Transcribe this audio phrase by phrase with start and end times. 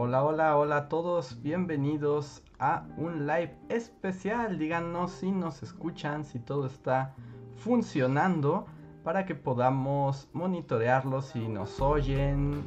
[0.00, 4.56] Hola, hola, hola a todos, bienvenidos a un live especial.
[4.56, 7.16] Díganos si nos escuchan, si todo está
[7.56, 8.66] funcionando
[9.02, 12.62] para que podamos monitorearlo si nos oyen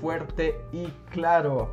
[0.00, 1.70] fuerte y claro.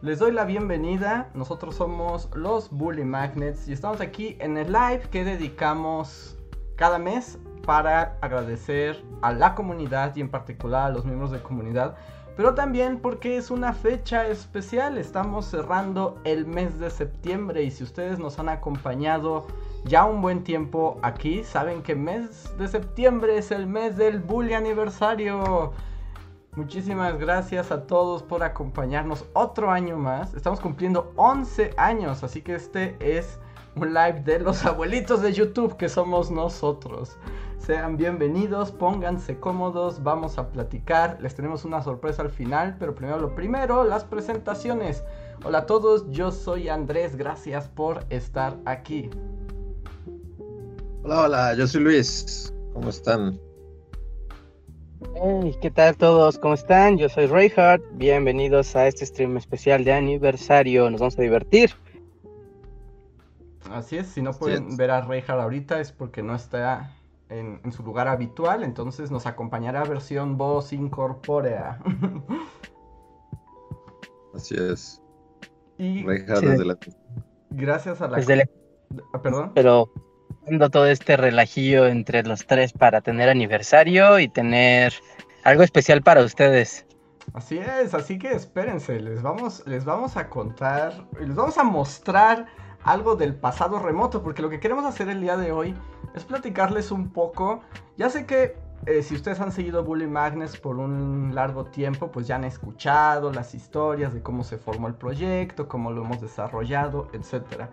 [0.00, 5.08] Les doy la bienvenida, nosotros somos los Bully Magnets y estamos aquí en el live
[5.10, 6.38] que dedicamos
[6.76, 7.36] cada mes
[7.66, 11.96] para agradecer a la comunidad y en particular a los miembros de comunidad
[12.38, 14.96] pero también porque es una fecha especial.
[14.96, 19.48] Estamos cerrando el mes de septiembre y si ustedes nos han acompañado
[19.84, 24.54] ya un buen tiempo aquí, saben que mes de septiembre es el mes del Bully
[24.54, 25.72] aniversario.
[26.54, 30.32] Muchísimas gracias a todos por acompañarnos otro año más.
[30.34, 33.40] Estamos cumpliendo 11 años, así que este es
[33.80, 37.16] un live de los abuelitos de YouTube que somos nosotros.
[37.58, 41.18] Sean bienvenidos, pónganse cómodos, vamos a platicar.
[41.20, 45.04] Les tenemos una sorpresa al final, pero primero lo primero, las presentaciones.
[45.44, 49.10] Hola a todos, yo soy Andrés, gracias por estar aquí.
[51.04, 52.52] Hola, hola, yo soy Luis.
[52.72, 53.38] ¿Cómo están?
[55.14, 56.38] Hey, ¿qué tal todos?
[56.38, 56.98] ¿Cómo están?
[56.98, 57.84] Yo soy Reinhardt.
[57.92, 60.90] Bienvenidos a este stream especial de aniversario.
[60.90, 61.70] Nos vamos a divertir.
[63.70, 66.94] Así es, si no pueden ver a Reinhardt ahorita es porque no está
[67.28, 71.78] en, su lugar habitual, entonces nos acompañará versión voz incorpórea.
[74.34, 75.02] Así es.
[75.76, 76.04] Y
[77.50, 78.48] gracias a la...
[79.12, 79.52] Ah, perdón.
[79.54, 79.90] Pero
[80.46, 84.94] dando todo este relajillo entre los tres para tener aniversario y tener
[85.44, 86.86] algo especial para ustedes.
[87.34, 92.46] Así es, así que espérense, les vamos, les vamos a contar, les vamos a mostrar
[92.88, 95.74] algo del pasado remoto, porque lo que queremos hacer el día de hoy
[96.14, 97.60] es platicarles un poco.
[97.98, 102.26] Ya sé que eh, si ustedes han seguido Bully Magnets por un largo tiempo, pues
[102.26, 107.08] ya han escuchado las historias de cómo se formó el proyecto, cómo lo hemos desarrollado,
[107.12, 107.68] etc.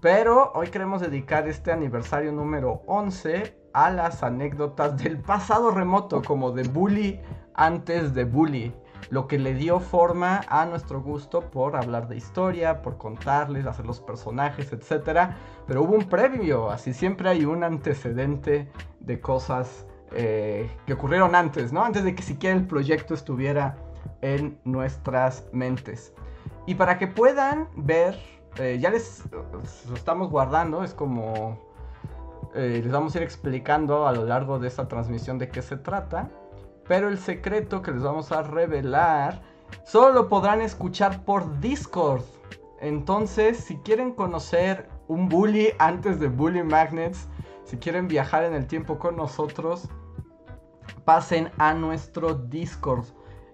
[0.00, 6.52] Pero hoy queremos dedicar este aniversario número 11 a las anécdotas del pasado remoto, como
[6.52, 7.20] de Bully
[7.54, 8.72] antes de Bully
[9.12, 13.84] lo que le dio forma a nuestro gusto por hablar de historia, por contarles, hacer
[13.84, 15.34] los personajes, etc.
[15.66, 21.74] Pero hubo un previo, así siempre hay un antecedente de cosas eh, que ocurrieron antes,
[21.74, 21.84] ¿no?
[21.84, 23.76] Antes de que siquiera el proyecto estuviera
[24.22, 26.14] en nuestras mentes.
[26.64, 28.18] Y para que puedan ver,
[28.56, 31.58] eh, ya les lo estamos guardando, es como
[32.54, 35.76] eh, les vamos a ir explicando a lo largo de esta transmisión de qué se
[35.76, 36.30] trata.
[36.88, 39.42] Pero el secreto que les vamos a revelar
[39.84, 42.22] solo lo podrán escuchar por Discord.
[42.80, 47.28] Entonces, si quieren conocer un bully antes de Bully Magnets,
[47.64, 49.88] si quieren viajar en el tiempo con nosotros,
[51.04, 53.06] pasen a nuestro Discord.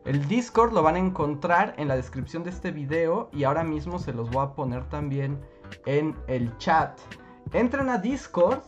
[0.05, 3.99] El Discord lo van a encontrar en la descripción de este video y ahora mismo
[3.99, 5.39] se los voy a poner también
[5.85, 6.99] en el chat.
[7.53, 8.63] Entren a Discord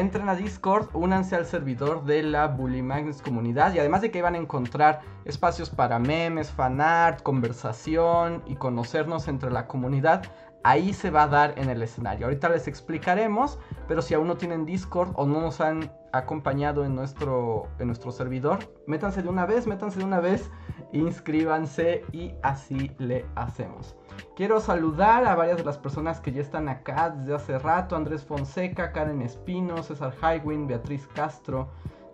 [0.00, 4.22] entren a Discord, únanse al servidor de la Bully Magnets comunidad y además de que
[4.22, 10.24] van a encontrar espacios para memes, fanart, conversación y conocernos entre la comunidad,
[10.64, 12.26] ahí se va a dar en el escenario.
[12.26, 16.94] Ahorita les explicaremos, pero si aún no tienen Discord o no nos han acompañado en
[16.94, 20.50] nuestro, en nuestro servidor, métanse de una vez, métanse de una vez,
[20.92, 23.96] inscríbanse y así le hacemos.
[24.36, 27.94] Quiero saludar a varias de las personas que ya están acá desde hace rato.
[27.94, 31.68] Andrés Fonseca, Karen Espino, César Highwin, Beatriz Castro,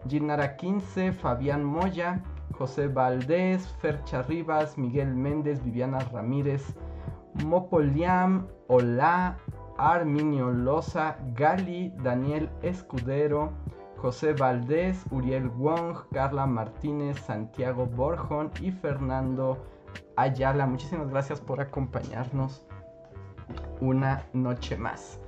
[0.06, 2.22] Ginara 15, Fabián Moya,
[2.52, 6.74] José Valdés, Fercha Rivas, Miguel Méndez, Viviana Ramírez,
[7.44, 9.38] Mopoliam, Hola,
[9.78, 13.52] Arminio Loza, Gali, Daniel Escudero,
[13.96, 19.58] José Valdés, Uriel Wong, Carla Martínez, Santiago Borjón y Fernando
[20.16, 20.66] Ayala.
[20.66, 22.62] Muchísimas gracias por acompañarnos
[23.80, 25.20] una noche más.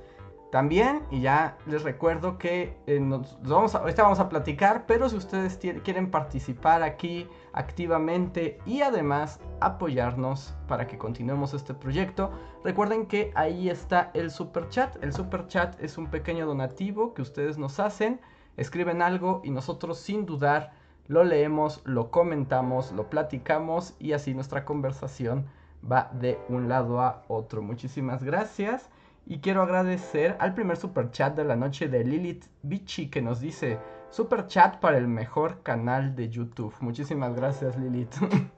[0.53, 5.09] También, y ya les recuerdo que eh, nos, vamos a, ahorita vamos a platicar, pero
[5.09, 12.29] si ustedes quieren participar aquí activamente y además apoyarnos para que continuemos este proyecto,
[12.63, 14.95] recuerden que ahí está el super chat.
[15.03, 18.21] El super chat es un pequeño donativo que ustedes nos hacen,
[18.55, 20.73] escriben algo y nosotros sin dudar
[21.07, 25.45] lo leemos, lo comentamos, lo platicamos y así nuestra conversación
[25.89, 27.61] va de un lado a otro.
[27.61, 28.89] Muchísimas gracias
[29.25, 33.39] y quiero agradecer al primer super chat de la noche de Lilith Bichi que nos
[33.39, 33.79] dice
[34.09, 36.73] super chat para el mejor canal de YouTube.
[36.79, 38.15] Muchísimas gracias Lilith.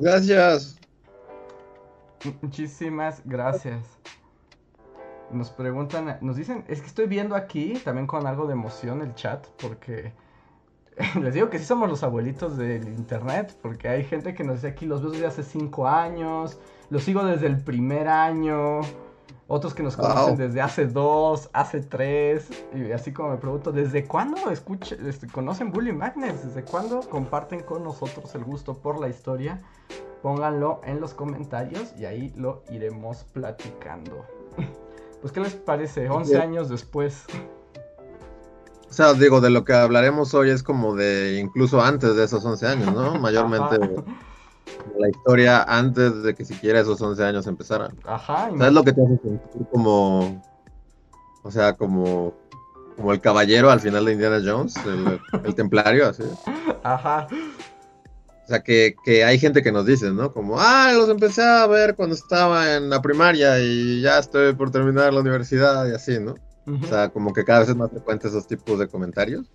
[0.00, 0.78] Gracias.
[2.40, 3.84] Muchísimas gracias.
[5.30, 9.14] Nos preguntan, nos dicen, es que estoy viendo aquí también con algo de emoción el
[9.14, 10.12] chat porque
[11.20, 14.68] les digo que sí somos los abuelitos del internet, porque hay gente que nos dice
[14.68, 16.58] aquí los veo desde hace cinco años,
[16.90, 18.80] los sigo desde el primer año,
[19.48, 24.04] otros que nos conocen desde hace dos, hace tres, y así como me pregunto, ¿desde
[24.04, 26.44] cuándo escucha, este, conocen Bully Magnets?
[26.46, 29.60] ¿Desde cuándo comparten con nosotros el gusto por la historia?
[30.22, 34.24] Pónganlo en los comentarios y ahí lo iremos platicando.
[35.20, 36.10] Pues, ¿qué les parece?
[36.10, 37.24] 11 años después.
[38.94, 42.44] O sea, digo, de lo que hablaremos hoy es como de incluso antes de esos
[42.44, 43.16] 11 años, ¿no?
[43.16, 43.76] Mayormente
[44.96, 47.90] la historia antes de que siquiera esos 11 años empezaran.
[48.04, 48.50] Ajá.
[48.56, 50.40] ¿Sabes lo que te hace sentir como,
[51.42, 52.34] o sea, como,
[52.96, 56.22] como el caballero al final de Indiana Jones, el, templario, así?
[56.84, 57.26] Ajá.
[58.44, 60.32] O sea, que, que, hay gente que nos dice, ¿no?
[60.32, 64.70] Como, ah, los empecé a ver cuando estaba en la primaria y ya estoy por
[64.70, 66.36] terminar la universidad y así, ¿no?
[66.66, 69.46] O sea, como que cada vez es más frecuente esos tipos de comentarios.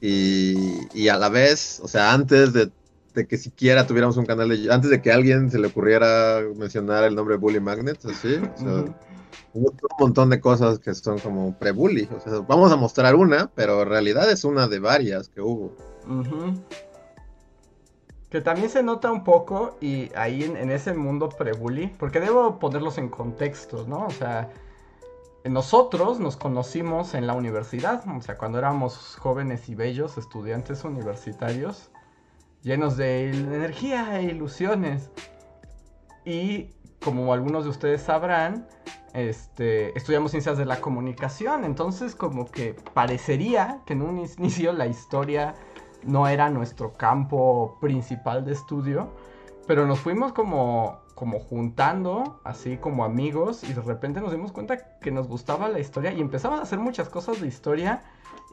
[0.00, 2.70] Y, y a la vez, o sea, antes de
[3.14, 6.40] de que siquiera tuviéramos un canal de antes de que a alguien se le ocurriera
[6.56, 8.84] mencionar el nombre Bully Magnets, así, o sea,
[9.54, 13.50] hubo un montón de cosas que son como pre-bully, o sea, vamos a mostrar una,
[13.54, 15.76] pero en realidad es una de varias que hubo.
[18.30, 22.58] Que también se nota un poco y ahí en, en ese mundo pre-bully, porque debo
[22.58, 24.06] ponerlos en contexto, ¿no?
[24.06, 24.48] O sea,
[25.44, 31.90] nosotros nos conocimos en la universidad, o sea, cuando éramos jóvenes y bellos estudiantes universitarios
[32.62, 35.10] llenos de energía e ilusiones.
[36.24, 36.70] Y
[37.04, 38.68] como algunos de ustedes sabrán,
[39.12, 44.86] este, estudiamos ciencias de la comunicación, entonces como que parecería que en un inicio la
[44.86, 45.54] historia
[46.04, 49.14] no era nuestro campo principal de estudio,
[49.66, 54.98] pero nos fuimos como, como juntando, así como amigos, y de repente nos dimos cuenta
[54.98, 58.02] que nos gustaba la historia y empezamos a hacer muchas cosas de historia,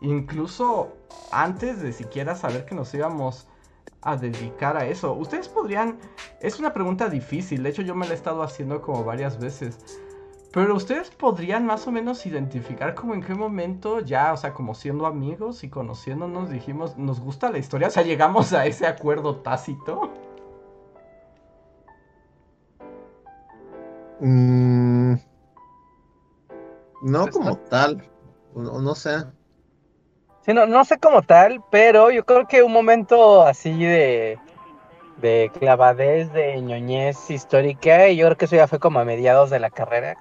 [0.01, 0.93] incluso
[1.31, 3.47] antes de siquiera saber que nos íbamos
[4.03, 5.13] a dedicar a eso?
[5.13, 5.97] Ustedes podrían,
[6.41, 9.79] es una pregunta difícil, de hecho yo me la he estado haciendo como varias veces,
[10.53, 14.75] pero ustedes podrían más o menos identificar como en qué momento ya, o sea, como
[14.75, 19.37] siendo amigos y conociéndonos dijimos, nos gusta la historia, o sea, llegamos a ese acuerdo
[19.37, 20.28] tácito.
[24.19, 25.15] Mm,
[27.01, 28.03] no como tal,
[28.53, 29.25] no sé
[30.53, 34.39] no, sé cómo tal, pero yo creo que un momento así de,
[35.17, 39.49] de clavadez, de ñoñez histórica, y yo creo que eso ya fue como a mediados
[39.49, 40.15] de la carrera,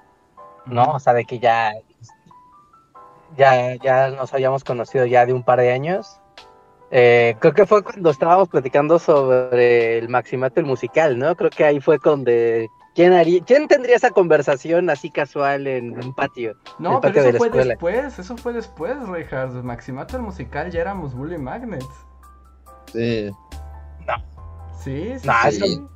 [0.65, 0.93] ¿no?
[0.93, 1.73] O sea, de que ya,
[3.37, 6.19] ya, ya nos habíamos conocido ya de un par de años.
[6.91, 11.35] Eh, creo que fue cuando estábamos platicando sobre el Maximato el musical, ¿no?
[11.35, 16.13] Creo que ahí fue donde ¿Quién, haría, ¿Quién tendría esa conversación así casual en un
[16.13, 16.55] patio?
[16.79, 19.63] No, pero eso fue después, eso fue después, Reinhardt.
[19.63, 21.85] Maximato el musical ya éramos Bully Magnets.
[22.91, 23.31] Sí.
[24.07, 24.15] No.
[24.83, 25.51] Sí, sí.
[25.51, 25.87] sí.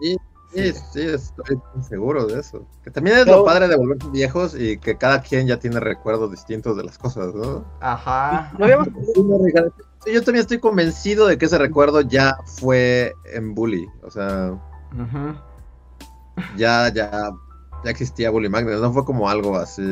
[0.00, 0.16] sí.
[0.54, 1.58] Sí, sí, estoy
[1.88, 2.66] seguro de eso.
[2.84, 6.30] Que también es lo padre de volverse viejos y que cada quien ya tiene recuerdos
[6.30, 7.64] distintos de las cosas, ¿no?
[7.80, 8.52] Ajá.
[8.58, 14.60] Yo también estoy convencido de que ese recuerdo ya fue en Bully, o sea.
[15.00, 15.42] Ajá
[16.56, 17.30] ya, ya,
[17.84, 19.82] ya existía Bully Magnet, no fue como algo así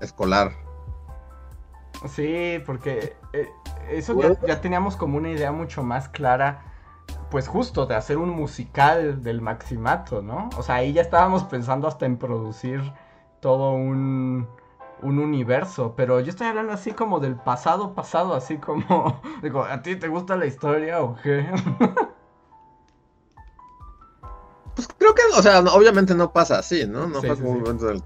[0.00, 0.52] escolar.
[2.08, 3.48] Sí, porque eh,
[3.90, 6.62] eso ya, teníamos como una idea mucho más clara,
[7.30, 10.48] pues justo de hacer un musical del Maximato, ¿no?
[10.56, 12.92] O sea, ahí ya estábamos pensando hasta en producir
[13.40, 14.48] todo un,
[15.02, 19.82] un universo, pero yo estoy hablando así como del pasado pasado, así como, digo, ¿a
[19.82, 21.46] ti te gusta la historia o qué?
[24.80, 27.06] Pues creo que, o sea, obviamente no pasa así, ¿no?
[27.06, 28.02] No pasa un momento del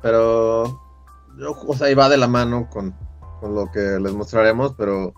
[0.00, 0.64] pero
[1.36, 2.94] yo, o sea, iba de la mano con,
[3.42, 5.12] lo que les mostraremos, pero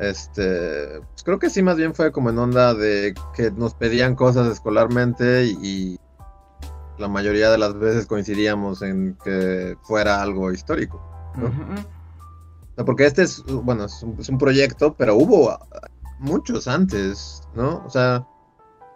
[0.00, 4.16] este, pues creo que sí más bien fue como en onda de que nos pedían
[4.16, 6.00] cosas escolarmente y,
[6.98, 11.00] la mayoría de las veces coincidíamos en que fuera algo histórico,
[11.36, 12.84] ¿no?
[12.84, 15.56] porque este es, bueno, es un, es un proyecto, pero hubo
[16.18, 17.82] muchos antes, ¿no?
[17.86, 18.26] O sea,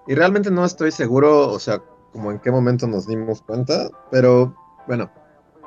[0.07, 1.83] y realmente no estoy seguro, o sea,
[2.13, 4.55] como en qué momento nos dimos cuenta, pero
[4.87, 5.11] bueno,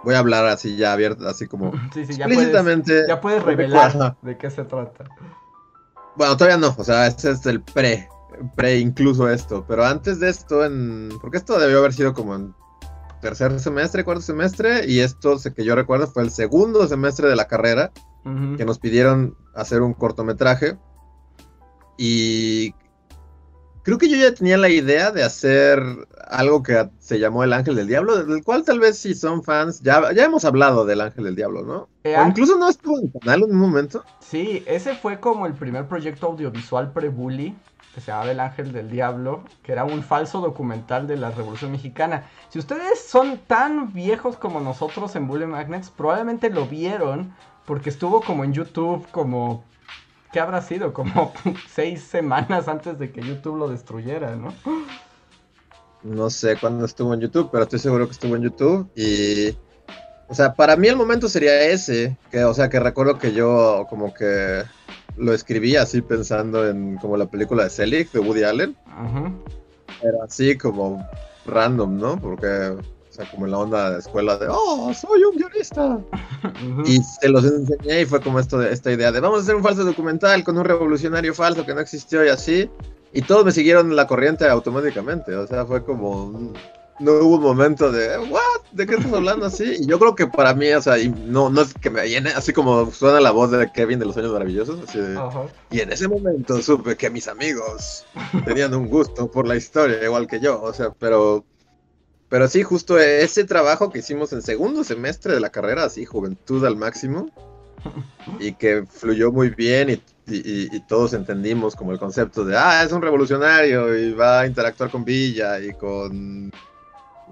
[0.03, 4.17] voy a hablar así ya abierto, así como sí, sí, ya Puedes, ya puedes revelar
[4.21, 5.05] de qué se trata.
[6.15, 8.09] Bueno, todavía no, o sea, este es el pre,
[8.55, 12.53] pre incluso esto, pero antes de esto, en porque esto debió haber sido como en
[13.21, 17.45] tercer semestre, cuarto semestre, y esto, que yo recuerdo, fue el segundo semestre de la
[17.45, 17.91] carrera,
[18.57, 20.77] que nos pidieron hacer un cortometraje,
[21.97, 22.75] y
[23.89, 25.81] creo que yo ya tenía la idea de hacer
[26.27, 29.81] algo que se llamó El Ángel del Diablo, del cual tal vez si son fans,
[29.81, 31.89] ya, ya hemos hablado del Ángel del Diablo, ¿no?
[32.03, 34.03] Eh, o incluso no estuvo en el canal en un momento.
[34.19, 37.55] Sí, ese fue como el primer proyecto audiovisual pre-bully,
[37.95, 41.71] que se llamaba El Ángel del Diablo, que era un falso documental de la Revolución
[41.71, 42.25] Mexicana.
[42.49, 47.33] Si ustedes son tan viejos como nosotros en Bully Magnets, probablemente lo vieron
[47.65, 49.63] porque estuvo como en YouTube como
[50.31, 50.93] ¿qué habrá sido?
[50.93, 51.33] Como
[51.69, 54.53] seis semanas antes de que YouTube lo destruyera, ¿no?
[56.03, 58.89] No sé cuándo estuvo en YouTube, pero estoy seguro que estuvo en YouTube.
[58.95, 59.57] Y,
[60.27, 63.85] o sea, para mí el momento sería ese, que, o sea, que recuerdo que yo
[63.89, 64.63] como que
[65.17, 68.77] lo escribí así pensando en como la película de Selig de Woody Allen.
[70.01, 71.05] Era así como
[71.45, 72.19] random, ¿no?
[72.19, 72.77] Porque
[73.25, 75.99] como en la onda de escuela de, oh, soy un guionista.
[76.85, 79.55] Y se los enseñé y fue como esto de, esta idea de, vamos a hacer
[79.55, 82.69] un falso documental con un revolucionario falso que no existió y así.
[83.11, 86.53] Y todos me siguieron la corriente automáticamente, o sea, fue como,
[86.99, 88.41] no hubo un momento de, ¿what?
[88.71, 89.77] ¿De qué estás hablando así?
[89.79, 92.29] Y yo creo que para mí, o sea, y no, no es que me llene,
[92.29, 94.99] así como suena la voz de Kevin de los Sueños Maravillosos, así
[95.71, 98.05] y en ese momento supe que mis amigos
[98.45, 101.43] tenían un gusto por la historia, igual que yo, o sea, pero
[102.29, 106.63] pero sí, justo ese trabajo que hicimos en segundo semestre de la carrera, así, juventud
[106.63, 107.29] al máximo,
[108.39, 110.01] y que fluyó muy bien y,
[110.87, 115.03] todos entendimos como el concepto de, ah, es un revolucionario y va a interactuar con
[115.03, 116.51] Villa y con,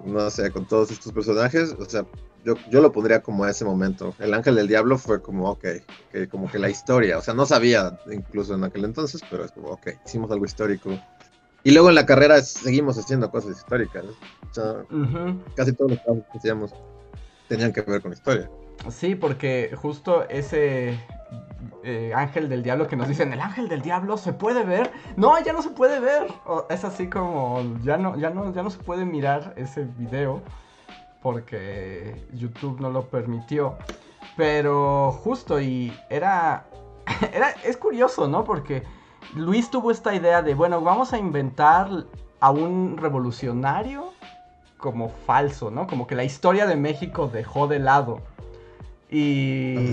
[0.04, 2.04] no sé, con todos estos personajes, o sea,
[2.44, 4.14] yo, yo lo pondría como a ese momento.
[4.18, 5.64] El Ángel del Diablo fue como, ok,
[6.10, 9.52] que como que la historia, o sea, no sabía incluso en aquel entonces, pero es
[9.52, 10.98] como, ok, hicimos algo histórico
[11.64, 14.04] y luego en la carrera seguimos haciendo cosas históricas.
[14.50, 14.84] O sea,
[15.54, 16.72] casi todos los trabajos que hacíamos
[17.48, 18.48] tenían que ver con historia.
[18.90, 20.98] Sí, porque justo ese
[21.82, 24.92] eh, ángel del diablo que nos dicen, el ángel del diablo se puede ver.
[25.16, 26.28] No, ya no se puede ver.
[26.70, 30.42] es así como, ya no, ya, no, ya no se puede mirar ese video
[31.22, 33.76] porque YouTube no lo permitió.
[34.36, 36.66] Pero justo, y era,
[37.32, 38.44] era es curioso, ¿no?
[38.44, 38.84] Porque
[39.34, 42.06] Luis tuvo esta idea de, bueno, vamos a inventar
[42.40, 44.12] a un revolucionario
[44.78, 45.86] como falso, ¿no?
[45.86, 48.20] Como que la historia de México dejó de lado.
[49.10, 49.90] Y,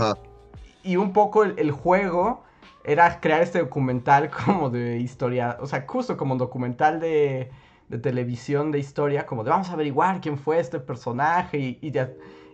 [0.84, 2.44] y un poco el, juego
[2.84, 7.50] era crear este documental como de historia, o sea, justo como un documental de,
[7.90, 11.94] de televisión de historia, como de vamos a averiguar quién fue este personaje y, y,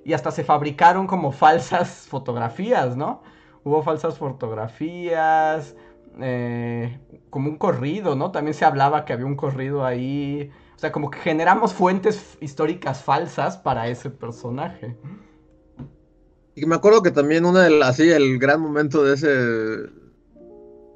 [0.06, 3.22] y hasta se fabricaron como falsas fotografías, ¿no?
[3.64, 5.76] Hubo falsas fotografías,
[6.20, 7.00] eh,
[7.30, 8.32] como un corrido, ¿no?
[8.32, 10.52] También se hablaba que había un corrido ahí.
[10.76, 14.98] O sea, como que generamos fuentes históricas falsas para ese personaje.
[16.56, 19.92] Y me acuerdo que también una de así, el gran momento de ese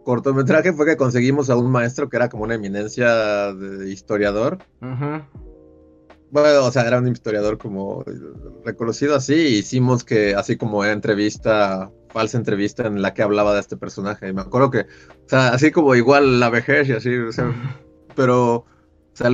[0.04, 4.60] cortometraje fue que conseguimos a un maestro que era como una eminencia de historiador.
[6.32, 8.04] Bueno, o sea, era un historiador como
[8.64, 13.60] reconocido así, y hicimos que así como entrevista falsa entrevista en la que hablaba de
[13.60, 14.30] este personaje.
[14.30, 17.52] Y me acuerdo que, o sea, así como igual la vejez y así, o sea,
[18.16, 18.66] pero, o
[19.12, 19.30] sea,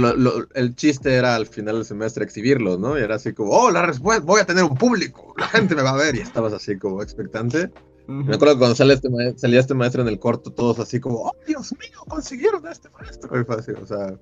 [0.56, 2.98] el chiste era al final del semestre exhibirlo, ¿no?
[2.98, 5.84] Y era así como, oh, la respuesta, voy a tener un público, la gente me
[5.84, 7.70] va a ver, y estabas así como expectante.
[8.08, 11.18] Me acuerdo que cuando sale este salía este maestro en el corto, todos así como,
[11.28, 13.40] oh, Dios mío, consiguieron a este maestro.
[13.40, 14.18] Y fue así, o sea,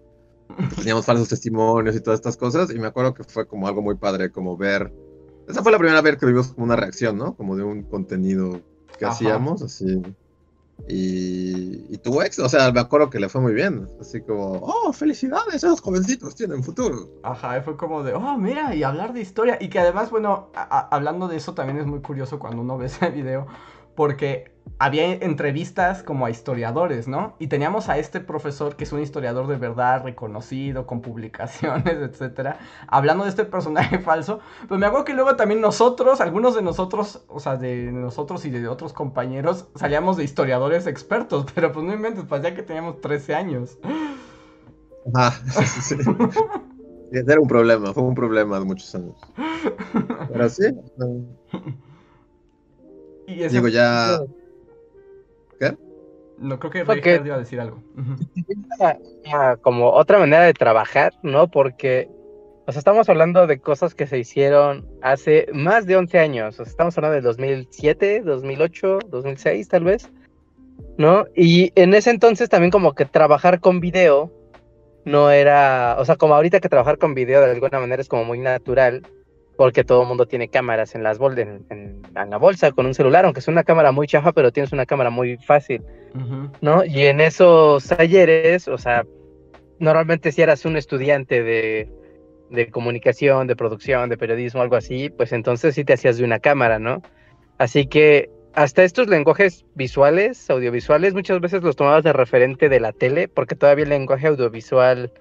[0.75, 3.95] teníamos falsos testimonios y todas estas cosas, y me acuerdo que fue como algo muy
[3.95, 4.91] padre, como ver
[5.49, 7.33] esa fue la primera vez que vimos como una reacción, ¿no?
[7.35, 8.61] Como de un contenido
[8.97, 10.01] que hacíamos, así.
[10.87, 13.89] Y, y, tuvo éxito, o sea, me acuerdo que le fue muy bien.
[13.99, 17.09] Así como, oh, felicidades, esos jovencitos tienen futuro.
[17.23, 19.57] Ajá, fue como de, oh, mira, y hablar de historia.
[19.59, 23.09] Y que además, bueno, hablando de eso también es muy curioso cuando uno ve ese
[23.09, 23.47] video,
[23.96, 27.36] porque había entrevistas como a historiadores, ¿no?
[27.39, 32.60] Y teníamos a este profesor que es un historiador de verdad reconocido, con publicaciones, etcétera,
[32.88, 34.39] hablando de este personaje falso.
[34.67, 38.51] Pero me acuerdo que luego también nosotros, algunos de nosotros, o sea, de nosotros y
[38.51, 43.01] de otros compañeros, salíamos de historiadores expertos, pero pues no inventes, pues ya que teníamos
[43.01, 43.77] 13 años.
[45.13, 45.31] Ah,
[45.81, 45.96] sí.
[47.12, 49.15] Era un problema, fue un problema de muchos años.
[50.31, 50.63] Pero sí.
[53.29, 54.21] Y Digo, ya.
[55.59, 55.77] ¿Qué?
[56.39, 57.83] No creo que Richard iba a decir algo.
[59.62, 61.48] Como otra manera de trabajar, ¿no?
[61.50, 62.09] Porque,
[62.65, 66.59] o sea, estamos hablando de cosas que se hicieron hace más de 11 años.
[66.59, 70.09] O sea, estamos hablando de 2007, 2008, 2006, tal vez.
[70.98, 71.25] ¿No?
[71.36, 74.31] Y en ese entonces también como que trabajar con video
[75.05, 78.25] no era, o sea, como ahorita que trabajar con video de alguna manera es como
[78.25, 79.03] muy natural,
[79.59, 82.93] porque todo el mundo tiene cámaras en, las bol en, en, la bolsa con un
[82.93, 85.83] celular, aunque es una cámara muy chafa, pero tienes una cámara muy fácil,
[86.61, 86.85] ¿no?
[86.85, 89.03] Y en esos talleres, o sea,
[89.77, 91.91] normalmente si eras un estudiante de,
[92.49, 96.39] de comunicación, de producción, de periodismo, algo así, pues entonces sí te hacías de una
[96.39, 97.01] cámara, ¿no?
[97.57, 102.93] Así que hasta estos lenguajes visuales, audiovisuales, muchas veces los tomabas de referente de la
[102.93, 105.11] tele, porque todavía el lenguaje audiovisual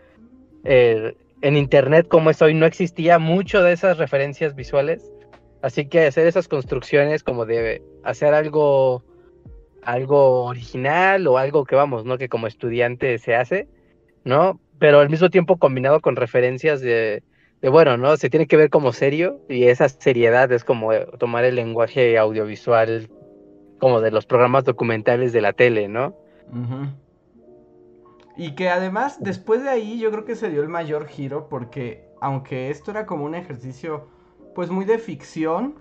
[0.62, 5.10] eh, en internet como es hoy no existía mucho de esas referencias visuales.
[5.62, 9.02] Así que hacer esas construcciones como de hacer algo
[9.82, 12.18] algo original o algo que vamos, ¿no?
[12.18, 13.68] Que como estudiante se hace,
[14.24, 14.60] ¿no?
[14.78, 17.22] Pero al mismo tiempo combinado con referencias de,
[17.62, 18.16] de bueno, ¿no?
[18.16, 23.08] Se tiene que ver como serio y esa seriedad es como tomar el lenguaje audiovisual
[23.78, 26.14] como de los programas documentales de la tele, ¿no?
[28.38, 32.08] Y que además, después de ahí, yo creo que se dio el mayor giro, porque
[32.20, 34.06] aunque esto era como un ejercicio,
[34.54, 35.74] pues muy de ficción,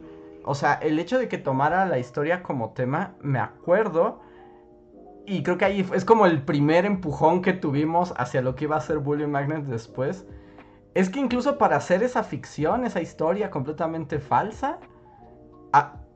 [0.43, 4.21] o sea, el hecho de que tomara la historia como tema, me acuerdo,
[5.27, 8.75] y creo que ahí es como el primer empujón que tuvimos hacia lo que iba
[8.75, 10.25] a ser Bully Magnet después,
[10.95, 14.79] es que incluso para hacer esa ficción, esa historia completamente falsa,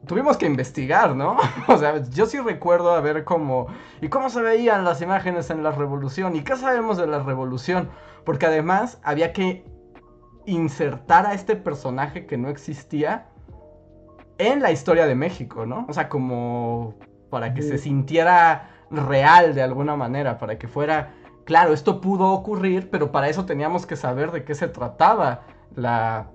[0.06, 1.38] tuvimos que investigar, ¿no?
[1.68, 3.68] o sea, yo sí recuerdo a ver cómo...
[4.02, 6.36] ¿Y cómo se veían las imágenes en la revolución?
[6.36, 7.90] ¿Y qué sabemos de la revolución?
[8.26, 9.66] Porque además había que
[10.46, 13.28] insertar a este personaje que no existía
[14.38, 15.86] en la historia de México, ¿no?
[15.88, 16.96] O sea, como
[17.30, 21.14] para que se sintiera real de alguna manera, para que fuera,
[21.46, 25.42] claro, esto pudo ocurrir, pero para eso teníamos que saber de qué se trataba
[25.76, 26.32] la,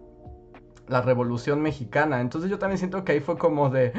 [0.88, 2.20] la Revolución Mexicana.
[2.20, 3.92] Entonces yo también siento que ahí fue como de,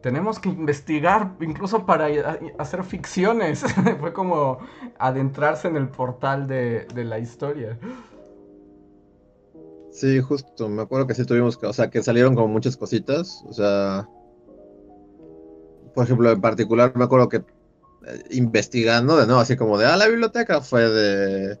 [0.00, 2.08] tenemos que investigar incluso para
[2.58, 3.64] hacer ficciones.
[4.00, 4.58] fue como
[4.98, 7.78] adentrarse en el portal de, la historia.
[9.90, 13.44] Sí, justo, me acuerdo que sí tuvimos que, o sea, que salieron como muchas cositas,
[13.46, 14.08] o sea,
[15.94, 19.96] por ejemplo, en particular me acuerdo que eh, investigando de nuevo, así como de, ah,
[19.96, 21.58] la biblioteca fue de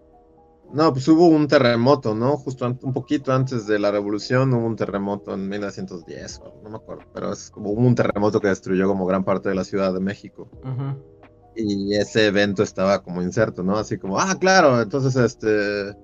[0.74, 2.36] no, pues hubo un terremoto, ¿no?
[2.36, 7.04] Justo un poquito antes de la revolución hubo un terremoto en 1910, no me acuerdo,
[7.14, 10.50] pero es como un terremoto que destruyó como gran parte de la Ciudad de México.
[11.54, 13.76] Y ese evento estaba como inserto, ¿no?
[13.76, 15.96] Así como, ah, claro, entonces este,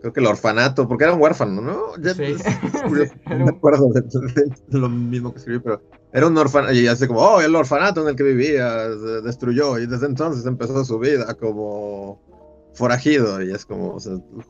[0.00, 1.80] creo que el orfanato, porque era un huérfano, ¿no?
[2.14, 2.36] sí.
[3.26, 7.18] no me acuerdo de, lo mismo que escribí, pero era un orfanato, y así como,
[7.18, 8.88] oh, el orfanato en el que vivía
[9.24, 12.23] destruyó, y desde entonces empezó su vida como
[12.74, 13.96] forajido y es como,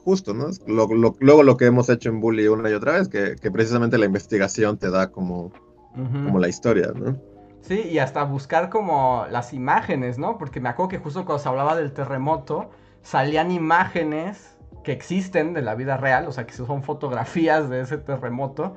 [0.05, 0.47] justo, ¿no?
[0.67, 4.79] luego lo que hemos hecho en Bully una y otra vez, que, precisamente la investigación
[4.79, 5.53] te da como,
[5.95, 7.17] como la historia, ¿no?
[7.61, 10.37] Sí, y hasta buscar como las imágenes, ¿no?
[10.37, 12.71] Porque me acuerdo que justo cuando se hablaba del terremoto,
[13.03, 17.97] salían imágenes que existen de la vida real, o sea, que son fotografías de ese
[17.97, 18.75] terremoto,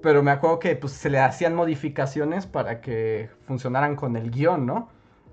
[0.00, 4.64] pero me acuerdo que pues, se le hacían modificaciones para que funcionaran con el guion,
[4.64, 4.88] ¿no?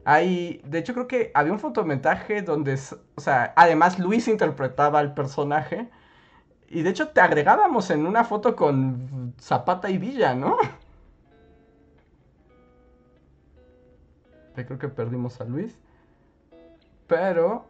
[0.10, 2.80] Hay, de hecho creo que había un fotomontaje donde,
[3.15, 5.89] o sea, además Luis interpretaba al personaje.
[6.70, 10.58] Y de hecho te agregábamos en una foto con Zapata y Villa, ¿no?
[14.56, 15.76] creo que perdimos a Luis.
[17.08, 17.65] Pero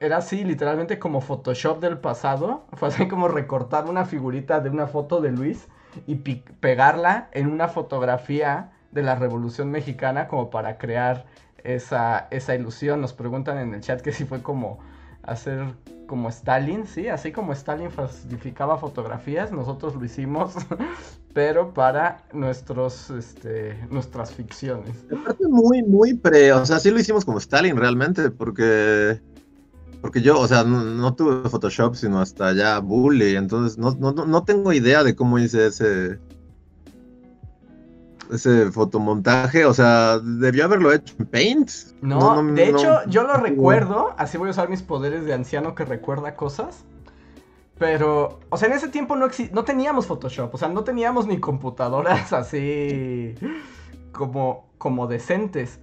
[0.00, 2.64] era así, literalmente como Photoshop del pasado.
[2.72, 5.68] Fue así como recortar una figurita de una foto de Luis
[6.06, 11.26] y pegarla en una fotografía de la Revolución Mexicana como para crear
[11.64, 13.00] esa, esa ilusión.
[13.00, 14.78] Nos preguntan en el chat que si fue como
[15.22, 15.74] hacer
[16.06, 20.54] como Stalin, sí, así como Stalin falsificaba fotografías, nosotros lo hicimos,
[21.34, 24.96] pero para nuestros, este, nuestras ficciones.
[25.10, 29.18] Aparte muy, muy pre, o sea, sí lo hicimos como Stalin realmente, porque,
[30.02, 34.44] porque yo, o sea, no, tuve Photoshop sino hasta ya Bully, entonces no, no, no
[34.44, 36.18] tengo idea de cómo hice ese,
[38.36, 41.70] ese fotomontaje, o sea, debió haberlo hecho en Paint.
[42.02, 45.84] No, de hecho, yo lo recuerdo, así voy a usar mis poderes de anciano que
[45.84, 46.84] recuerda cosas.
[47.78, 51.38] Pero, o sea, en ese tiempo no, no teníamos Photoshop, o sea, no teníamos ni
[51.40, 53.34] computadoras así
[54.12, 55.80] como, como decentes.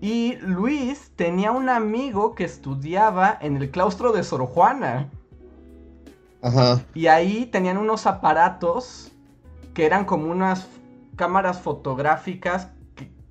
[0.00, 5.08] Y Luis tenía un amigo que estudiaba en el claustro de Sor Juana.
[6.42, 6.82] Ajá.
[6.94, 9.12] Y ahí tenían unos aparatos
[9.72, 10.68] que eran como unas
[11.16, 12.70] cámaras fotográficas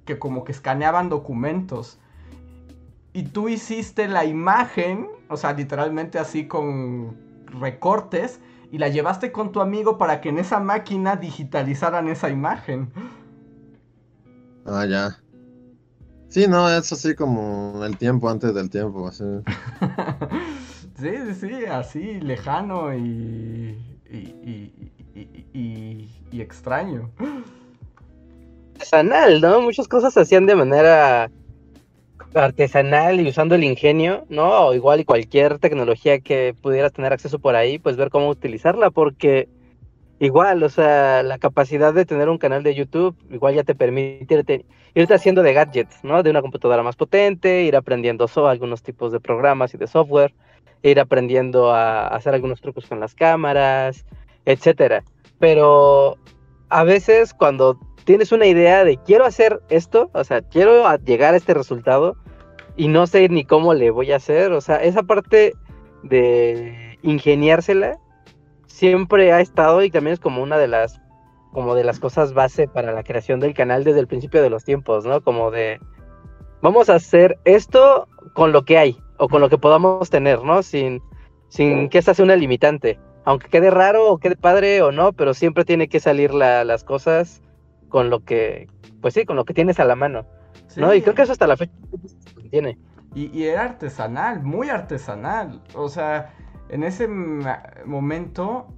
[0.06, 2.00] que, como que escaneaban documentos.
[3.14, 8.40] Y tú hiciste la imagen, o sea, literalmente así con recortes,
[8.72, 12.92] y la llevaste con tu amigo para que en esa máquina digitalizaran esa imagen.
[14.66, 15.20] Ah, ya.
[16.30, 19.24] Sí, no, es así como el tiempo antes del tiempo, así.
[21.00, 23.78] sí, sí, sí, así, lejano y,
[24.10, 24.74] y,
[25.54, 27.12] y, y extraño
[28.84, 29.62] artesanal, ¿no?
[29.62, 31.32] Muchas cosas se hacían de manera
[32.34, 34.68] artesanal y usando el ingenio, ¿no?
[34.68, 38.90] O igual y cualquier tecnología que pudieras tener acceso por ahí, pues ver cómo utilizarla,
[38.90, 39.48] porque
[40.20, 44.36] igual, o sea, la capacidad de tener un canal de YouTube, igual ya te permite
[44.96, 46.24] irte, haciendo de gadgets, ¿no?
[46.24, 50.34] De una computadora más potente, ir aprendiendo algunos tipos de programas y de software,
[50.82, 54.06] ir aprendiendo a hacer algunos trucos con las cámaras,
[54.46, 55.04] etcétera.
[55.40, 56.18] Pero
[56.70, 61.38] a veces cuando tienes una idea de quiero hacer esto, o sea, quiero llegar a
[61.38, 62.16] este resultado
[62.76, 65.54] y no sé ni cómo le voy a hacer, o sea, esa parte
[66.04, 67.98] de ingeniársela
[68.68, 71.00] siempre ha estado y también es como una de las
[71.52, 74.64] como de las cosas base para la creación del canal desde el principio de los
[74.64, 75.22] tiempos, ¿no?
[75.22, 75.80] Como de
[76.64, 80.64] vamos a hacer esto con lo que hay o con lo que podamos tener, ¿no?
[80.64, 81.02] Sin
[81.50, 83.00] sin que esa sea una limitante.
[83.26, 87.43] Aunque quede raro o quede padre o no, pero siempre tiene que salir las cosas
[87.94, 88.68] con lo que,
[89.02, 90.26] pues sí, con lo que tienes a la mano.
[90.76, 90.96] ¿no?
[90.96, 91.72] Y creo que eso hasta la fecha
[92.50, 92.80] tiene.
[93.14, 95.62] Y, y, era artesanal, muy artesanal.
[95.76, 96.34] O sea,
[96.70, 98.74] en ese momento,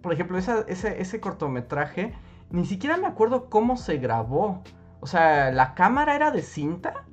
[0.00, 2.14] por ejemplo, ese, ese cortometraje,
[2.48, 4.62] ni siquiera me acuerdo cómo se grabó.
[5.00, 7.04] O sea, la cámara era de cinta.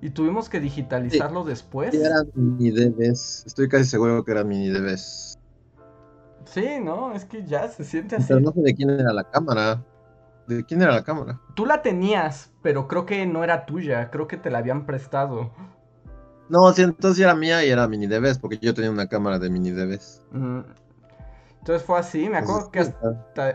[0.00, 1.92] Y tuvimos que digitalizarlo después.
[1.92, 3.44] Era mini DVs.
[3.46, 5.38] Estoy casi seguro que era mini DVs.
[6.46, 7.12] Sí, ¿no?
[7.12, 8.28] Es que ya se siente así.
[8.28, 9.84] Pero no sé de quién era la cámara.
[10.46, 11.40] ¿De quién era la cámara?
[11.54, 15.50] Tú la tenías, pero creo que no era tuya, creo que te la habían prestado.
[16.48, 19.48] No, sí, entonces era mía y era mini DVs, porque yo tenía una cámara de
[19.48, 20.22] mini DVs.
[21.60, 22.92] Entonces fue así, me acuerdo que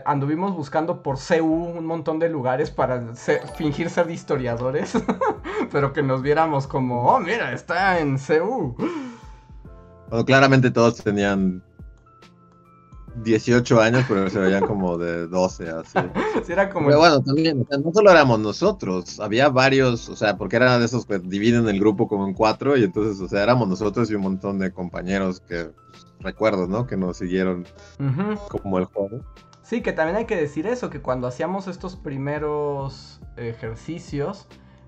[0.06, 3.14] anduvimos buscando por CU un montón de lugares para
[3.56, 4.94] fingir ser historiadores,
[5.72, 8.76] pero que nos viéramos como, oh, mira, está en CU.
[10.08, 11.62] Bueno, claramente todos tenían
[13.22, 15.98] 18 años, pero se veían como de 12, así.
[16.48, 16.86] era como...
[16.86, 21.06] Pero bueno, también, no solo éramos nosotros, había varios, o sea, porque eran de esos
[21.06, 24.22] que dividen el grupo como en cuatro, y entonces, o sea, éramos nosotros y un
[24.22, 26.86] montón de compañeros que, pues, recuerdo, ¿no?
[26.86, 27.66] Que nos siguieron
[28.48, 29.20] como el juego.
[29.62, 34.46] Sí, que también hay que decir eso, que cuando hacíamos estos primeros ejercicios,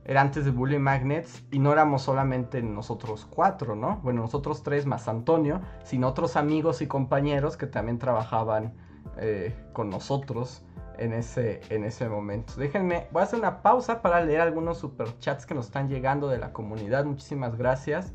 [0.08, 4.00] era antes de Bully Magnets y no éramos solamente nosotros cuatro, ¿no?
[4.02, 8.72] Bueno, nosotros tres más Antonio, sino otros amigos y compañeros que también trabajaban
[9.18, 10.64] eh, con nosotros
[10.96, 12.54] en ese, en ese momento.
[12.56, 16.38] Déjenme, voy a hacer una pausa para leer algunos superchats que nos están llegando de
[16.38, 17.04] la comunidad.
[17.04, 18.14] Muchísimas gracias.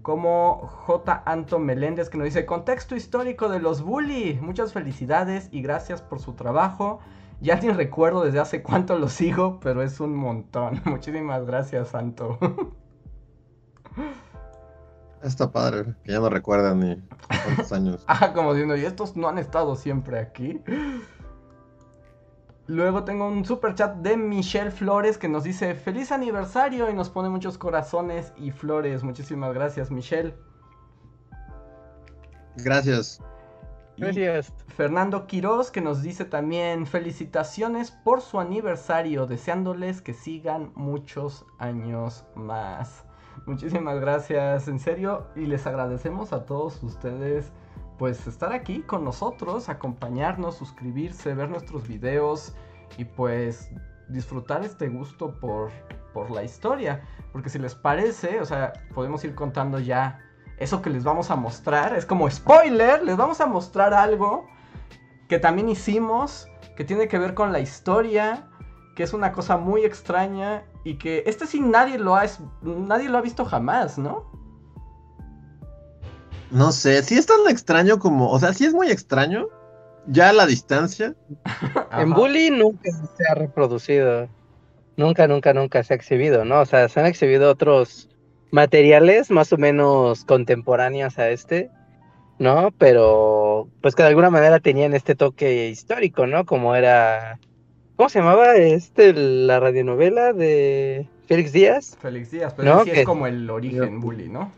[0.00, 1.22] Como J.
[1.26, 4.38] Anto Meléndez que nos dice, contexto histórico de los bully.
[4.40, 7.00] Muchas felicidades y gracias por su trabajo.
[7.40, 10.80] Ya ni recuerdo desde hace cuánto lo sigo, pero es un montón.
[10.84, 12.38] Muchísimas gracias, Santo.
[15.22, 17.02] Está padre, que ya no recuerdan ni
[17.44, 18.04] cuántos años.
[18.08, 20.62] ah, como diciendo, y estos no han estado siempre aquí.
[22.68, 27.10] Luego tengo un super chat de Michelle Flores que nos dice feliz aniversario y nos
[27.10, 29.04] pone muchos corazones y flores.
[29.04, 30.34] Muchísimas gracias, Michelle.
[32.56, 33.20] Gracias.
[33.96, 34.52] Gracias.
[34.68, 42.24] Fernando Quiroz que nos dice también felicitaciones por su aniversario, deseándoles que sigan muchos años
[42.34, 43.04] más.
[43.46, 47.52] Muchísimas gracias, en serio, y les agradecemos a todos ustedes
[47.98, 52.54] pues estar aquí con nosotros, acompañarnos, suscribirse, ver nuestros videos
[52.98, 53.70] y pues
[54.08, 55.70] disfrutar este gusto por,
[56.12, 57.02] por la historia.
[57.32, 60.25] Porque si les parece, o sea, podemos ir contando ya
[60.58, 61.96] eso que les vamos a mostrar.
[61.96, 64.46] Es como spoiler, les vamos a mostrar algo
[65.28, 68.48] que también hicimos, que tiene que ver con la historia,
[68.94, 72.24] que es una cosa muy extraña y que este sí nadie lo ha,
[72.62, 74.30] nadie lo ha visto jamás, ¿no?
[76.50, 79.48] No sé, sí es tan extraño como, o sea, sí es muy extraño,
[80.06, 81.14] ya a la distancia.
[81.92, 84.28] en Bully nunca se ha reproducido,
[84.96, 86.60] nunca, nunca, nunca se ha exhibido, ¿no?
[86.60, 88.08] O sea, se han exhibido otros
[88.56, 91.70] materiales más o menos contemporáneos a este,
[92.38, 92.72] ¿no?
[92.78, 96.46] Pero pues que de alguna manera tenían este toque histórico, ¿no?
[96.46, 97.38] Como era,
[97.96, 101.98] ¿cómo se llamaba este, la radionovela de Félix Díaz?
[102.00, 104.50] Félix Díaz, pero sí es como el origen bully, ¿no?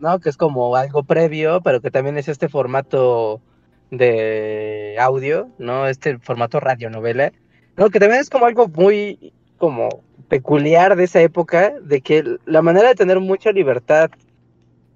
[0.00, 3.42] No, que es como algo previo, pero que también es este formato
[3.90, 5.86] de audio, ¿no?
[5.86, 7.30] Este formato radionovela,
[7.76, 7.90] ¿no?
[7.90, 12.88] Que también es como algo muy como peculiar de esa época, de que la manera
[12.88, 14.10] de tener mucha libertad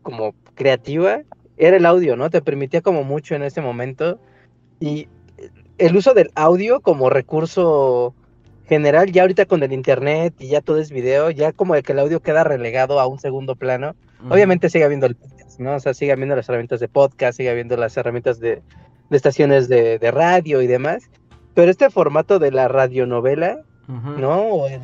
[0.02, 1.22] como creativa
[1.57, 2.28] era el audio, ¿no?
[2.28, 4.20] Te permitía como mucho en ese momento.
[4.78, 5.09] Y
[5.78, 8.14] el uso del audio como recurso
[8.66, 11.98] general, ya ahorita con el internet y ya todo es video, ya como que el
[11.98, 13.96] audio queda relegado a un segundo plano.
[14.28, 15.76] Obviamente sigue habiendo el podcast, ¿no?
[15.76, 18.61] O sea, sigue habiendo las herramientas de podcast, sigue habiendo las herramientas de,
[19.11, 21.09] estaciones de, radio y demás.
[21.54, 24.42] Pero este formato de la radionovela, ¿no?
[24.42, 24.83] O el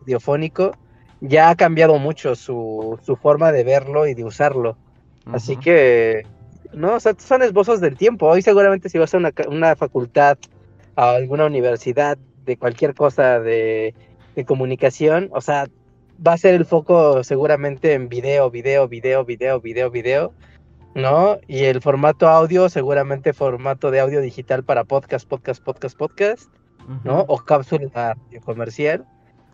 [0.00, 0.72] radiofónico,
[1.20, 4.76] ya ha cambiado mucho su, su forma de verlo y de usarlo.
[5.32, 6.26] Así que,
[6.72, 8.26] no, o sea, son esbozos del tiempo.
[8.26, 10.38] Hoy seguramente si vas a una, una facultad,
[10.96, 13.94] a alguna universidad de cualquier cosa de,
[14.34, 15.68] de comunicación, o sea,
[16.24, 20.32] va a ser el foco seguramente en video, video, video, video, video, video,
[20.94, 21.38] ¿no?
[21.46, 26.50] Y el formato audio, seguramente formato de audio digital para podcast, podcast, podcast, podcast,
[27.04, 27.20] ¿no?
[27.28, 29.06] O cápsula comercial.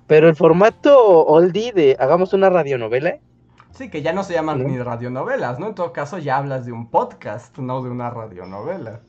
[0.07, 3.19] Pero el formato oldie de hagamos una radionovela.
[3.73, 5.69] Sí, que ya no se llaman ni radionovelas, ¿no?
[5.69, 9.01] En todo caso ya hablas de un podcast, no de una radionovela.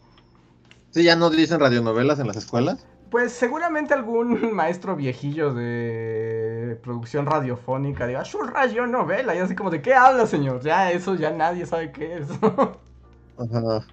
[0.92, 2.86] Sí, ya no dicen radionovelas en las escuelas.
[3.10, 9.82] Pues seguramente algún maestro viejillo de producción radiofónica diga, su radionovela, y así como, ¿de
[9.82, 10.62] qué habla, señor?
[10.62, 12.28] Ya eso ya nadie sabe qué es.
[13.38, 13.86] Ajá.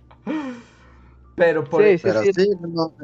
[1.37, 2.51] Pero por sí, sí, sí,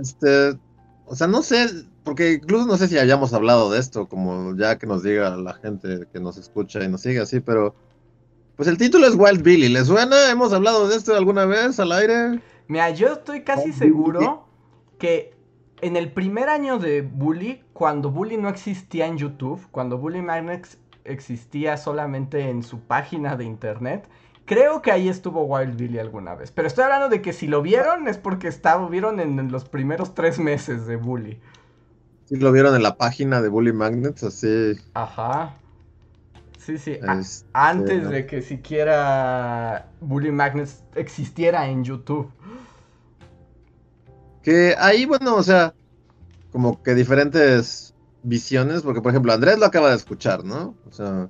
[0.00, 0.58] este,
[1.06, 1.66] o sea, no sé,
[2.04, 5.54] porque incluso no sé si hayamos hablado de esto, como ya que nos diga la
[5.54, 7.74] gente que nos escucha y nos sigue así, pero
[8.56, 10.30] pues el título es Wild Billy, ¿le suena?
[10.30, 12.40] ¿Hemos hablado de esto alguna vez al aire?
[12.68, 14.46] Mira, yo estoy casi seguro
[14.98, 15.34] que
[15.80, 20.78] en el primer año de Bully, cuando Bully no existía en YouTube, cuando Bully Magnex
[21.04, 24.08] existía solamente en su página de internet,
[24.44, 26.50] creo que ahí estuvo Wild Billy alguna vez.
[26.50, 30.14] Pero estoy hablando de que si lo vieron es porque estaba, vieron en los primeros
[30.14, 31.40] tres meses de Bully.
[32.26, 34.74] Sí, lo vieron en la página de Bully Magnets, así.
[34.94, 35.56] Ajá.
[36.58, 36.92] Sí, sí.
[36.92, 42.30] Este, antes de que siquiera Bully Magnets existiera en YouTube.
[44.42, 45.74] Que ahí, bueno, o sea,
[46.52, 50.74] como que diferentes visiones, porque por ejemplo Andrés lo acaba de escuchar, ¿no?
[50.88, 51.28] O sea...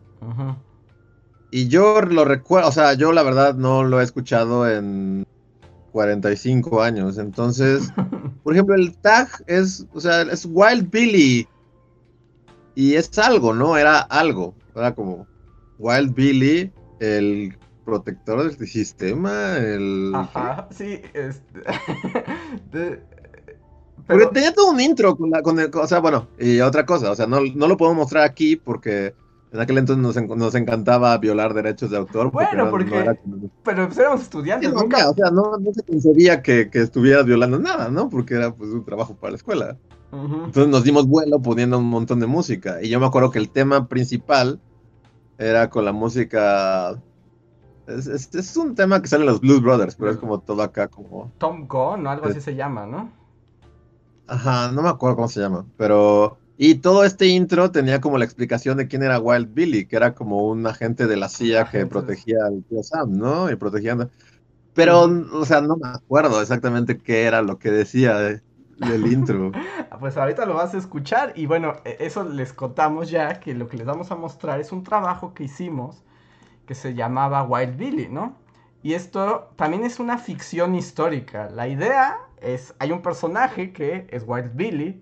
[1.54, 5.26] Y yo lo recuerdo, o sea, yo la verdad no lo he escuchado en
[5.92, 7.92] 45 años, entonces,
[8.42, 11.46] por ejemplo, el tag es, o sea, es Wild Billy.
[12.74, 13.76] Y es algo, ¿no?
[13.76, 15.26] Era algo, era como
[15.78, 20.10] Wild Billy, el protector del sistema, el...
[20.14, 23.02] Ajá, sí, este...
[24.06, 25.70] Porque tenía todo un intro con, la, con el...
[25.74, 29.14] O sea, bueno, y otra cosa, o sea, no, no lo puedo mostrar aquí porque
[29.52, 32.30] en aquel entonces nos, encantaba violar derechos de autor.
[32.30, 33.16] Bueno, porque...
[33.62, 35.10] Pero pues éramos estudiantes, nunca...
[35.10, 38.08] O sea, no, se concebía que, que, estuvieras violando nada, ¿no?
[38.08, 39.76] Porque era pues un trabajo para la escuela.
[40.12, 42.82] Entonces nos dimos vuelo poniendo un montón de música.
[42.82, 44.60] Y yo me acuerdo que el tema principal
[45.38, 46.98] era con la música
[47.86, 51.32] es, un tema que sale en los Blues Brothers, pero es como todo acá como...
[51.38, 53.10] Tom Gone o algo así se llama, ¿no?
[54.26, 56.38] Ajá, no me acuerdo cómo se llama, pero...
[56.64, 60.14] Y todo este intro tenía como la explicación de quién era Wild Billy, que era
[60.14, 63.50] como un agente de la CIA que protegía al tío Sam, ¿no?
[63.50, 63.96] Y protegía...
[64.72, 65.00] Pero,
[65.32, 69.50] o sea, no me acuerdo exactamente qué era lo que decía del intro.
[69.98, 73.66] pues ahorita lo vas a escuchar y bueno, e, eso les contamos ya, que lo
[73.66, 76.04] que les vamos a mostrar es un trabajo que hicimos
[76.64, 78.36] que se llamaba Wild Billy, ¿no?
[78.84, 81.50] Y esto también es una ficción histórica.
[81.50, 85.00] La idea es, hay un personaje que es Wild Billy,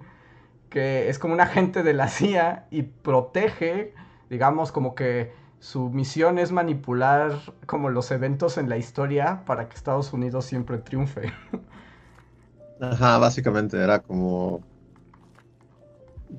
[0.71, 3.95] que es como un agente de la CIA y protege,
[4.31, 7.33] digamos, como que su misión es manipular
[7.67, 11.33] como los eventos en la historia para que Estados Unidos siempre triunfe.
[12.81, 14.65] Ajá, básicamente era como...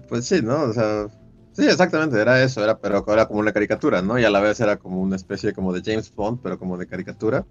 [0.08, 0.64] Pues sí, ¿no?
[0.64, 1.08] O sea,
[1.54, 4.18] Sí, exactamente, era eso, era, pero era como una caricatura, ¿no?
[4.18, 6.88] Y a la vez era como una especie como de James Bond, pero como de
[6.88, 7.46] caricatura.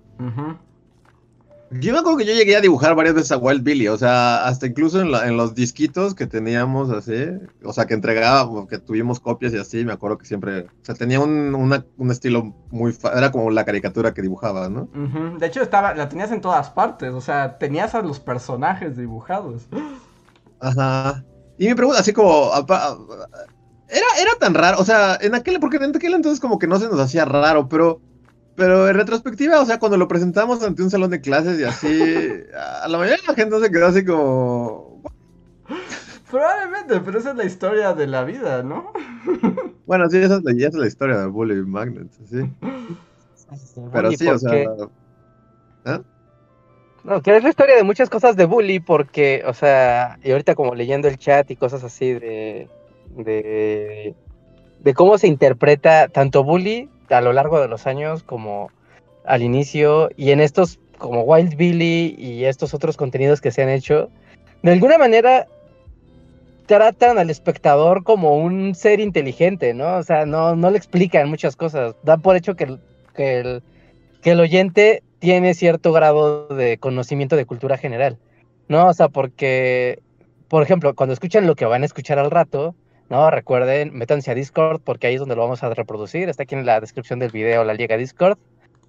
[1.72, 4.44] Yo me acuerdo que yo llegué a dibujar varias veces a Wild Billy, o sea,
[4.44, 7.28] hasta incluso en, los disquitos que teníamos así,
[7.62, 10.96] o sea, que entregábamos, que tuvimos copias y así, me acuerdo que siempre, o sea,
[10.96, 14.88] tenía un, estilo muy, era como la caricatura que dibujaba, ¿no?
[15.38, 19.68] De hecho, estaba, la tenías en todas partes, o sea, tenías a los personajes dibujados.
[20.58, 21.24] Ajá.
[21.56, 22.50] Y me pregunta, así como,
[23.88, 26.80] era, era tan raro, o sea, en aquel, porque en aquel entonces como que no
[26.80, 28.00] se nos hacía raro, pero,
[28.60, 31.88] pero en retrospectiva, o sea, cuando lo presentamos ante un salón de clases y así,
[32.82, 35.02] a la mayoría de la gente se quedó así como...
[36.30, 38.92] Probablemente, pero esa es la historia de la vida, ¿no?
[39.86, 42.50] bueno, sí, esa es la, esa es la historia de Bully Magnet, sí.
[43.90, 44.54] Pero sí, o sea...
[45.86, 46.00] ¿eh?
[47.02, 50.54] No, que es la historia de muchas cosas de Bully, porque, o sea, y ahorita
[50.54, 52.68] como leyendo el chat y cosas así de
[53.16, 54.14] de,
[54.94, 58.70] cómo se interpreta tanto Bully a lo largo de los años como
[59.24, 63.70] al inicio y en estos como Wild Billy y estos otros contenidos que se han
[63.70, 64.10] hecho,
[64.62, 65.46] de alguna manera
[66.66, 69.96] tratan al espectador como un ser inteligente, ¿no?
[69.96, 71.96] O sea, no, no le explican muchas cosas.
[72.04, 72.78] Dan por hecho que
[73.14, 73.62] que el,
[74.22, 78.18] que el oyente tiene cierto grado de conocimiento de cultura general,
[78.68, 78.88] ¿no?
[78.88, 80.00] O sea, porque,
[80.48, 82.74] por ejemplo, cuando escuchan lo que van a escuchar al rato,
[83.10, 83.30] ¿no?
[83.30, 86.28] Recuerden, métanse a Discord porque ahí es donde lo vamos a reproducir.
[86.28, 88.38] Está aquí en la descripción del video la liga Discord,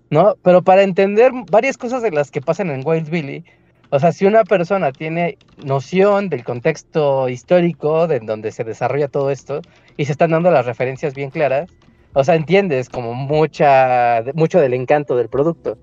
[0.09, 0.35] ¿no?
[0.43, 3.43] Pero para entender varias cosas de las que pasan en Wild Billy,
[3.89, 9.31] o sea, si una persona tiene noción del contexto histórico de donde se desarrolla todo
[9.31, 9.61] esto
[9.97, 11.69] y se están dando las referencias bien claras,
[12.13, 15.77] o sea, entiendes como mucha, mucho del encanto del producto,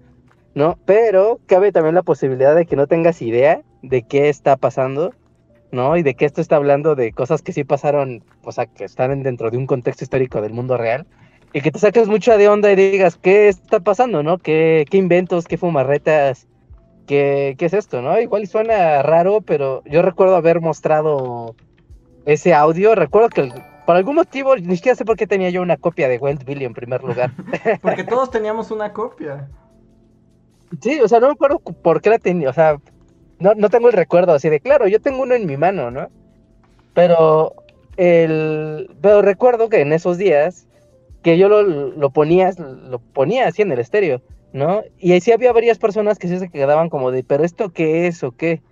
[0.54, 0.78] ¿no?
[0.86, 5.12] Pero cabe también la posibilidad de que no tengas idea de qué está pasando,
[5.72, 5.96] ¿no?
[5.96, 9.22] Y de que esto está hablando de cosas que sí pasaron, o sea, que están
[9.22, 11.06] dentro de un contexto histórico del mundo real,
[11.52, 14.38] y que te saques mucha de onda y digas, ¿qué está pasando, no?
[14.38, 16.46] ¿Qué, qué inventos, qué fumarretas,
[17.06, 18.20] qué, qué es esto, no?
[18.20, 21.54] Igual suena raro, pero yo recuerdo haber mostrado
[22.26, 23.50] ese audio, recuerdo que
[23.86, 26.66] por algún motivo, ni siquiera sé por qué tenía yo una copia de Wild Billy
[26.66, 27.32] en primer lugar.
[27.80, 29.48] Porque todos teníamos una copia.
[30.82, 32.76] Sí, o sea, no me acuerdo por qué la tenía, o sea,
[33.40, 36.08] no, no tengo el recuerdo así de, claro, yo tengo uno en mi mano, ¿no?
[36.94, 37.54] Pero,
[37.96, 40.66] el, pero recuerdo que en esos días,
[41.22, 44.22] que yo lo, lo ponía, lo ponía así en el estéreo,
[44.52, 44.82] ¿no?
[44.98, 48.22] Y ahí sí había varias personas que se quedaban como de, pero ¿esto qué es
[48.22, 48.62] o qué?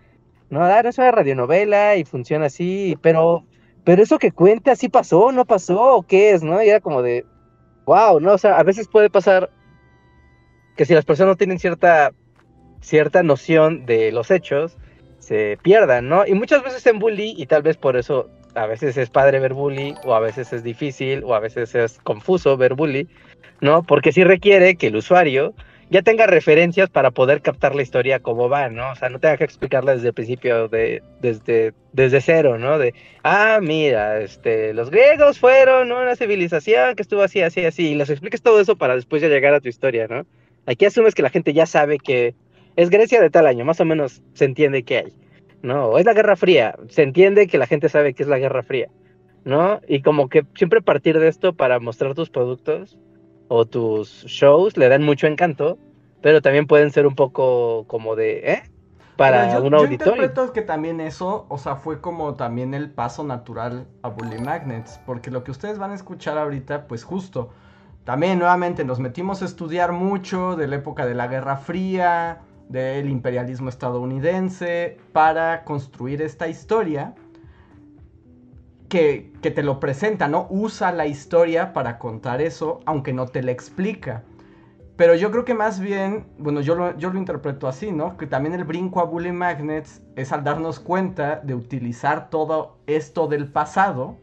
[0.51, 3.45] No, ah, no es una radionovela y funciona así, pero
[3.87, 6.61] pero eso que cuenta, ¿sí pasó, no pasó, o qué es, no?
[6.61, 7.25] Y era como de,
[7.85, 8.33] wow, ¿no?
[8.33, 9.49] O sea, a veces puede pasar
[10.77, 12.11] que si las personas no tienen cierta,
[12.87, 14.77] cierta noción de los hechos,
[15.19, 16.25] se pierdan, ¿no?
[16.25, 19.55] Y muchas veces en bully, y tal vez por eso a veces es padre ver
[19.55, 23.09] bully, o a veces es difícil, o a veces es confuso ver bully,
[23.61, 23.83] ¿no?
[23.83, 25.53] Porque sí requiere que el usuario
[25.91, 28.93] ya tenga referencias para poder captar la historia como va, ¿no?
[28.93, 32.79] O sea, no tenga que explicarla desde el principio, de, desde, desde cero, ¿no?
[32.79, 32.95] De,
[33.25, 38.11] ah, mira, este, los griegos fueron una civilización que estuvo así, así, así, y les
[38.11, 40.25] expliques todo eso para después ya llegar a tu historia, ¿no?
[40.67, 42.35] Aquí asumes que la gente ya sabe que
[42.77, 45.13] es Grecia de tal año, más o menos se entiende qué hay,
[45.63, 45.87] ¿no?
[45.87, 48.63] O es la Guerra Fría, se entiende que la gente sabe que es la Guerra
[48.63, 48.89] Fría,
[49.45, 49.81] ¿no?
[49.89, 52.99] Y como que siempre partir de esto para mostrar tus productos
[53.49, 55.79] o tus shows le dan mucho encanto,
[56.21, 58.63] pero también pueden ser un poco como de, ¿eh?
[59.17, 60.17] Para un auditorio.
[60.17, 64.39] Yo interpreto que también eso, o sea, fue como también el paso natural a Bully
[64.39, 67.51] Magnets, porque lo que ustedes van a escuchar ahorita, pues justo,
[68.05, 73.09] también nuevamente nos metimos a estudiar mucho de la época de la Guerra Fría, del
[73.09, 77.15] imperialismo estadounidense, para construir esta historia
[78.89, 80.47] que, te lo presenta, ¿no?
[80.51, 84.25] Usa la historia para contar eso, aunque no te la explica.
[84.97, 88.17] Pero yo creo que más bien, bueno, yo lo, yo lo interpreto así, ¿no?
[88.17, 93.27] Que también el brinco a Bully Magnets es al darnos cuenta de utilizar todo esto
[93.29, 94.17] del pasado.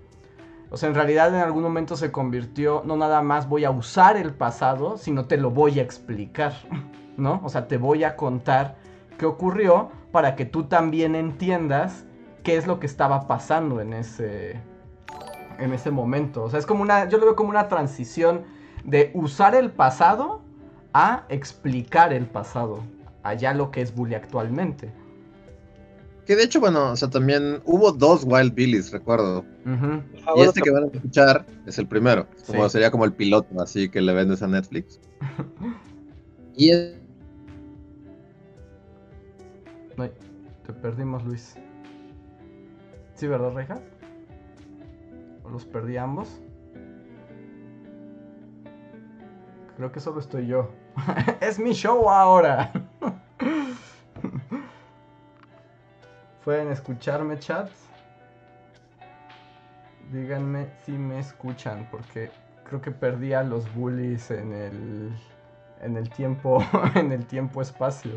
[0.72, 4.18] O sea, en realidad en algún momento se convirtió, no nada más voy a usar
[4.18, 6.54] el pasado, sino te lo voy a explicar,
[7.18, 7.42] ¿no?
[7.44, 8.76] O sea, te voy a contar
[9.18, 12.06] qué ocurrió para que tú también entiendas
[12.44, 14.60] qué es lo que estaba pasando en ese,
[15.60, 16.44] en ese momento.
[16.44, 18.44] O sea, es como una, yo lo veo como una transición
[18.84, 20.42] de usar el pasado
[20.94, 22.84] a explicar el pasado,
[23.24, 24.92] allá lo que es Bully actualmente.
[26.26, 29.44] Que de hecho, bueno, o sea, también hubo dos Wild Billys, recuerdo.
[30.38, 32.28] Y este que van a escuchar es el primero.
[32.48, 35.02] Como sería como el piloto, así que le vendes a Netflix.
[36.56, 37.03] y es...
[39.96, 41.56] te perdimos, Luis.
[43.16, 43.80] Sí, ¿verdad, Reja?
[45.44, 46.42] ¿O los perdí ambos?
[49.78, 50.72] Creo que solo estoy yo.
[51.42, 52.72] es mi show ahora.
[56.44, 57.70] Pueden escucharme, chat.
[60.12, 62.30] Díganme si me escuchan, porque
[62.66, 65.12] creo que perdí a los bullies en el
[65.82, 66.64] en el tiempo
[66.96, 68.12] en el tiempo espacio.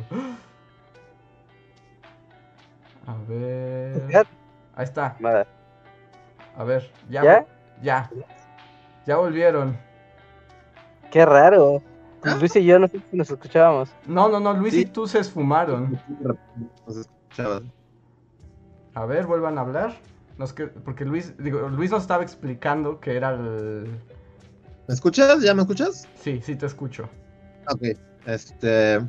[3.06, 4.26] A ver.
[4.74, 5.16] Ahí está.
[6.56, 7.22] A ver, ya.
[7.22, 7.46] ¿Ya?
[7.82, 8.10] Ya.
[9.06, 9.78] Ya volvieron.
[11.10, 11.82] Qué raro.
[12.24, 12.36] ¿Ah?
[12.40, 13.90] Luis y yo no nos escuchábamos.
[14.06, 15.98] No, no, no, Luis y tú se esfumaron.
[18.94, 19.94] A ver, vuelvan a hablar.
[20.84, 23.86] porque Luis, digo, Luis nos estaba explicando que era el.
[24.88, 25.42] ¿Me escuchas?
[25.42, 26.08] ¿Ya me escuchas?
[26.14, 27.08] Sí, sí te escucho.
[27.70, 27.96] Ok.
[28.26, 29.00] Este.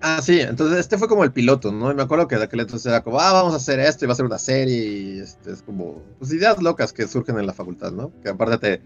[0.00, 1.90] Ah, sí, entonces este fue como el piloto, ¿no?
[1.90, 4.08] Y me acuerdo que de aquel entonces era como, ah, vamos a hacer esto y
[4.08, 7.54] va a ser una serie este, es como, pues ideas locas que surgen en la
[7.54, 8.12] facultad, ¿no?
[8.22, 8.82] Que aparte te,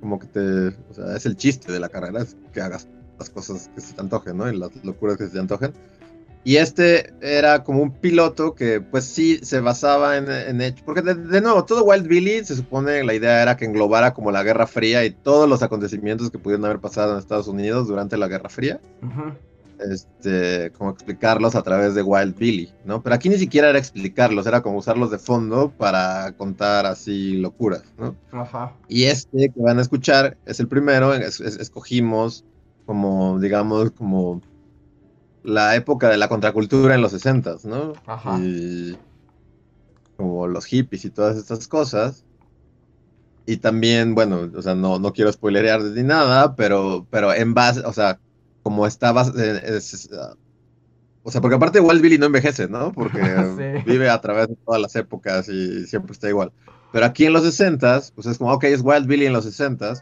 [0.00, 2.86] como que te, o sea, es el chiste de la carrera, es que hagas
[3.18, 4.50] las cosas que se te antojen, ¿no?
[4.50, 5.72] Y las locuras que se te antojen.
[6.42, 11.40] Y este era como un piloto que pues sí se basaba en, en porque de,
[11.42, 15.04] nuevo, todo Wild Billy se supone la idea era que englobara como la Guerra Fría
[15.04, 18.80] y todos los acontecimientos que pudieron haber pasado en Estados Unidos durante la Guerra Fría.
[19.88, 23.02] Este, como explicarlos a través de Wild Billy, ¿no?
[23.02, 27.84] Pero aquí ni siquiera era explicarlos, era como usarlos de fondo para contar así locuras,
[27.98, 28.16] ¿no?
[28.32, 28.76] Ajá.
[28.88, 32.44] Y este que van a escuchar es el primero, escogimos
[32.86, 34.42] como, digamos, como
[35.42, 37.94] la época de la contracultura en los 60, ¿no?
[38.06, 38.38] Ajá.
[38.38, 38.96] Y
[40.16, 42.24] como los hippies y todas estas cosas.
[43.46, 47.80] Y también, bueno, o sea, no, no quiero spoilerear ni nada, pero, pero en base,
[47.80, 48.20] o sea,
[48.62, 49.80] como estaba, eh,
[50.12, 50.34] ah,
[51.22, 52.92] o sea, porque aparte Wild Billy no envejece, ¿no?
[52.94, 56.52] Porque vive a través de todas las épocas y siempre está igual.
[56.92, 59.94] Pero aquí en los 60 pues es como, ok, es Wild Billy en los 60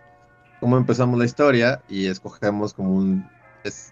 [0.60, 3.28] como empezamos la historia y escogemos como un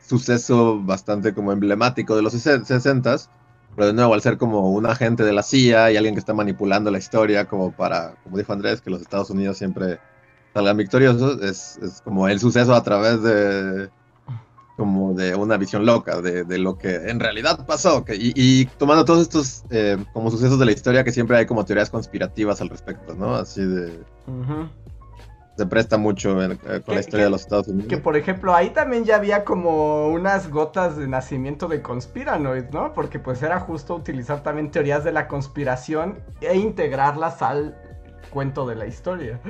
[0.07, 3.19] suceso bastante como emblemático de los 60
[3.75, 6.33] pero de nuevo, al ser como un agente de la CIA y alguien que está
[6.33, 9.99] manipulando la historia como para, como dijo Andrés, que los Estados Unidos siempre
[10.55, 13.91] salgan victoriosos, es, es como el suceso a través de,
[14.77, 18.05] como de una visión loca de, de lo que en realidad pasó.
[18.05, 21.65] Que, y, tomando todos estos eh, como sucesos de la historia que siempre hay como
[21.65, 23.35] teorías conspirativas al respecto, ¿no?
[23.35, 23.99] Así de...
[25.57, 27.89] Se presta mucho eh, con la historia de los Estados Unidos.
[27.89, 32.93] Que por ejemplo ahí también ya había como unas gotas de nacimiento de conspiranoid, ¿no?
[32.93, 37.75] Porque pues era justo utilizar también teorías de la conspiración e integrarlas al
[38.29, 39.41] cuento de la historia.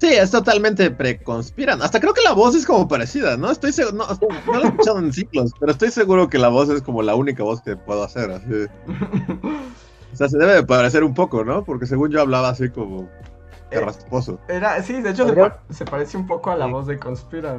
[0.00, 1.82] Sí, es totalmente preconspiran.
[1.82, 3.50] Hasta creo que la voz es como parecida, ¿no?
[3.50, 4.06] Estoy seguro, no,
[4.46, 7.14] no lo he escuchado en ciclos, pero estoy seguro que la voz es como la
[7.14, 8.30] única voz que puedo hacer.
[8.30, 8.66] Así.
[10.12, 11.64] O sea, se debe de parecer un poco, ¿no?
[11.64, 13.08] Porque según yo hablaba así como
[13.70, 14.40] eh, rasposo.
[14.48, 15.26] Era, sí, de hecho
[15.70, 17.56] se, parece un poco a la voz de Conspira.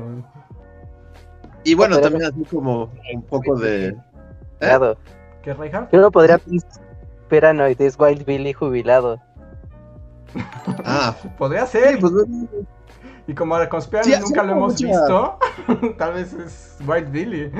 [1.64, 3.96] Y bueno, también así como un poco de...
[4.60, 4.96] ¿eh?
[5.44, 5.92] ¿Qué, Reinhardt?
[5.92, 6.40] Yo no podría
[7.30, 9.22] Paranoid, es Wild Billy jubilado.
[10.86, 11.16] Ah.
[11.38, 12.00] Podría ser.
[12.00, 12.14] Pues,
[13.28, 15.38] y como la conspiración nunca lo hemos visto,
[15.98, 17.52] tal vez es White Billy.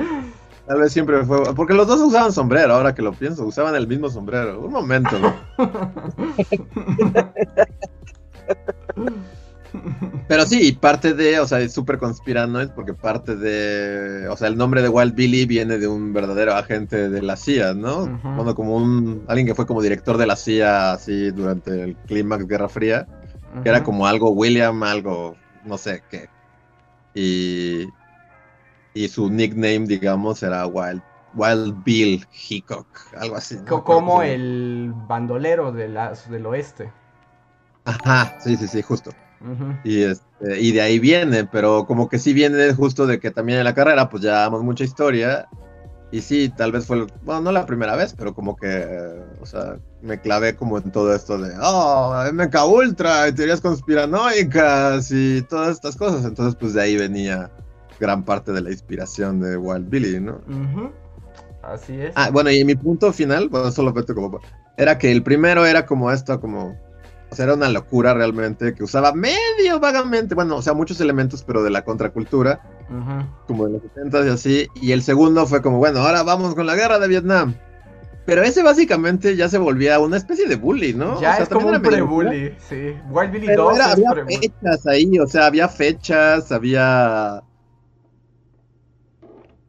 [0.66, 1.54] Tal vez siempre fue.
[1.54, 3.44] Porque los dos usaban sombrero, ahora que lo pienso.
[3.44, 4.60] Usaban el mismo sombrero.
[4.60, 5.16] Un momento.
[10.28, 14.56] Pero sí, parte de, o sea, es súper es porque parte de, o sea, el
[14.56, 18.06] nombre de Wild Billy viene de un verdadero agente de la CIA, ¿no?
[18.22, 22.46] Bueno, como un, alguien que fue como director de la CIA así durante el clímax
[22.46, 23.06] Guerra Fría,
[23.62, 26.28] que era como algo William, algo, no sé qué.
[27.14, 27.88] Y,
[28.94, 31.02] y su nickname, digamos, era Wild,
[31.34, 32.86] Wild Bill Hickok,
[33.18, 33.58] algo así.
[33.68, 36.90] Como el bandolero de las, del oeste.
[37.84, 39.10] Ajá, sí, sí, sí, justo.
[39.84, 43.58] Y, este, y de ahí viene, pero como que sí viene justo de que también
[43.58, 45.48] en la carrera pues ya damos mucha historia.
[46.10, 48.86] Y sí, tal vez fue, bueno, no la primera vez, pero como que,
[49.40, 55.10] o sea, me clavé como en todo esto de, oh, MK Ultra, y teorías conspiranoicas
[55.10, 56.26] y todas estas cosas.
[56.26, 57.50] Entonces, pues de ahí venía
[57.98, 60.42] gran parte de la inspiración de Wild Billy, ¿no?
[61.62, 62.12] Así es.
[62.14, 64.38] Ah, bueno, y mi punto final, bueno, solo como,
[64.76, 66.76] era que el primero era como esto, como
[67.32, 71.42] o sea, era una locura realmente que usaba medio vagamente, bueno, o sea, muchos elementos,
[71.42, 72.60] pero de la contracultura,
[73.46, 74.68] como de los 70 y así.
[74.74, 77.54] Y el segundo fue como, bueno, ahora vamos con la guerra de Vietnam.
[78.26, 81.18] Pero ese básicamente ya se volvía una especie de bully, ¿no?
[81.22, 82.94] Ya es como un pre-bully, sí.
[83.08, 87.42] Wild Billy 2 había fechas ahí, o sea, había fechas, había...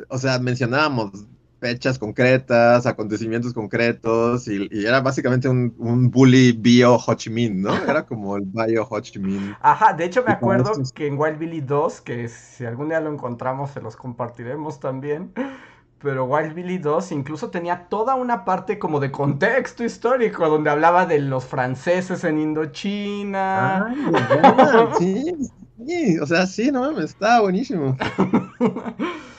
[0.09, 1.25] O sea, mencionábamos
[1.63, 7.73] fechas concretas, acontecimientos concretos, y, era básicamente un, bully bio Ho Chi Minh, ¿no?
[7.73, 9.55] Era como el bio Ho Chi Minh.
[9.61, 13.13] Ajá, de hecho me acuerdo que en Wild Billy 2, que si algún día lo
[13.13, 15.31] encontramos se los compartiremos también,
[15.99, 21.05] pero Wild Billy 2 incluso tenía toda una parte como de contexto histórico, donde hablaba
[21.05, 23.95] de los franceses en Indochina.
[24.99, 25.33] sí,
[25.87, 27.95] sí, o sea, sí, no, estaba buenísimo.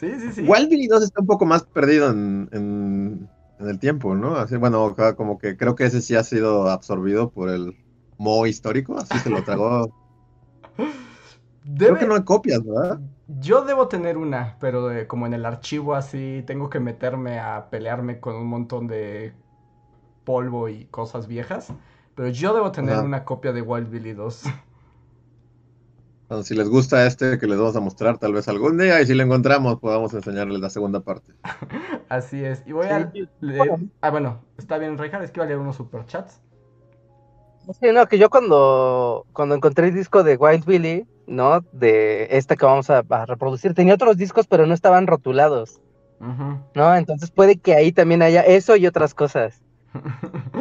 [0.00, 0.44] Sí, sí, sí.
[0.48, 3.28] Wild Billy 2 está un poco más perdido en,
[3.58, 4.36] el tiempo, ¿no?
[4.36, 7.76] Así, bueno, como que creo que ese sí ha sido absorbido por el
[8.16, 9.94] Mo histórico, así se lo tragó.
[11.76, 13.00] Creo que no hay copias, ¿verdad?
[13.28, 18.18] Yo debo tener una, pero como en el archivo así tengo que meterme a pelearme
[18.20, 19.34] con un montón de
[20.24, 21.74] polvo y cosas viejas.
[22.14, 24.44] Pero yo debo tener una copia de Wild Billy 2.
[26.42, 29.14] Si les gusta este que les vamos a mostrar tal vez algún día y si
[29.14, 31.32] lo encontramos podamos enseñarles la segunda parte.
[32.08, 32.62] Así es.
[32.66, 33.10] Y voy a
[33.40, 33.76] leer...
[34.00, 36.40] Ah, bueno, está bien, Reinhardt, es que iba a leer unos superchats.
[37.80, 41.60] Sí, no, que yo cuando, cuando encontré el disco de Wild Billy, ¿no?
[41.72, 45.80] De este que vamos a, reproducir, tenía otros discos, pero no estaban rotulados.
[46.74, 46.96] ¿No?
[46.96, 49.62] Entonces puede que ahí también haya eso y otras cosas.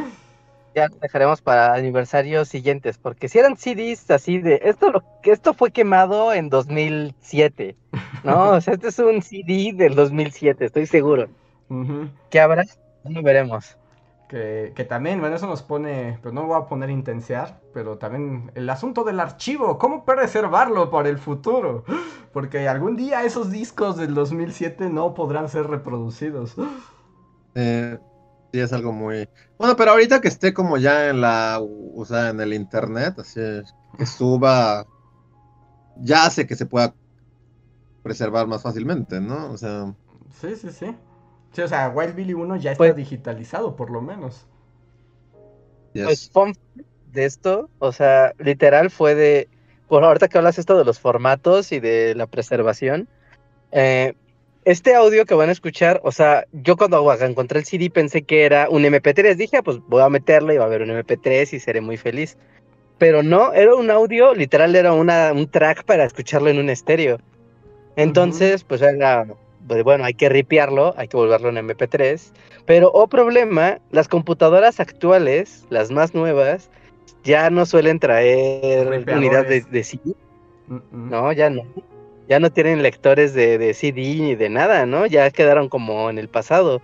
[0.76, 5.32] ya lo dejaremos para aniversarios siguientes, porque si eran CDs así de, esto lo que
[5.32, 7.76] esto fue quemado en 2007,
[8.24, 8.52] ¿no?
[8.52, 11.28] o sea, este es un CD del 2007, estoy seguro.
[12.30, 12.66] ¿Qué habrá?
[13.04, 13.78] No veremos.
[14.28, 18.52] Que, que, también, bueno, eso nos pone, pero no voy a poner intensear, pero también
[18.54, 21.84] el asunto del archivo, cómo preservarlo para el futuro,
[22.32, 26.56] porque algún día esos discos del 2007 no podrán ser reproducidos.
[27.56, 27.98] Eh,
[28.52, 29.30] sí, es algo muy...
[29.58, 33.42] Bueno, pero ahorita que esté como ya en la, o sea, en el internet, así
[33.98, 34.86] que suba,
[35.98, 36.94] ya hace que se pueda
[38.04, 39.52] preservar más fácilmente, ¿no?
[39.52, 39.94] O sea...
[40.40, 40.96] Sí, sí, sí.
[41.52, 44.46] Sí, o sea, Wild Billy 1 ya está pues digitalizado, por lo menos.
[45.94, 46.32] Pues
[47.12, 49.50] de esto, o sea, literal fue de.
[49.90, 53.08] Bueno, ahorita que hablas esto de los formatos y de la preservación,
[53.72, 54.14] eh,
[54.70, 58.46] este audio que van a escuchar, o sea, yo cuando encontré el CD pensé que
[58.46, 59.36] era un MP3.
[59.36, 61.98] Dije, ah, pues voy a meterlo y va a haber un MP3 y seré muy
[61.98, 62.38] feliz.
[63.00, 67.18] Pero no, era un audio, literal era una, un track para escucharlo en un estéreo.
[67.96, 69.26] Entonces, pues era
[69.68, 72.32] pues, bueno, hay que ripiarlo, hay que volverlo en MP3.
[72.68, 76.70] Pero, oh problema, las computadoras actuales, las más nuevas,
[77.24, 80.14] ya no suelen traer unidad de, CD.
[80.92, 81.64] No, ya no.
[82.30, 85.06] Ya no tienen lectores de, de, CD ni de nada, ¿no?
[85.06, 86.82] Ya quedaron como en el pasado.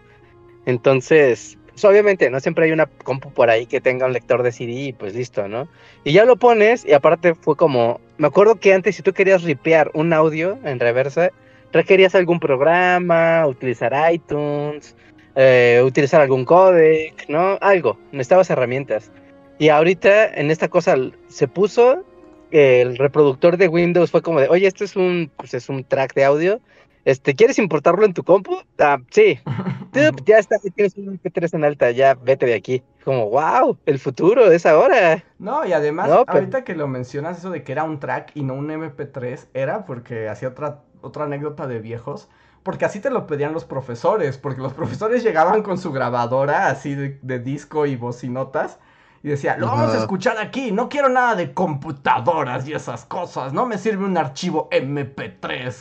[0.66, 4.54] Entonces, pues, obviamente, no siempre hay una compu por ahí que tenga un lector de
[4.54, 5.68] CD y pues listo, ¿no?
[6.06, 9.43] Y ya lo pones y aparte fue como, me acuerdo que antes si tú querías
[9.43, 11.32] ripear un audio en reversa,
[11.74, 14.96] requerías algún programa, utilizar iTunes,
[15.36, 17.58] eh, utilizar algún codec, ¿no?
[17.60, 19.12] Algo, necesitabas herramientas.
[19.60, 20.96] Y ahorita en esta cosa
[21.28, 22.06] se puso,
[22.52, 26.14] el reproductor de Windows fue como de, oye, esto es un, pues es un track
[26.14, 26.62] de audio,
[27.06, 28.58] este, ¿quieres importarlo en tu compu?
[28.80, 29.39] Ah, sí.
[30.26, 32.84] ya está, tienes un MP3 en alta, ya vete de aquí.
[33.04, 35.24] Como, wow, el futuro es ahora.
[35.38, 38.56] No, y además, ahorita que lo mencionas, eso de que era un track y no
[38.56, 42.28] un MP3, era porque hacía otra otra anécdota de viejos.
[42.64, 44.38] Porque así te lo pedían los profesores.
[44.38, 48.80] Porque los profesores llegaban con su grabadora así de, disco y bocinotas.
[49.26, 50.71] Y decía, lo vamos a escuchar aquí.
[50.71, 53.53] No quiero nada de computadoras y esas cosas.
[53.53, 55.76] No me sirve un archivo MP3.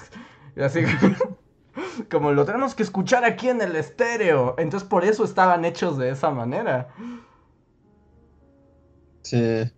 [0.56, 0.80] Y así
[2.10, 4.54] como lo tenemos que escuchar aquí en el estéreo.
[4.56, 6.88] Entonces por eso estaban hechos de esa manera.
[9.24, 9.70] Sí.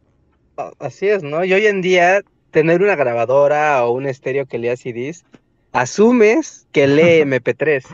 [0.78, 1.44] Así es, ¿no?
[1.44, 5.24] Y hoy en día tener una grabadora o un estéreo que lea CDs,
[5.72, 7.84] asumes que lee MP3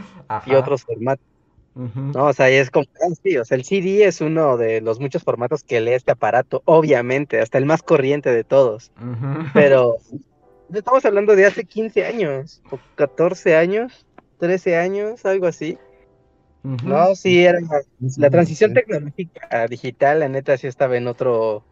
[0.44, 1.31] y otros formatos.
[1.74, 5.00] No, o sea, es como, ah, sí, o sea, el CD es uno de los
[5.00, 8.92] muchos formatos que lee este aparato, obviamente, hasta el más corriente de todos.
[9.54, 9.96] Pero
[10.72, 14.06] estamos hablando de hace 15 años, o 14 años,
[14.38, 15.78] 13 años, algo así.
[16.62, 17.58] No, sí, era
[18.18, 21.64] la transición tecnológica digital, la neta, sí estaba en otro,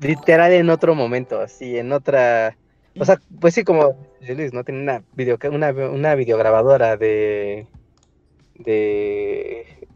[0.00, 2.56] literal en otro momento, así, en otra...
[2.98, 4.64] O sea, pues sí, como Luis, ¿no?
[4.64, 7.66] Tiene una, video, una, una videograbadora de,
[8.54, 9.88] de,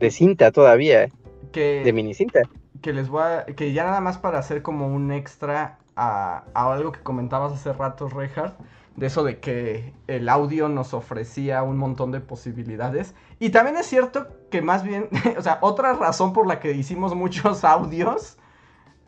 [0.00, 1.08] de cinta todavía,
[1.52, 2.42] que, de mini cinta.
[2.82, 6.72] Que les voy a, que ya nada más para hacer como un extra a, a
[6.72, 8.58] algo que comentabas hace rato, Reinhardt,
[8.96, 13.14] de eso de que el audio nos ofrecía un montón de posibilidades.
[13.38, 15.08] Y también es cierto que más bien,
[15.38, 18.38] o sea, otra razón por la que hicimos muchos audios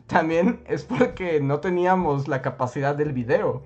[0.07, 3.63] también es porque no teníamos la capacidad del video.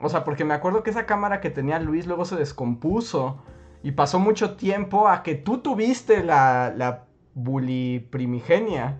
[0.00, 3.42] O sea, porque me acuerdo que esa cámara que tenía Luis luego se descompuso.
[3.82, 7.04] Y pasó mucho tiempo a que tú tuviste la, la
[7.34, 8.98] bully primigenia.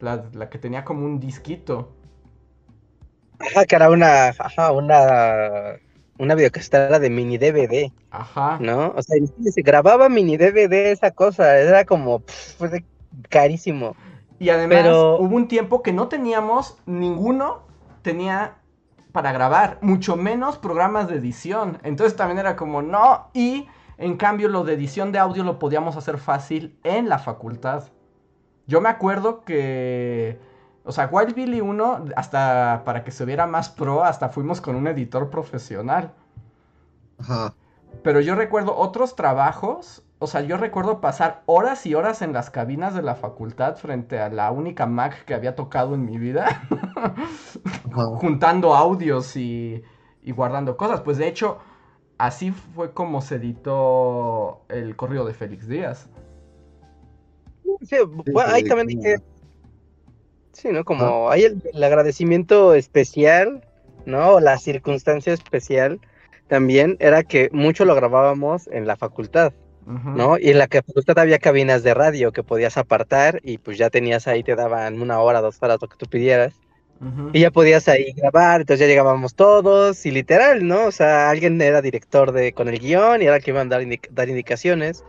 [0.00, 1.92] La, la, que tenía como un disquito.
[3.38, 4.28] Ajá, que era una.
[4.28, 5.78] Ajá, una.
[6.18, 7.92] Una videocasetera de mini DVD.
[8.10, 8.58] Ajá.
[8.60, 8.94] ¿No?
[8.96, 9.16] O sea,
[9.50, 11.58] se grababa mini DVD esa cosa.
[11.58, 12.20] Era como.
[12.20, 12.62] Pff,
[13.28, 13.94] carísimo.
[14.38, 17.62] Y además hubo un tiempo que no teníamos, ninguno
[18.02, 18.56] tenía
[19.16, 21.78] para grabar, mucho menos programas de edición.
[21.84, 25.96] Entonces también era como, no, y en cambio lo de edición de audio lo podíamos
[25.96, 27.84] hacer fácil en la facultad.
[28.66, 30.38] Yo me acuerdo que,
[30.84, 34.76] o sea, Wild Billy 1, hasta para que se viera más pro, hasta fuimos con
[34.76, 36.12] un editor profesional.
[37.18, 37.54] Ajá.
[38.02, 42.48] Pero yo recuerdo otros trabajos o sea, yo recuerdo pasar horas y horas en las
[42.48, 46.66] cabinas de la facultad frente a la única Mac que había tocado en mi vida,
[47.92, 49.84] juntando audios y,
[50.24, 51.02] guardando cosas.
[51.02, 51.58] Pues de hecho,
[52.16, 56.08] así fue como se editó el correo de Félix Díaz.
[57.82, 57.96] Sí,
[58.32, 59.16] bueno, ahí también dije.
[60.52, 60.82] Sí, ¿no?
[60.84, 63.66] Como hay el, agradecimiento especial,
[64.06, 64.40] ¿no?
[64.40, 66.00] La circunstancia especial
[66.48, 69.52] también era que mucho lo grabábamos en la facultad.
[69.86, 70.36] ¿No?
[70.38, 73.88] Y en la que pues, había cabinas de radio que podías apartar y pues ya
[73.88, 76.54] tenías ahí, te daban una hora, dos horas, lo que tú pidieras.
[77.34, 80.86] Y ya podías ahí grabar, entonces ya llegábamos todos y literal, ¿no?
[80.86, 83.76] O sea, alguien era director de con el guion y era el que iban a
[83.76, 85.04] dar, dar indicaciones,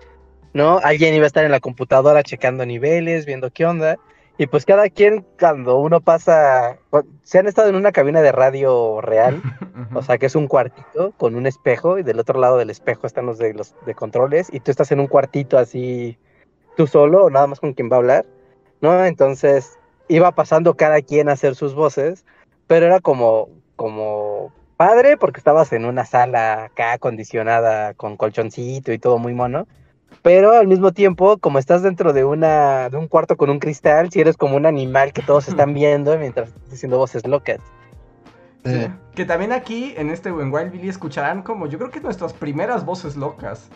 [0.54, 0.80] ¿no?
[0.84, 3.98] Alguien iba a estar en la computadora checando niveles, viendo qué onda.
[4.40, 6.78] Y pues cada quien, cuando uno pasa,
[7.24, 9.42] se han estado en una cabina de radio real,
[9.96, 13.08] o sea que es un cuartito con un espejo y del otro lado del espejo
[13.08, 16.20] están los de los de controles y tú estás en un cuartito así
[16.76, 18.26] tú solo o nada más con quien va a hablar,
[18.80, 19.04] ¿no?
[19.04, 22.24] Entonces iba pasando cada quien a hacer sus voces,
[22.68, 29.00] pero era como, como padre porque estabas en una sala acá acondicionada con colchoncito y
[29.00, 29.68] todo muy mono
[30.22, 34.12] pero al mismo tiempo, como estás dentro de una de un cuarto con un cristal,
[34.12, 37.60] si eres como un animal que todos están viendo mientras estás diciendo voces locas.
[39.16, 42.86] Que también aquí, en este en Wild Billy, escucharán como, yo creo que nuestras primeras
[42.86, 43.70] voces locas.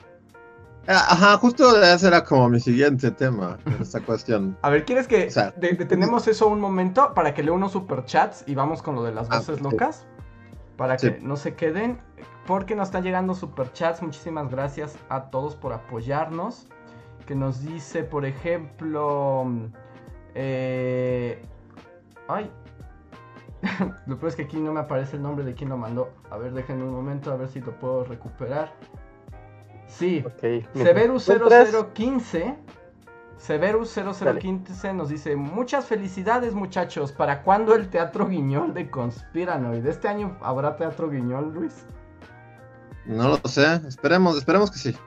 [0.87, 4.57] Ah, ajá, justo ese era como mi siguiente tema, esta cuestión.
[4.63, 8.81] A ver, ¿quieres que detenemos eso un momento para que lea unos superchats y vamos
[8.81, 10.05] con lo de las ah, voces locas?
[10.82, 11.99] Para que no se queden
[12.47, 14.01] porque nos están llegando superchats.
[14.01, 16.65] Muchísimas gracias a todos por apoyarnos.
[17.27, 19.45] Que nos dice, por ejemplo.
[20.34, 21.39] Eh,
[22.27, 22.49] ay.
[24.07, 26.09] lo peor es que aquí no me aparece el nombre de quien lo mandó.
[26.32, 28.73] A ver, déjenme un momento a ver si lo puedo recuperar.
[29.86, 30.25] Sí,
[30.73, 32.57] Severus 0015.
[33.41, 37.11] Severus 0015 nos dice: Muchas felicidades, muchachos.
[37.11, 39.83] ¿Para cuándo el teatro guiñol de Conspiranoid?
[39.83, 41.83] ¿Este año habrá teatro guiñol, Luis?
[43.05, 44.97] No lo sé, esperemos, esperemos que sí.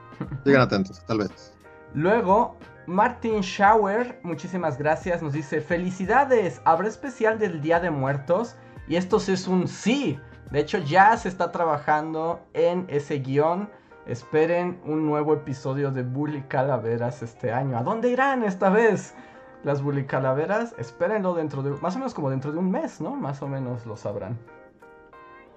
[0.43, 1.53] Sigan atentos, tal vez.
[1.93, 2.57] Luego,
[2.87, 8.57] Martin Schauer, muchísimas gracias, nos dice, felicidades, habrá especial del Día de Muertos.
[8.89, 10.19] Y esto es un sí.
[10.51, 13.69] De hecho, ya se está trabajando en ese guion.
[14.05, 17.77] Esperen un nuevo episodio de Bully Calaveras este año.
[17.77, 19.15] ¿A dónde irán esta vez?
[19.63, 23.15] Las Bully Calaveras, espérenlo dentro de, más o menos como dentro de un mes, ¿no?
[23.15, 24.37] Más o menos lo sabrán.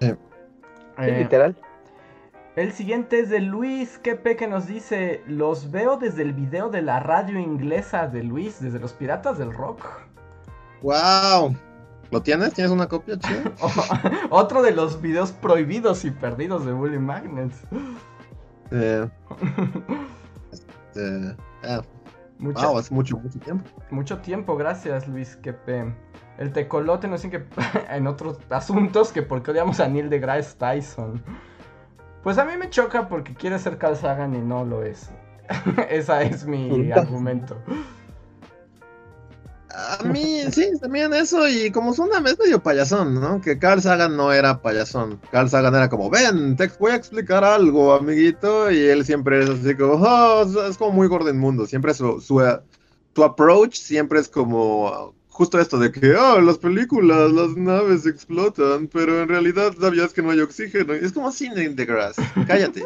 [0.01, 0.15] Sí.
[0.97, 1.55] Eh, literal.
[2.55, 6.81] El siguiente es de Luis Kepe que nos dice, los veo desde el video de
[6.81, 9.85] la radio inglesa de Luis, desde los Piratas del Rock.
[10.81, 11.55] ¡Wow!
[12.09, 12.53] ¿Lo tienes?
[12.53, 13.51] ¿Tienes una copia, chido?
[14.31, 17.55] Otro de los videos prohibidos y perdidos de Bully Magnets.
[18.71, 19.09] Eh,
[20.51, 21.81] este, eh.
[22.39, 23.69] Wow, hace mucho, mucho tiempo.
[23.91, 25.93] Mucho tiempo, gracias Luis Kepe.
[26.37, 27.45] El tecolote nos dice que
[27.93, 31.21] en otros asuntos que porque odiamos a Neil deGrasse Tyson.
[32.23, 35.09] Pues a mí me choca porque quiere ser Carl Sagan y no lo es.
[35.89, 37.57] Ese es mi argumento.
[39.71, 43.39] A mí, sí, también eso, y como una es medio payasón, ¿no?
[43.39, 45.19] Que Carl Sagan no era payasón.
[45.31, 49.49] Carl Sagan era como, ven, te voy a explicar algo, amiguito, y él siempre es
[49.49, 51.67] así como, oh, es como muy Gordon Mundo.
[51.67, 52.41] Siempre su, su,
[53.15, 58.87] su approach siempre es como, justo esto de que, oh, las películas, las naves explotan,
[58.87, 60.93] pero en realidad sabías que no hay oxígeno.
[60.93, 62.15] Es como Cine the Grass.
[62.47, 62.83] Cállate.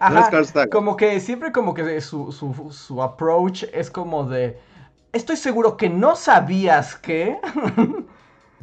[0.72, 4.58] como que siempre como que su, su, su approach es como de,
[5.14, 7.38] estoy seguro que no sabías que...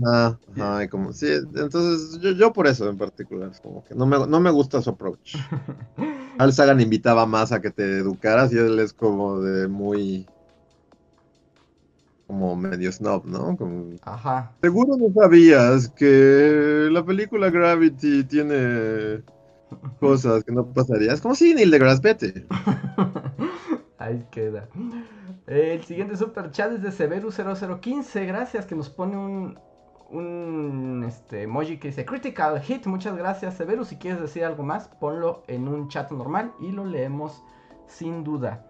[0.04, 4.26] Ah, ay, como, sí, entonces yo, yo, por eso en particular, como que no me,
[4.26, 5.36] no me gusta su approach.
[6.40, 10.26] Al Sagan invitaba más a que te educaras y él es como de muy
[12.32, 13.58] como medio snob, ¿no?
[14.04, 14.54] Ajá.
[14.62, 19.22] Seguro no sabías que la película Gravity tiene
[20.00, 21.20] cosas que no pasarías.
[21.20, 22.46] Como si Neil deGrasse vete.
[24.02, 24.68] Ahí queda.
[25.46, 28.26] El siguiente super chat es de Severus0015.
[28.26, 29.60] Gracias, que nos pone un,
[30.10, 32.88] un este, emoji que dice Critical Hit.
[32.88, 33.90] Muchas gracias, Severus.
[33.90, 37.44] Si quieres decir algo más, ponlo en un chat normal y lo leemos
[37.88, 38.66] sin duda.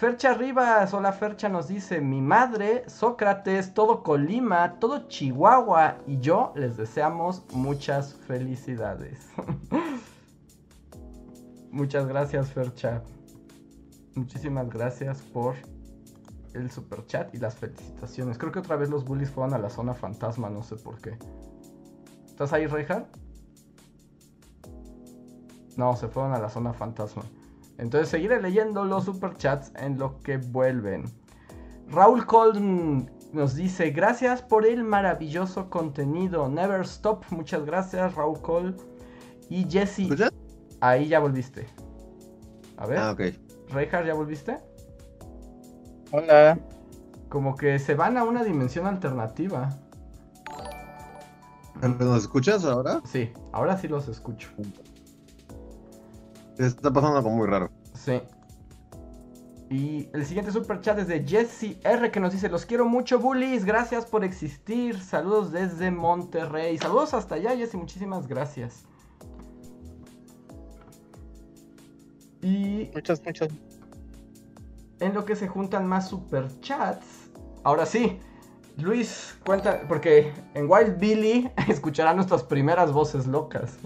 [0.00, 6.54] Fercha Rivas, hola Fercha, nos dice, mi madre, Sócrates, todo Colima, todo Chihuahua y yo
[6.56, 9.28] les deseamos muchas felicidades.
[11.70, 13.02] Muchas gracias Fercha.
[14.14, 15.54] Muchísimas gracias por
[16.54, 18.38] el super chat y las felicitaciones.
[18.38, 21.16] Creo que otra vez los bullies fueron a la zona fantasma, no sé por qué.
[22.26, 23.06] ¿Estás ahí, Reija?
[25.76, 27.22] No, se fueron a la zona fantasma.
[27.78, 31.04] Entonces seguiré leyendo los superchats en lo que vuelven.
[31.88, 36.48] Raúl Colton nos dice, gracias por el maravilloso contenido.
[36.48, 37.24] Never stop.
[37.30, 38.74] Muchas gracias, Raúl Cole.
[39.48, 40.08] Y Jesse.
[40.80, 41.66] Ahí ya volviste.
[42.76, 42.98] A ver.
[42.98, 43.49] Ah, ok.
[43.70, 44.58] Reinhardt, ¿ya volviste?
[46.12, 46.58] Hola.
[47.28, 49.70] Como que se van a una dimensión alternativa.
[51.80, 53.00] ¿Nos escuchas ahora?
[53.04, 54.50] Sí, ahora sí los escucho.
[56.58, 57.70] Está pasando algo muy raro.
[57.94, 58.20] Sí.
[59.70, 63.20] Y el siguiente super chat es de Jesse R que nos dice, los quiero mucho
[63.20, 65.00] bullies, gracias por existir.
[65.00, 66.76] Saludos desde Monterrey.
[66.76, 68.84] Saludos hasta allá, Jesse, muchísimas gracias.
[72.42, 72.90] Y...
[72.94, 73.48] Muchas, muchas.
[75.00, 77.06] En lo que se juntan más super chats.
[77.62, 78.18] Ahora sí,
[78.76, 83.76] Luis, cuenta, porque en Wild Billy escucharán nuestras primeras voces locas.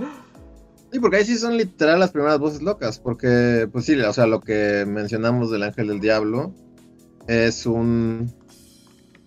[0.92, 4.26] Sí, porque ahí sí son literal las primeras voces locas, porque, pues sí, o sea,
[4.26, 6.55] lo que mencionamos del Ángel del Diablo
[7.26, 8.32] es un,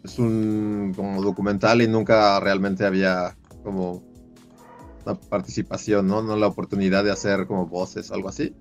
[0.04, 4.04] es un como documental y nunca realmente había como
[5.06, 6.22] una participación, ¿no?
[6.22, 8.56] No la oportunidad de hacer como voces o algo así.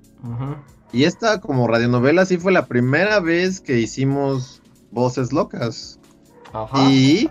[0.93, 5.99] Y esta como radionovela sí fue la primera vez que hicimos voces locas.
[6.53, 6.91] Ajá.
[6.91, 7.29] Y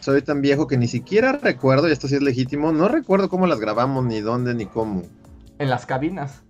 [0.00, 3.46] soy tan viejo que ni siquiera recuerdo, y esto sí es legítimo, no recuerdo cómo
[3.46, 5.02] las grabamos, ni dónde, ni cómo.
[5.58, 6.42] En las cabinas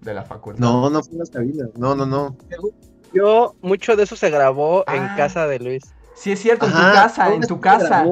[0.00, 0.60] de la facultad.
[0.60, 2.36] No, no fue en las cabinas, no, no, no.
[3.12, 5.14] Yo, mucho de eso se grabó en ah.
[5.16, 5.94] casa de Luis.
[6.16, 8.04] Sí, es cierto, en tu casa, en tu casa.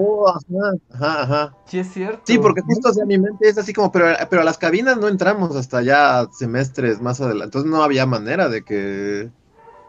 [0.93, 2.21] ajá, ajá, Sí, es cierto.
[2.27, 5.09] Sí, porque justo hacia mi mente es así como, pero, pero a las cabinas no
[5.09, 7.47] entramos hasta ya semestres más adelante.
[7.47, 9.31] Entonces no había manera de que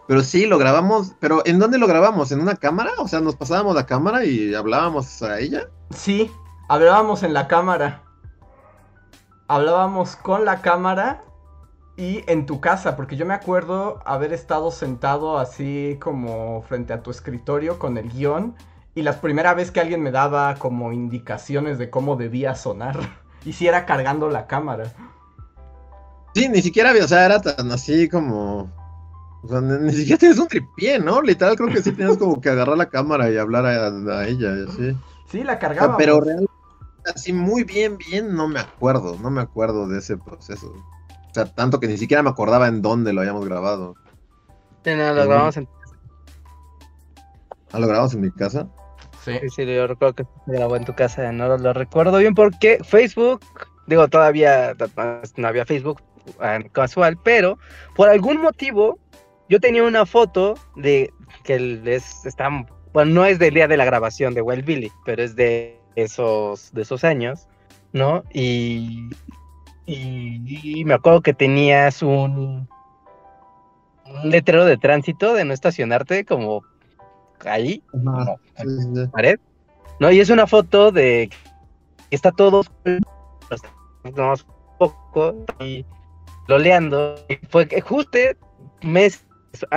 [0.07, 2.31] pero sí, lo grabamos, pero ¿en dónde lo grabamos?
[2.31, 2.91] ¿En una cámara?
[2.99, 5.67] O sea, nos pasábamos la cámara y hablábamos a ella.
[5.89, 6.31] Sí,
[6.69, 8.03] hablábamos en la cámara.
[9.47, 11.23] Hablábamos con la cámara
[11.97, 17.01] y en tu casa, porque yo me acuerdo haber estado sentado así como frente a
[17.01, 18.55] tu escritorio con el guion
[18.93, 22.97] y la primera vez que alguien me daba como indicaciones de cómo debía sonar.
[23.45, 24.91] Y si era cargando la cámara.
[26.33, 28.71] Sí, ni siquiera había, o sea, era tan así como
[29.45, 31.21] o sea, ni, siquiera tienes un tripié, ¿no?
[31.21, 34.97] Literal, creo que sí tienes como que agarrar la cámara y hablar a, ella, así.
[35.29, 35.95] Sí, la cargaba.
[35.95, 36.51] pero realmente,
[37.13, 40.73] así muy bien, bien, no me acuerdo, no me acuerdo de ese proceso.
[41.35, 43.95] O sea, tanto que ni siquiera me acordaba en dónde lo habíamos grabado.
[44.85, 45.67] Sí, no, lo grabamos en
[47.73, 48.69] ¿Ah, lo grabamos en mi casa?
[49.25, 49.33] Sí.
[49.53, 53.41] Sí, yo recuerdo que se grabó en tu casa, no lo, recuerdo bien porque Facebook,
[53.85, 54.77] digo, todavía
[55.35, 56.01] no había Facebook
[56.41, 57.59] eh, casual, pero
[57.97, 58.97] por algún motivo
[59.49, 61.11] yo tenía una foto de
[61.43, 62.49] que les está,
[62.93, 66.71] bueno, no es del día de la grabación de Well Billy, pero es de esos,
[66.71, 67.49] de esos años,
[67.91, 68.23] ¿no?
[68.31, 69.09] Y,
[69.85, 72.67] y, me acuerdo que tenías un,
[74.05, 76.63] un letrero de tránsito de no estacionarte como
[77.45, 78.39] ahí, como
[79.11, 79.39] pared,
[79.99, 80.11] ¿no?
[80.11, 81.29] Y es una foto de
[82.09, 82.63] que está todo
[84.77, 85.85] poco y
[86.47, 88.17] loleando y fue justo
[88.81, 89.25] mes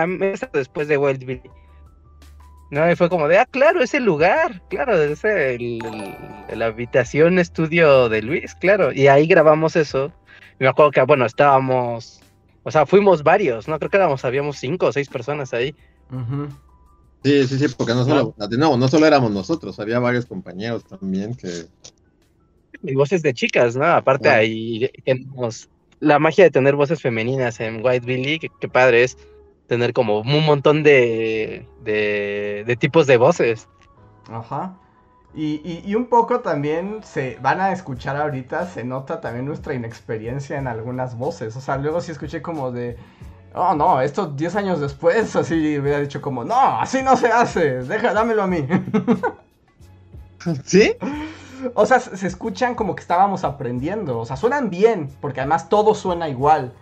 [0.07, 1.51] meses después de Wild Billy.
[2.71, 5.79] No, y fue como de, ah, claro, ese lugar, claro, es el,
[6.55, 8.93] la habitación estudio de Luis, claro.
[8.93, 10.12] Y ahí grabamos eso.
[10.61, 12.21] Y me acuerdo que, bueno, estábamos,
[12.64, 13.79] o sea, fuimos varios, ¿no?
[13.79, 15.75] Creo que éramos, habíamos cinco o seis personas ahí.
[17.25, 21.35] Sí, sí, sí, porque no solo, no, no solo éramos nosotros, había varios compañeros también
[21.35, 21.66] que...
[22.83, 23.87] Y voces de chicas, ¿no?
[23.87, 25.69] Aparte ahí tenemos
[26.01, 29.16] la magia de tener voces femeninas en White Billy, que padre es
[29.69, 33.69] tener como un montón de, de, tipos de voces.
[34.29, 34.75] Ajá.
[35.35, 40.59] Y, y, un poco también se van a escuchar ahorita, se nota también nuestra inexperiencia
[40.59, 41.55] en algunas voces.
[41.55, 42.97] O sea, luego sí escuché como de,
[43.55, 47.83] oh no, esto 10 años después, así hubiera dicho como, no, así no se hace,
[47.83, 48.66] deja, dámelo a mí.
[50.64, 50.95] ¿Sí?
[51.75, 55.95] O sea, se escuchan como que estábamos aprendiendo, o sea, suenan bien, porque además todo
[55.95, 56.73] suena igual.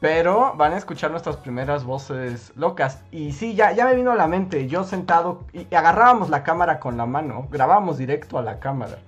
[0.00, 3.00] Pero van a escuchar nuestras primeras voces locas.
[3.10, 4.68] Y sí, ya, ya me vino a la mente.
[4.68, 7.48] Yo sentado y agarrábamos la cámara con la mano.
[7.50, 8.98] Grabábamos directo a la cámara.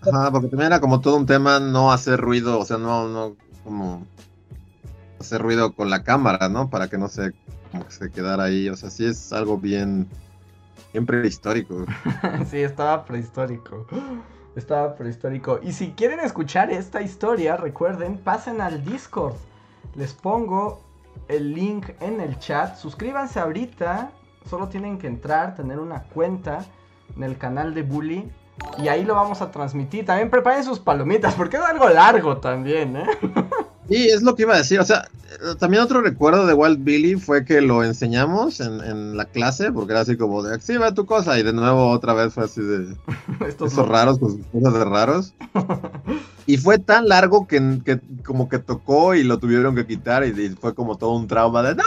[0.00, 2.58] Ajá, porque también era como todo un tema no hacer ruido.
[2.58, 4.06] O sea, no, no, como
[5.20, 6.70] hacer ruido con la cámara, ¿no?
[6.70, 7.34] Para que no se,
[7.70, 8.70] como que se quedara ahí.
[8.70, 10.08] O sea, sí es algo bien,
[10.94, 11.84] bien prehistórico.
[12.50, 13.86] sí, estaba prehistórico.
[14.56, 15.60] Estaba prehistórico.
[15.62, 19.34] Y si quieren escuchar esta historia, recuerden, pasen al Discord
[19.94, 20.80] les pongo
[21.28, 22.76] el link en el chat.
[22.76, 24.10] Suscríbanse ahorita.
[24.48, 26.64] Solo tienen que entrar, tener una cuenta
[27.16, 28.30] en el canal de Bully.
[28.78, 30.04] Y ahí lo vamos a transmitir.
[30.04, 33.06] También preparen sus palomitas, porque es algo largo también, ¿eh?
[33.90, 34.78] Sí, es lo que iba a decir.
[34.78, 35.08] O sea,
[35.58, 40.02] también otro recuerdo de Wild Billy fue que lo enseñamos en, la clase, porque era
[40.02, 41.36] así como de, sí, va tu cosa.
[41.40, 42.94] Y de nuevo otra vez fue así de,
[43.48, 45.34] estos raros, pues cosas de raros.
[46.46, 50.50] y fue tan largo que, que, como que tocó y lo tuvieron que quitar y,
[50.50, 51.84] fue como todo un trauma de, no,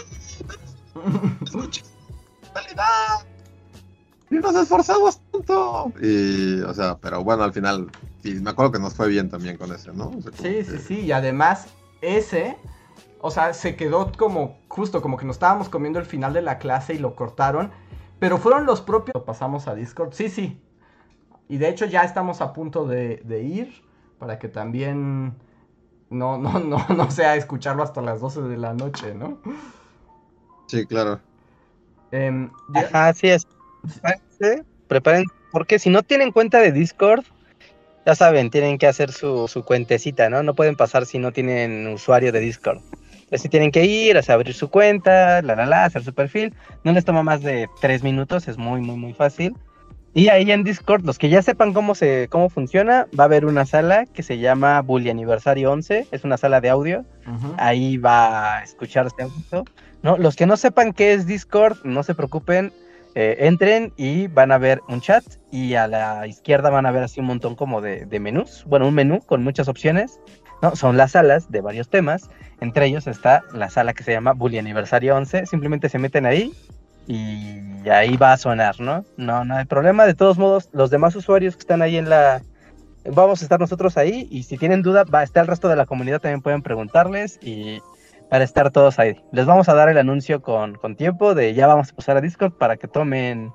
[4.29, 5.93] y nos esforzamos tanto.
[6.01, 7.87] Y, o sea, pero bueno, al final,
[8.21, 10.11] sí, me acuerdo que nos fue bien también con ese, ¿no?
[10.41, 11.67] sí, sí, sí, y además
[12.03, 12.57] ese,
[13.19, 16.57] O sea, se quedó como justo como que nos estábamos comiendo el final de la
[16.57, 17.71] clase y lo cortaron.
[18.19, 19.15] Pero fueron los propios.
[19.15, 20.13] Lo pasamos a Discord.
[20.13, 20.61] Sí, sí.
[21.47, 23.83] Y de hecho ya estamos a punto de, ir
[24.19, 25.33] para que también
[26.09, 29.39] no, no, no, no sea escucharlo hasta las 12 de la noche, ¿no?
[30.67, 31.19] Sí, claro.
[32.11, 32.49] Eh,
[32.93, 33.47] así es.
[34.87, 37.23] Preparen, porque si no tienen cuenta de Discord,
[38.05, 40.43] ya saben, tienen que hacer su, su cuentecita, ¿no?
[40.43, 42.79] No pueden pasar si no tienen usuario de Discord.
[43.23, 46.53] Entonces, tienen que ir, a abrir su cuenta, la, la, la, hacer su perfil.
[46.83, 49.55] No les toma más de tres minutos, es muy, muy, muy fácil.
[50.15, 53.45] Y ahí en Discord, los que ya sepan cómo se cómo funciona, va a haber
[53.45, 57.03] una sala que se llama Bully Aniversario 11, es una sala de audio.
[57.57, 59.65] Ahí va a escucharse audio.
[60.03, 62.71] No, los que no sepan qué es Discord, no se preocupen,
[63.15, 67.03] eh, entren y van a ver un chat y a la izquierda van a ver
[67.03, 70.19] así un montón como de, menús, bueno, un menú con muchas opciones,
[70.63, 70.75] ¿no?
[70.75, 74.57] Son las salas de varios temas, entre ellos está la sala que se llama Bully
[74.57, 76.53] Aniversario 11, simplemente se meten ahí
[77.05, 79.05] y ahí va a sonar, ¿no?
[79.17, 82.41] No, no hay problema, de todos modos, los demás usuarios que están ahí en la...
[83.05, 85.75] Vamos a estar nosotros ahí y si tienen duda, va a estar el resto de
[85.75, 87.79] la comunidad, también pueden preguntarles y
[88.33, 89.15] para estar todos ahí.
[89.31, 92.51] Les vamos a dar el anuncio con, tiempo de ya vamos a pasar a Discord
[92.53, 93.53] para que tomen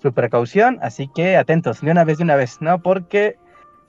[0.00, 2.80] su precaución, así que atentos, de una vez, de una vez, ¿no?
[2.80, 3.36] Porque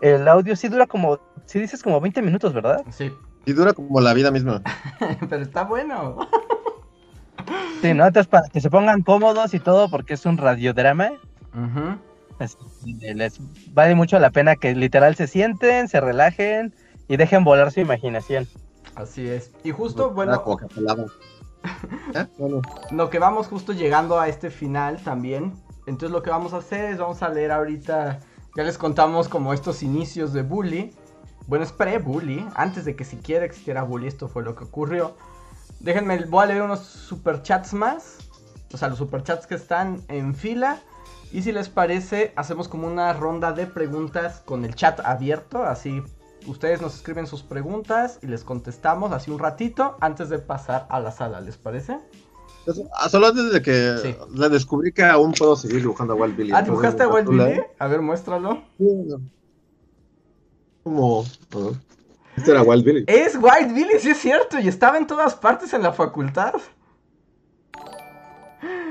[0.01, 2.83] el audio sí dura como, si dices como 20 minutos, ¿verdad?
[2.89, 3.13] Sí.
[3.45, 4.61] Sí dura como la vida misma.
[5.29, 6.17] Pero está bueno.
[7.81, 8.05] sí, ¿no?
[8.05, 11.11] Entonces para que se pongan cómodos y todo, porque es un radiodrama.
[12.83, 13.39] les
[13.73, 16.73] vale mucho la pena que literal se sienten, se relajen
[17.07, 18.49] y dejen volar su imaginación.
[18.99, 19.51] Así es.
[19.63, 20.43] Y justo, bueno.
[22.13, 22.27] ¿Eh?
[22.91, 25.53] Lo que vamos justo llegando a este final también.
[25.85, 28.19] Entonces lo que vamos a hacer es vamos a leer ahorita.
[28.55, 30.93] Ya les contamos como estos inicios de Bully.
[31.47, 32.45] Bueno, es pre-Bully.
[32.55, 35.15] Antes de que siquiera existiera Bully, esto fue lo que ocurrió.
[35.79, 38.17] Déjenme, voy a leer unos superchats más.
[38.73, 40.79] O sea, los superchats que están en fila.
[41.31, 45.63] Y si les parece, hacemos como una ronda de preguntas con el chat abierto.
[45.63, 46.03] Así
[46.49, 50.99] ustedes nos escriben sus preguntas y les contestamos así un ratito antes de pasar a
[50.99, 51.97] la sala, ¿les parece?
[52.93, 56.51] Ah, solo antes de que le descubrí que aún puedo seguir dibujando a Wild Billy.
[56.53, 57.61] ¿Ah, dibujaste a Wild Billy?
[57.79, 58.63] A ver, muéstralo.
[60.83, 61.25] Como...
[62.35, 63.03] Este era Wild Billy.
[63.07, 66.53] Es Wild Billy, sí es cierto, y estaba en todas partes en la facultad.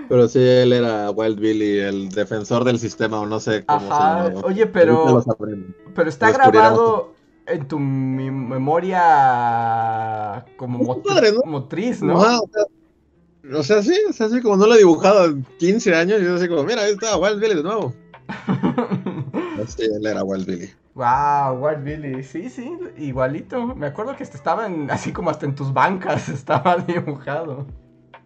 [0.08, 4.32] Pero sí, él era Wild Billy, el defensor del sistema, o no sé cómo Ajá.
[4.42, 5.22] Oye, pero.
[5.94, 7.17] Pero está grabado
[7.48, 8.98] en tu memoria
[10.56, 10.78] como
[11.44, 12.18] motriz, ¿no?
[12.18, 12.48] o,
[13.62, 16.48] sea, sí, o sea, sí, como no lo he dibujado en 15 años, yo así
[16.48, 17.94] como, mira, ahí está Wild Billy de nuevo.
[19.66, 20.70] sí, él era Wild Billy.
[20.94, 23.74] Wow, Wild Billy, sí, sí, igualito.
[23.74, 27.66] Me acuerdo que estaba así como hasta en tus bancas, estaba dibujado.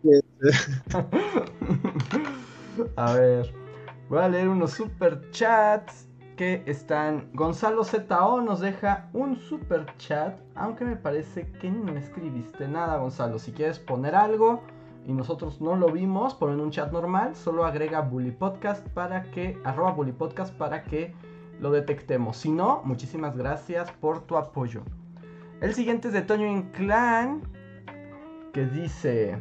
[2.97, 3.55] a ver,
[4.09, 7.28] voy a leer unos super chats que están.
[7.35, 10.39] Gonzalo ZO nos deja un super chat.
[10.55, 13.39] Aunque me parece que no escribiste nada, Gonzalo.
[13.39, 14.62] Si quieres poner algo
[15.07, 17.35] y nosotros no lo vimos, ponen un chat normal.
[17.37, 19.59] Solo agrega Bully Podcast para que.
[19.64, 21.14] arroba Bully Podcast para que
[21.61, 22.37] lo detectemos.
[22.37, 24.83] Si no, muchísimas gracias por tu apoyo.
[25.61, 27.43] El siguiente es de Toño Inclán.
[28.53, 29.41] Que dice.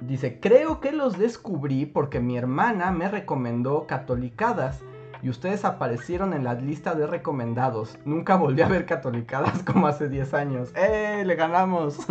[0.00, 4.82] Dice, creo que los descubrí porque mi hermana me recomendó catolicadas
[5.22, 7.98] y ustedes aparecieron en la lista de recomendados.
[8.04, 10.72] Nunca volví a ver catolicadas como hace 10 años.
[10.74, 11.22] ¡Eh!
[11.24, 11.98] ¡Le ganamos!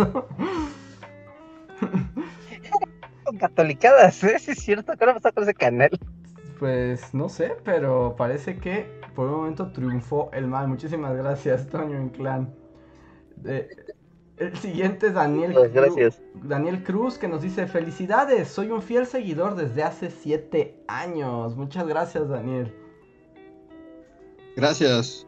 [3.39, 4.39] catolicadas, ¿eh?
[4.39, 5.91] Sí es cierto, ¿qué pasó con ese canal?
[6.59, 10.67] Pues no sé, pero parece que por un momento triunfó el mal.
[10.67, 12.53] Muchísimas gracias, Toño Inclán.
[13.43, 16.21] el siguiente es Daniel pues, gracias.
[16.35, 21.55] Daniel Cruz que nos dice felicidades, soy un fiel seguidor desde hace 7 años.
[21.55, 22.73] Muchas gracias Daniel.
[24.57, 25.27] Gracias.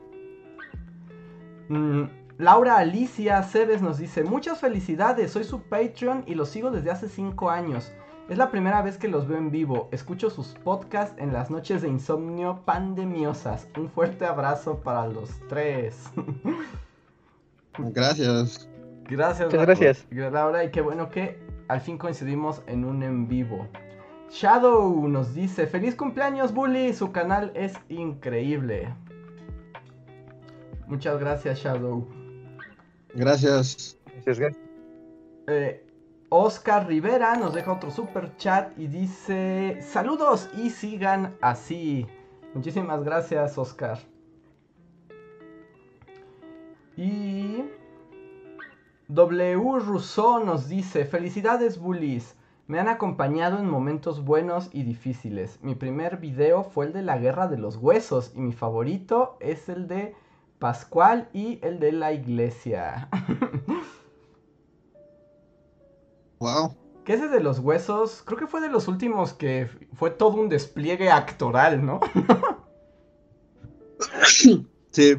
[1.69, 2.05] Mm,
[2.39, 7.07] Laura Alicia Cebes nos dice, muchas felicidades, soy su Patreon y los sigo desde hace
[7.07, 7.91] 5 años.
[8.27, 9.87] Es la primera vez que los veo en vivo.
[9.91, 13.67] Escucho sus podcasts en las noches de insomnio pandemiosas.
[13.77, 16.09] Un fuerte abrazo para los tres.
[17.77, 18.67] Gracias.
[19.05, 19.45] Gracias.
[19.47, 20.07] Muchas gracias.
[20.11, 23.67] Laura, y qué bueno que al fin coincidimos en un en vivo.
[24.31, 28.89] Shadow nos dice, feliz cumpleaños Bully, su canal es increíble.
[30.89, 32.05] Muchas gracias, Shadow.
[33.13, 33.97] Gracias.
[34.25, 34.57] Gracias,
[35.47, 35.85] eh,
[36.29, 42.07] Oscar Rivera nos deja otro super chat y dice: Saludos y sigan así.
[42.55, 43.99] Muchísimas gracias, Oscar.
[46.97, 47.63] Y.
[49.07, 49.79] W.
[49.79, 52.35] Rousseau nos dice, felicidades bullies,
[52.67, 55.59] me han acompañado en momentos buenos y difíciles.
[55.63, 59.67] Mi primer video fue el de la guerra de los huesos y mi favorito es
[59.69, 60.13] el de
[60.59, 63.07] Pascual y el de la iglesia.
[66.39, 66.75] wow.
[67.05, 70.49] Que ese de los huesos, creo que fue de los últimos que fue todo un
[70.49, 72.01] despliegue actoral, ¿no?
[74.91, 75.17] sí.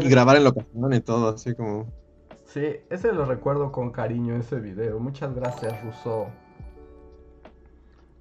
[0.00, 1.86] Y grabar en locación y todo, así como.
[2.46, 4.98] Sí, ese lo recuerdo con cariño, ese video.
[4.98, 6.26] Muchas gracias, Rousseau.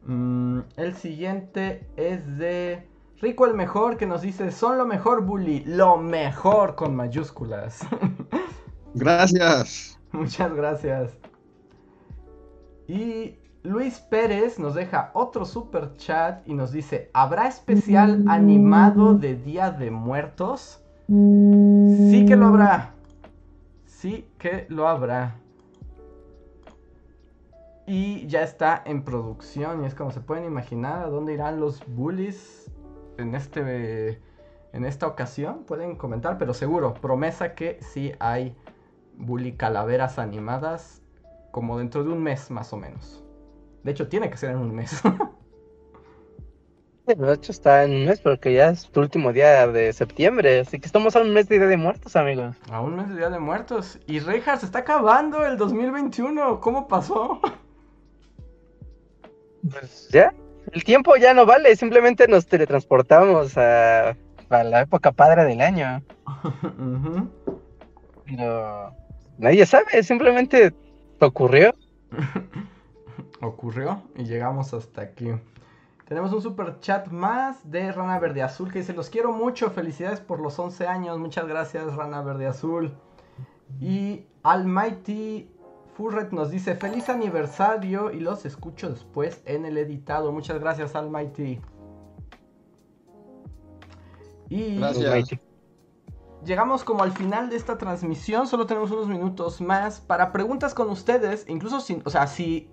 [0.03, 2.87] Mm, el siguiente es de
[3.19, 5.63] Rico el Mejor, que nos dice: Son lo mejor, Bully.
[5.65, 7.79] Lo mejor con mayúsculas.
[8.93, 9.99] Gracias.
[10.11, 11.17] Muchas gracias.
[12.87, 19.35] Y Luis Pérez nos deja otro super chat y nos dice: ¿Habrá especial animado de
[19.35, 20.81] Día de Muertos?
[21.07, 22.93] Sí que lo habrá.
[23.85, 25.35] Sí que lo habrá.
[27.85, 29.83] Y ya está en producción.
[29.83, 32.71] Y es como se pueden imaginar a dónde irán los bullies
[33.17, 34.21] en este.
[34.73, 35.63] En esta ocasión.
[35.63, 36.93] Pueden comentar, pero seguro.
[36.93, 38.55] Promesa que sí hay
[39.15, 41.01] bully calaveras animadas.
[41.51, 43.23] Como dentro de un mes más o menos.
[43.83, 45.01] De hecho, tiene que ser en un mes.
[47.15, 50.77] De hecho está en un mes porque ya es tu último día de septiembre, así
[50.77, 52.57] que estamos a un mes de Día de Muertos, amigos.
[52.69, 53.97] A un mes de Día de Muertos.
[54.07, 56.59] Y Rejas, se está acabando el 2021.
[56.59, 57.39] ¿Cómo pasó?
[59.69, 60.33] Pues ya,
[60.71, 64.15] el tiempo ya no vale, simplemente nos teletransportamos a,
[64.49, 66.01] la época padre del año.
[68.25, 68.93] Pero
[69.37, 70.73] nadie sabe, simplemente
[71.19, 71.73] ocurrió.
[73.41, 75.31] ocurrió y llegamos hasta aquí.
[76.07, 80.21] Tenemos un super chat más de Rana Verde Azul que dice, los quiero mucho, felicidades
[80.21, 82.93] por los 11 años, muchas gracias Rana Verde Azul.
[83.81, 85.51] Y Almighty
[85.97, 90.31] Furret nos dice, feliz aniversario y los escucho después en el editado.
[90.31, 91.59] Muchas gracias Almighty.
[94.47, 95.39] Y gracias.
[96.45, 100.91] llegamos como al final de esta transmisión, solo tenemos unos minutos más para preguntas con
[100.91, 102.69] ustedes, incluso si, o sea, si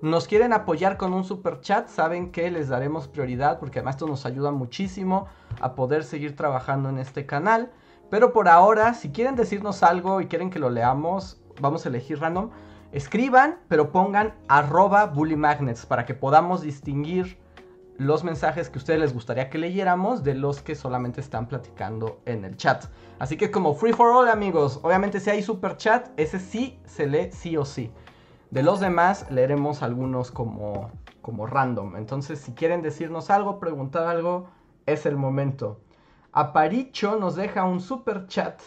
[0.00, 4.06] nos quieren apoyar con un super chat, saben que les daremos prioridad porque además esto
[4.06, 5.26] nos ayuda muchísimo
[5.60, 7.70] a poder seguir trabajando en este canal.
[8.08, 12.20] Pero por ahora, si quieren decirnos algo y quieren que lo leamos, vamos a elegir
[12.20, 12.50] random.
[12.92, 17.38] Escriban, pero pongan arroba bullymagnets para que podamos distinguir
[17.98, 22.20] los mensajes que a ustedes les gustaría que leyéramos de los que solamente están platicando
[22.26, 22.84] en el chat.
[23.18, 27.06] Así que como free for all amigos, obviamente si hay super chat, ese sí se
[27.06, 27.90] lee sí o sí.
[28.50, 30.90] De los demás leeremos algunos como,
[31.22, 31.96] como random.
[31.96, 34.48] Entonces, si quieren decirnos algo, preguntar algo,
[34.84, 35.80] es el momento.
[36.32, 38.60] Aparicho nos deja un super chat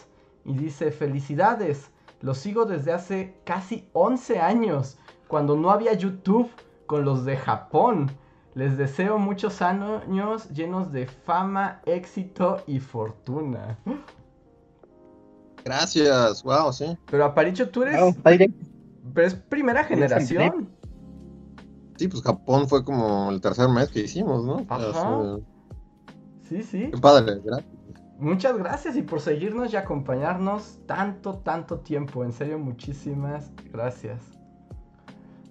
[0.44, 1.90] y dice, felicidades,
[2.20, 4.98] lo sigo desde hace casi 11 años,
[5.28, 6.50] cuando no había YouTube
[6.86, 8.10] con los de Japón.
[8.54, 13.78] Les deseo muchos años llenos de fama, éxito y fortuna.
[15.62, 16.96] Gracias, wow, sí.
[17.10, 18.00] Pero Aparicho, tú eres...
[19.14, 20.70] Pero es primera generación.
[21.96, 24.64] Sí, pues Japón fue como el tercer mes que hicimos, ¿no?
[24.68, 25.38] Ajá.
[26.48, 26.90] Sí, sí.
[26.92, 27.75] Qué padre, gracias.
[28.18, 32.24] Muchas gracias y por seguirnos y acompañarnos tanto, tanto tiempo.
[32.24, 34.20] En serio, muchísimas gracias.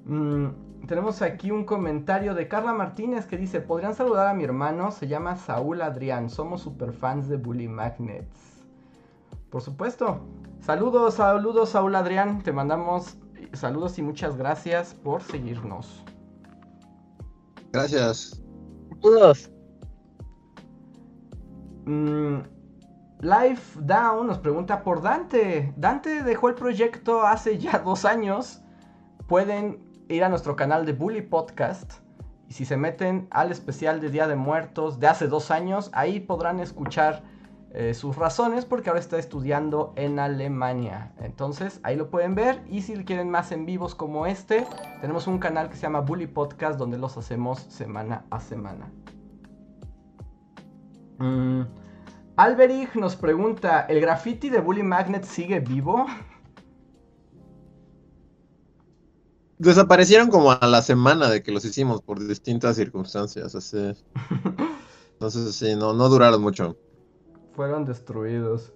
[0.05, 0.47] Mm,
[0.88, 5.07] tenemos aquí un comentario de Carla Martínez que dice, podrían saludar a mi hermano, se
[5.07, 8.63] llama Saúl Adrián, somos super fans de Bully Magnets.
[9.49, 10.20] Por supuesto.
[10.59, 13.18] Saludos, saludos Saúl Adrián, te mandamos
[13.53, 16.03] saludos y muchas gracias por seguirnos.
[17.72, 18.41] Gracias.
[19.01, 19.51] Saludos.
[21.86, 22.39] Mm,
[23.26, 25.73] Life Down nos pregunta por Dante.
[25.78, 28.61] Dante dejó el proyecto hace ya dos años.
[29.26, 31.93] Pueden ir a nuestro canal de Bully Podcast.
[32.47, 36.19] Y si se meten al especial de Día de Muertos de hace dos años, ahí
[36.19, 37.23] podrán escuchar
[37.71, 41.11] eh, sus razones porque ahora está estudiando en Alemania.
[41.17, 44.67] Entonces ahí lo pueden ver y si quieren más en vivos como este,
[45.01, 48.91] tenemos un canal que se llama Bully Podcast donde los hacemos semana a semana.
[51.17, 51.63] Mm,
[52.38, 56.05] Alberich nos pregunta, ¿el graffiti de Bully Magnet sigue vivo?
[59.57, 63.55] Desaparecieron como a la semana de que los hicimos por distintas circunstancias.
[63.55, 63.93] Así.
[65.13, 66.75] Entonces sí, no, no duraron mucho
[67.55, 68.73] fueron destruidos.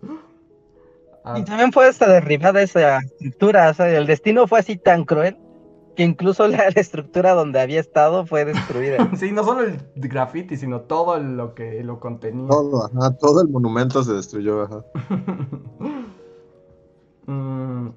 [1.23, 1.37] Ah.
[1.37, 5.37] Y también fue esta derribada esa estructura, o sea, el destino fue así tan cruel
[5.99, 9.11] que incluso la, estructura donde había estado fue destruida.
[9.17, 12.47] sí, no solo el graffiti, sino todo lo que lo contenía.
[12.47, 14.85] Todo, ajá, todo el monumento se destruyó, ajá.
[17.25, 17.89] Mm,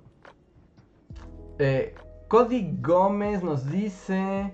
[1.59, 1.94] Eh,
[2.28, 4.53] Cody Gómez nos dice,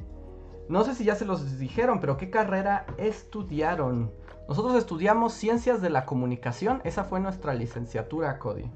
[0.68, 4.12] no sé si ya se los dijeron, pero ¿qué carrera estudiaron?
[4.46, 8.70] Nosotros estudiamos Ciencias de la Comunicación, esa fue nuestra licenciatura, Cody.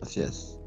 [0.00, 0.59] Así es.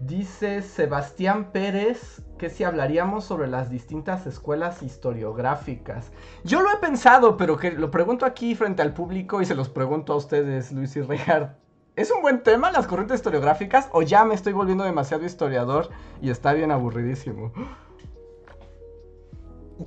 [0.00, 6.12] Dice Sebastián Pérez que si hablaríamos sobre las distintas escuelas historiográficas.
[6.44, 9.70] Yo lo he pensado, pero que lo pregunto aquí frente al público y se los
[9.70, 11.56] pregunto a ustedes, Luis y Richard.
[11.96, 15.88] ¿Es un buen tema las corrientes historiográficas o ya me estoy volviendo demasiado historiador
[16.20, 17.52] y está bien aburridísimo?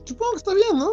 [0.06, 0.92] Supongo que está bien, ¿no?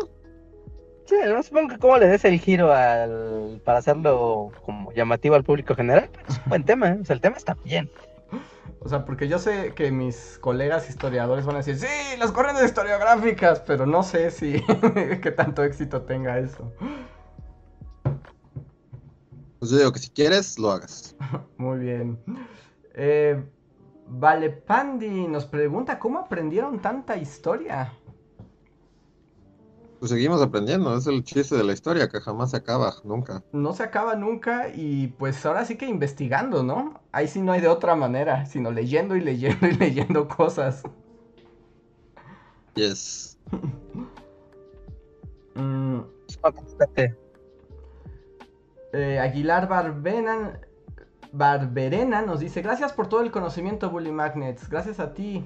[1.07, 5.45] Sí, no supongo que cómo le des el giro al, para hacerlo como llamativo al
[5.45, 6.11] público general.
[6.29, 6.99] Es un buen tema, ¿eh?
[7.01, 7.91] o sea, el tema está bien.
[8.87, 11.89] O sea, porque yo sé que mis colegas historiadores van a decir, sí,
[12.21, 14.63] las corrientes historiográficas, pero no sé si
[15.23, 16.73] qué tanto éxito tenga eso.
[19.59, 21.17] Pues yo digo que si quieres, lo hagas.
[21.59, 22.17] Muy bien.
[22.95, 23.45] Eh,
[24.07, 27.93] vale, Pandi nos pregunta, ¿cómo aprendieron tanta historia?
[30.07, 33.43] Pues seguimos aprendiendo, es el chiste de la historia que jamás se acaba, nunca.
[33.51, 37.01] No se acaba nunca y pues ahora sí que investigando, ¿no?
[37.11, 40.85] Ahí sí no hay de otra manera, sino leyendo y leyendo y leyendo cosas.
[42.77, 43.37] Yes.
[45.57, 46.03] mm.
[48.93, 50.61] eh, Aguilar Barbenan,
[51.33, 54.71] Barberena nos dice, gracias por todo el conocimiento, Bully Magnets.
[54.71, 55.43] Gracias a ti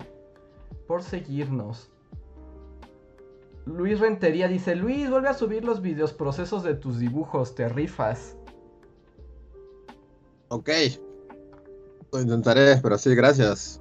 [0.87, 1.91] por seguirnos.
[3.67, 8.37] Luis Rentería dice, Luis, vuelve a subir los videos procesos de tus dibujos, te rifas.
[10.49, 10.71] Ok.
[12.13, 13.81] Lo intentaré, pero sí, gracias.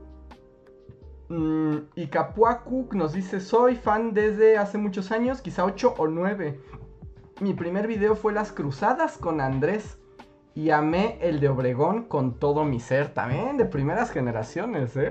[1.30, 6.60] Mm, y Capuacu nos dice, soy fan desde hace muchos años, quizá 8 o 9.
[7.40, 9.98] Mi primer video fue Las Cruzadas con Andrés.
[10.56, 13.14] Y amé el de Obregón con todo mi ser.
[13.14, 15.10] También de primeras generaciones, ¿eh?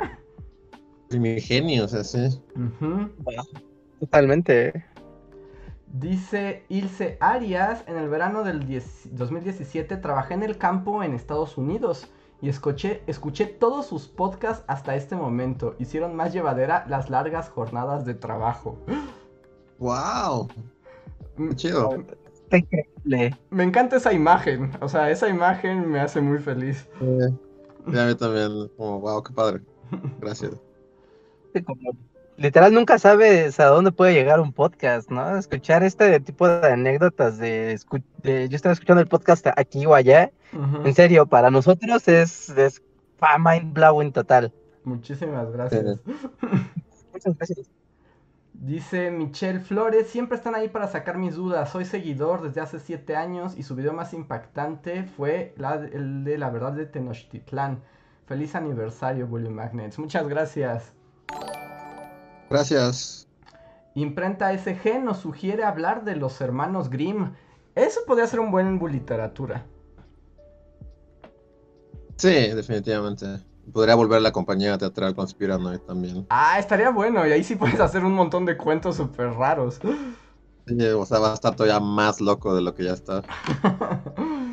[1.09, 2.43] Primigenios, así.
[4.01, 4.85] Totalmente.
[5.93, 8.61] Dice Ilse Arias, en el verano del
[9.11, 12.09] 2017 trabajé en el campo en Estados Unidos
[12.41, 15.75] y escuché, escuché todos sus podcasts hasta este momento.
[15.79, 18.79] Hicieron más llevadera las largas jornadas de trabajo.
[19.79, 20.49] ¡Wow!
[21.55, 22.05] Chido.
[23.05, 24.73] Me encanta esa imagen.
[24.81, 26.89] O sea, esa imagen me hace muy feliz.
[27.01, 28.69] a mí también.
[28.77, 29.61] Como, wow, qué padre.
[30.21, 30.53] Gracias
[32.39, 35.37] literal nunca sabes a dónde puede llegar un podcast, ¿no?
[35.37, 37.79] Escuchar este tipo de anécdotas de,
[38.25, 40.31] yo estaba escuchando el podcast aquí o allá.
[40.85, 42.81] En serio, para nosotros es, es
[43.39, 44.53] mind blowing total.
[44.85, 45.99] Muchísimas gracias.
[47.13, 47.71] Muchas gracias.
[48.55, 51.71] Dice Michelle Flores, siempre están ahí para sacar mis dudas.
[51.71, 55.55] Soy seguidor desde hace siete años y su video más impactante fue
[55.93, 57.83] el de la verdad de Tenochtitlán.
[58.27, 59.99] Feliz aniversario, Bully Magnets.
[59.99, 60.93] Muchas gracias.
[62.51, 63.27] Gracias.
[63.95, 67.33] Imprenta SG nos sugiere hablar de los hermanos Grimm.
[67.75, 69.67] Eso podría ser un buen literatura.
[72.17, 73.27] Sí, definitivamente.
[73.73, 76.27] Podría volver la compañía teatral conspirando también.
[76.31, 77.27] Ah, estaría bueno.
[77.27, 79.79] Y ahí sí puedes hacer un montón de cuentos súper raros.
[79.85, 83.23] o sea, va a estar todavía más loco de lo que ya está.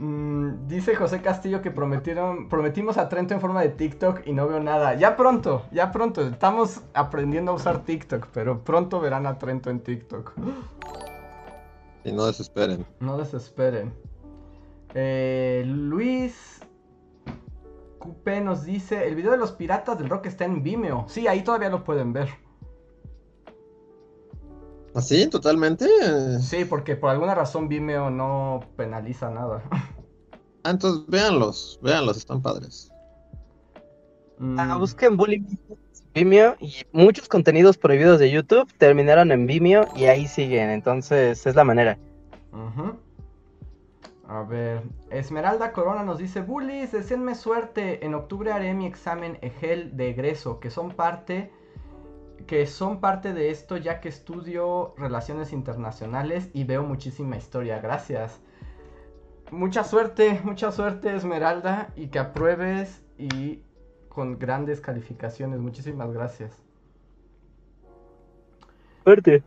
[0.00, 4.48] Mm, dice José Castillo que prometieron, prometimos a Trento en forma de TikTok y no
[4.48, 4.94] veo nada.
[4.94, 6.26] Ya pronto, ya pronto.
[6.26, 10.32] Estamos aprendiendo a usar TikTok, pero pronto verán a Trento en TikTok.
[12.02, 12.86] Y no desesperen.
[12.98, 13.92] No desesperen.
[14.94, 16.62] Eh, Luis
[17.98, 21.04] Coupé nos dice, el video de los piratas del rock está en Vimeo.
[21.08, 22.30] Sí, ahí todavía lo pueden ver.
[25.00, 25.22] ¿Así?
[25.22, 25.86] ¿Ah, ¿Totalmente?
[26.40, 29.62] Sí, porque por alguna razón Vimeo no penaliza nada.
[30.62, 32.92] Ah, entonces véanlos, véanlos, están padres.
[34.58, 34.78] Ah, mm.
[34.78, 35.44] busquen Bullying
[36.12, 41.54] Vimeo y muchos contenidos prohibidos de YouTube terminaron en Vimeo y ahí siguen, entonces es
[41.54, 41.96] la manera.
[44.28, 49.96] A ver, Esmeralda Corona nos dice, Bullies, deseenme suerte, en octubre haré mi examen EGEL
[49.96, 51.50] de egreso, que son parte
[52.46, 57.80] que son parte de esto ya que estudio relaciones internacionales y veo muchísima historia.
[57.80, 58.40] Gracias.
[59.50, 63.62] Mucha suerte, mucha suerte Esmeralda y que apruebes y
[64.08, 65.60] con grandes calificaciones.
[65.60, 66.52] Muchísimas gracias.
[69.04, 69.42] Suerte.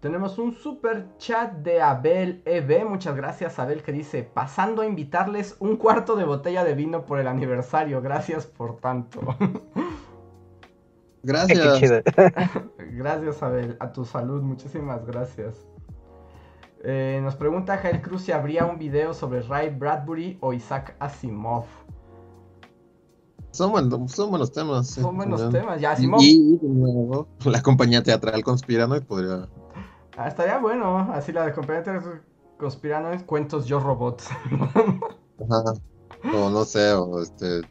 [0.00, 2.84] Tenemos un super chat de Abel EB.
[2.84, 7.18] Muchas gracias, Abel, que dice: Pasando a invitarles un cuarto de botella de vino por
[7.18, 8.02] el aniversario.
[8.02, 9.20] Gracias por tanto.
[11.26, 11.80] Gracias.
[12.78, 13.76] gracias, Abel.
[13.80, 15.66] A tu salud, muchísimas gracias.
[16.84, 21.64] Eh, nos pregunta Jael Cruz si habría un video sobre Ray Bradbury o Isaac Asimov.
[23.50, 24.86] Son, buenos, son buenos temas.
[24.86, 26.20] Son buenos temas, ya, Simón.
[26.22, 26.60] Y,
[27.44, 29.48] la compañía teatral Conspiranoid podría.
[30.16, 32.22] Ah, estaría bueno, así la de compañía teatral
[32.56, 34.28] Conspiranoid, cuentos yo robots.
[35.50, 35.72] Ajá.
[36.34, 37.62] O no sé, o este.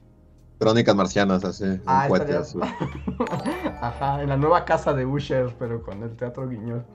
[0.60, 1.80] Crónicas marcianas, así.
[1.86, 2.08] Ah,
[3.82, 6.86] Ajá, en la nueva casa de Usher, pero con el teatro Guiñol.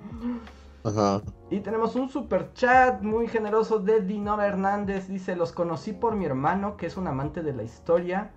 [0.84, 1.22] Ajá.
[1.50, 5.08] Y tenemos un super chat muy generoso de Dinora Hernández.
[5.08, 8.30] Dice: Los conocí por mi hermano, que es un amante de la historia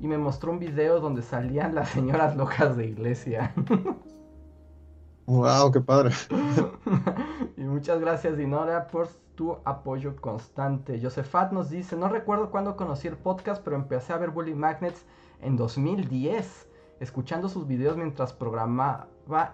[0.00, 3.52] y me mostró un video donde salían las señoras locas de iglesia.
[5.26, 5.70] ¡Wow!
[5.72, 6.10] ¡Qué padre!
[7.56, 9.08] y muchas gracias, Dinora, por
[9.40, 11.00] tu apoyo constante.
[11.00, 15.06] Josefat nos dice: No recuerdo cuándo conocí el podcast, pero empecé a ver Bully Magnets
[15.40, 16.68] en 2010,
[17.00, 19.08] escuchando sus videos mientras programaba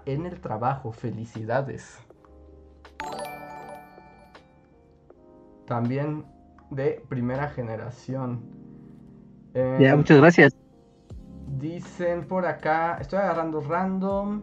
[0.04, 0.90] en el trabajo.
[0.90, 2.00] ¡Felicidades!
[5.66, 6.24] También
[6.70, 8.42] de primera generación.
[9.54, 10.56] ya, em, muchas gracias.
[11.60, 14.42] Dicen por acá, estoy agarrando random.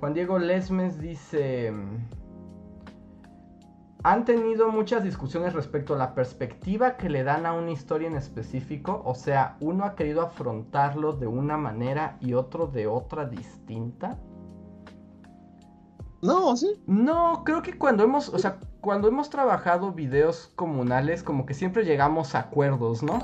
[0.00, 1.74] Juan Diego Lesmes dice,
[4.04, 8.16] han tenido muchas discusiones respecto a la perspectiva que le dan a una historia en
[8.16, 9.02] específico.
[9.04, 14.18] O sea, uno ha querido afrontarlo de una manera y otro de otra distinta.
[16.22, 16.82] No, sí.
[16.86, 21.84] No, creo que cuando hemos, o sea, cuando hemos trabajado videos comunales, como que siempre
[21.84, 23.18] llegamos a acuerdos, ¿no?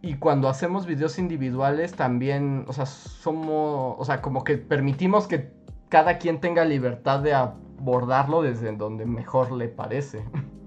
[0.00, 5.52] Y cuando hacemos videos individuales también, o sea, somos, o sea, como que permitimos que
[5.88, 7.34] cada quien tenga libertad de
[7.84, 10.24] abordarlo desde donde mejor le parece.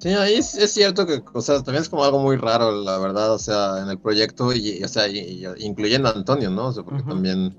[0.00, 3.34] Sí, ahí es, cierto que, o sea, también es como algo muy raro, la verdad,
[3.34, 6.68] o sea, en el proyecto, y, o sea, incluyendo a Antonio, ¿no?
[6.68, 7.56] O sea, porque también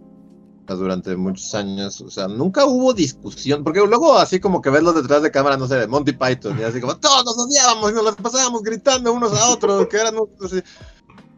[0.65, 4.95] durante muchos años, o sea, nunca hubo discusión, porque luego así como que ves los
[4.95, 7.95] detrás de cámara, no sé, de Monty Python, y así como todos nos odiábamos y
[7.95, 10.15] nos las pasábamos gritando unos a otros, que eran
[10.45, 10.61] así.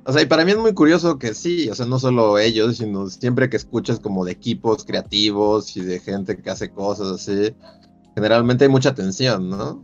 [0.04, 2.78] O sea, y para mí es muy curioso que sí, o sea, no solo ellos,
[2.78, 7.56] sino siempre que escuchas como de equipos creativos y de gente que hace cosas así,
[8.16, 9.84] generalmente hay mucha tensión, ¿no?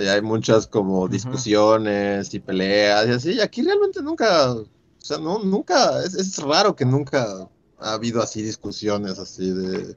[0.00, 4.66] Y hay muchas como discusiones y peleas y así, y aquí realmente nunca, o
[4.98, 7.48] sea, no, nunca, es, es raro que nunca
[7.78, 9.96] ha habido así discusiones así de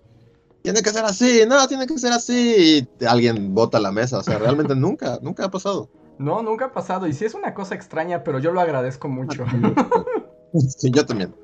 [0.67, 4.23] tiene que ser así, no, tiene que ser así, y alguien bota la mesa, o
[4.23, 5.89] sea, realmente nunca, nunca ha pasado.
[6.19, 9.45] No, nunca ha pasado, y sí es una cosa extraña, pero yo lo agradezco mucho.
[10.77, 11.35] sí, yo también.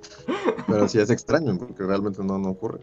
[0.67, 2.79] Pero sí es extraño, porque realmente no, no ocurre.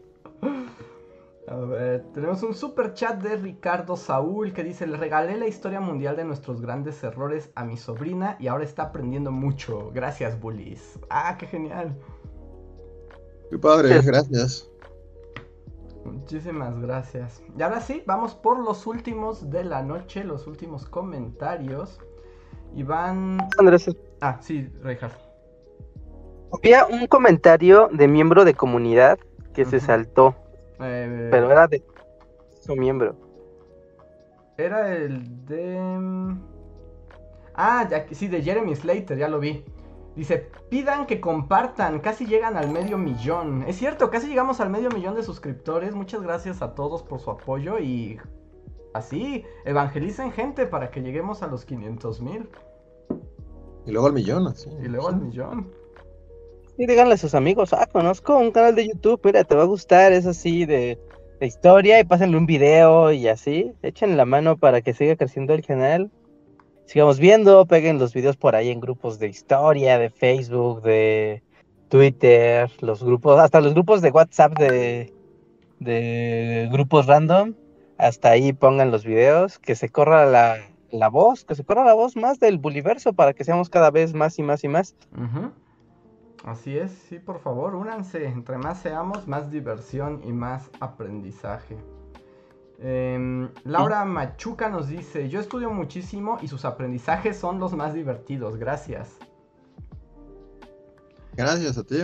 [1.49, 5.81] A ver, tenemos un super chat de Ricardo Saúl que dice, le regalé la historia
[5.81, 9.91] mundial de nuestros grandes errores a mi sobrina y ahora está aprendiendo mucho.
[9.93, 11.01] Gracias, Bullies.
[11.11, 11.97] Ah, qué genial.
[13.51, 14.70] Qué padre, gracias.
[16.05, 17.43] Muchísimas gracias.
[17.57, 22.01] Y ahora sí, vamos por los últimos de la noche, los últimos comentarios.
[22.75, 23.39] Y van.
[23.59, 23.91] Andrés.
[24.21, 25.19] Ah, sí, Reinhardt.
[26.53, 29.19] Había un comentario de miembro de comunidad
[29.55, 30.35] que se saltó.
[30.81, 31.83] Eh, pero era de
[32.61, 33.15] su miembro.
[34.57, 35.79] Era el de.
[35.79, 36.43] Mm,
[37.55, 39.65] ah, ya, sí, de Jeremy Slater, ya lo vi.
[40.17, 43.65] Dice, pidan que compartan, casi llegan al medio millón.
[43.69, 45.95] Es cierto, casi llegamos al medio millón de suscriptores.
[45.95, 48.19] Muchas gracias a todos por su apoyo y
[48.93, 52.49] así, evangelicen gente para que lleguemos a los 500 mil.
[53.87, 54.69] Y luego al millón, así.
[54.83, 55.71] Y luego al millón.
[56.77, 59.67] Y díganle a sus amigos, ah, conozco un canal de YouTube, mira, te va a
[59.67, 60.99] gustar, es así de,
[61.39, 63.73] de historia y pásenle un video y así.
[63.83, 66.11] Echen la mano para que siga creciendo el canal
[66.91, 71.41] sigamos viendo, peguen los videos por ahí en grupos de historia, de Facebook, de
[71.89, 75.15] Twitter, los grupos, hasta los grupos de WhatsApp de,
[75.79, 77.55] de grupos random,
[77.97, 80.57] hasta ahí pongan los videos, que se corra la,
[80.91, 84.13] la voz, que se corra la voz más del buliverso para que seamos cada vez
[84.13, 84.97] más y más y más.
[86.45, 91.77] Así es, sí, por favor, únanse, entre más seamos, más diversión y más aprendizaje.
[92.83, 98.57] Em, Laura Machuca nos dice, yo estudio muchísimo y sus aprendizajes son los más divertidos,
[98.57, 99.19] gracias.
[101.37, 101.97] Gracias a ti.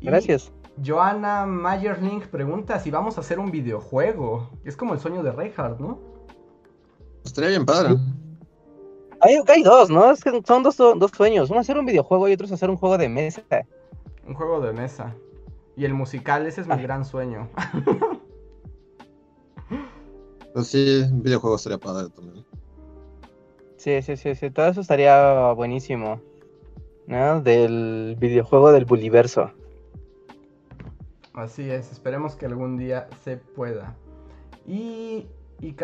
[0.00, 0.50] gracias.
[0.82, 4.48] Joana Mayerling pregunta si vamos a hacer un videojuego.
[4.64, 5.98] Es como el sueño de Reinhardt, ¿no?
[7.24, 7.96] Estaría bien padre.
[9.20, 10.14] Hay, hay dos, ¿no?
[10.16, 11.50] son dos, dos sueños.
[11.50, 13.42] Uno hacer un videojuego y otro es hacer un juego de mesa.
[14.26, 15.14] Un juego de mesa.
[15.76, 16.78] Y el musical, ese es mi ah.
[16.78, 17.50] gran sueño.
[20.52, 22.44] Pues sí, un videojuego estaría padre también.
[23.76, 26.20] Sí, sí, sí, sí, todo eso estaría buenísimo.
[27.06, 27.40] ¿No?
[27.40, 29.50] Del videojuego del Buliverso.
[31.32, 33.96] Así es, esperemos que algún día se pueda.
[34.66, 35.26] Y,
[35.60, 35.74] y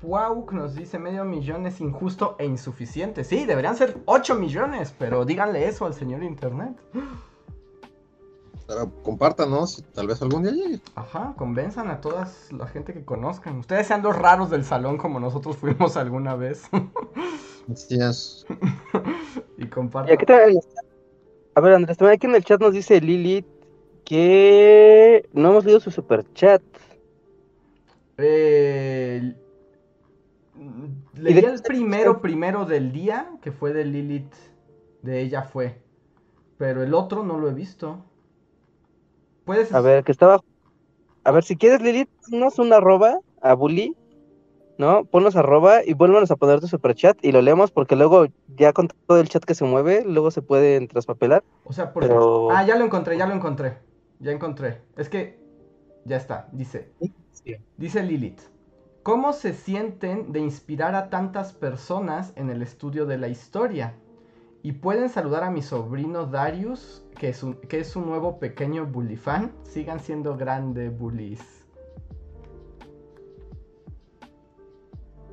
[0.00, 3.22] Puauk nos dice medio millón es injusto e insuficiente.
[3.22, 6.74] Sí, deberían ser 8 millones, pero díganle eso al señor Internet.
[8.66, 10.80] Pero compártanos, tal vez algún día llegue.
[10.94, 13.58] Ajá, convenzan a toda la gente que conozcan.
[13.58, 16.62] Ustedes sean los raros del salón como nosotros fuimos alguna vez.
[17.70, 18.46] Así es.
[19.58, 20.16] y compartan.
[21.54, 23.46] A ver, Andrés, también aquí en el chat nos dice Lilith
[24.04, 26.62] que no hemos leído su super chat.
[28.18, 29.34] Eh,
[31.14, 34.32] leí el primero, primero del día, que fue de Lilith,
[35.02, 35.78] de ella fue.
[36.58, 38.04] Pero el otro no lo he visto.
[39.44, 39.72] Puedes.
[39.72, 40.40] A ver, que estaba.
[41.24, 43.96] A ver, si quieres, Lilith, ponnos una arroba a Bully,
[44.78, 45.04] ¿no?
[45.04, 48.88] Ponnos arroba y vuélvanos a poner tu superchat y lo leemos porque luego, ya con
[49.06, 51.44] todo el chat que se mueve, luego se puede traspapelar.
[51.64, 52.50] O sea, por pero...
[52.50, 53.78] Ah, ya lo encontré, ya lo encontré.
[54.18, 54.82] Ya encontré.
[54.96, 55.40] Es que.
[56.04, 56.92] Ya está, dice.
[57.76, 58.40] Dice Lilith.
[59.02, 63.96] ¿Cómo se sienten de inspirar a tantas personas en el estudio de la historia?
[64.62, 68.86] Y pueden saludar a mi sobrino Darius, que es un, que es un nuevo pequeño
[68.86, 69.52] bully fan.
[69.64, 71.40] Sigan siendo grandes bullies.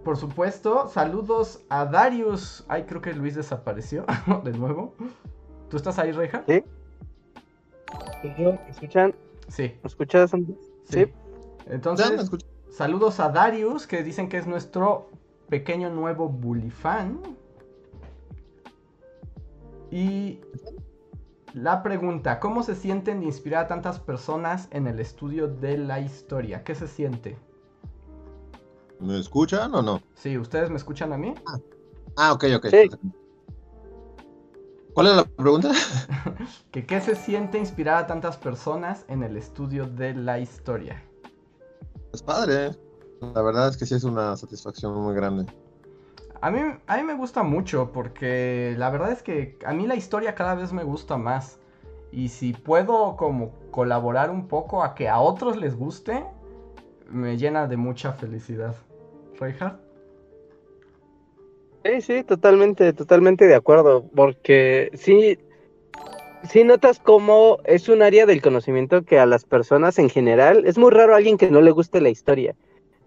[0.03, 2.65] Por supuesto, saludos a Darius.
[2.67, 4.05] Ay, creo que Luis desapareció
[4.43, 4.95] de nuevo.
[5.69, 6.43] ¿Tú estás ahí, Reja?
[6.47, 6.63] Sí.
[8.23, 9.13] ¿Me escuchan?
[9.47, 9.75] Sí.
[9.83, 10.31] ¿Me escuchas?
[10.31, 10.57] Sí.
[10.85, 11.05] sí.
[11.67, 12.31] Entonces,
[12.71, 15.09] saludos a Darius, que dicen que es nuestro
[15.49, 17.19] pequeño nuevo bully fan.
[19.91, 20.39] Y
[21.53, 25.99] la pregunta, ¿cómo se sienten de inspirar a tantas personas en el estudio de la
[25.99, 26.63] historia?
[26.63, 27.37] ¿Qué se siente?
[28.99, 30.01] ¿Me escuchan o no?
[30.13, 31.33] Sí, ¿ustedes me escuchan a mí?
[31.47, 31.59] Ah,
[32.17, 32.67] ah ok, ok.
[34.93, 35.71] ¿Cuál es la pregunta?
[36.71, 41.03] ¿Qué se siente inspirar a tantas personas en el estudio de la historia?
[42.13, 42.77] Es padre.
[43.21, 45.45] La verdad es que sí es una satisfacción muy grande.
[46.41, 49.95] A mí, a mí me gusta mucho porque la verdad es que a mí la
[49.95, 51.59] historia cada vez me gusta más.
[52.11, 56.23] Y si puedo como colaborar un poco a que a otros les guste,
[57.09, 58.75] me llena de mucha felicidad.
[59.39, 59.79] Reinhardt.
[61.83, 64.05] Sí, sí, totalmente, totalmente de acuerdo.
[64.15, 65.37] Porque sí,
[66.43, 70.77] sí notas cómo es un área del conocimiento que a las personas en general es
[70.77, 72.55] muy raro alguien que no le guste la historia.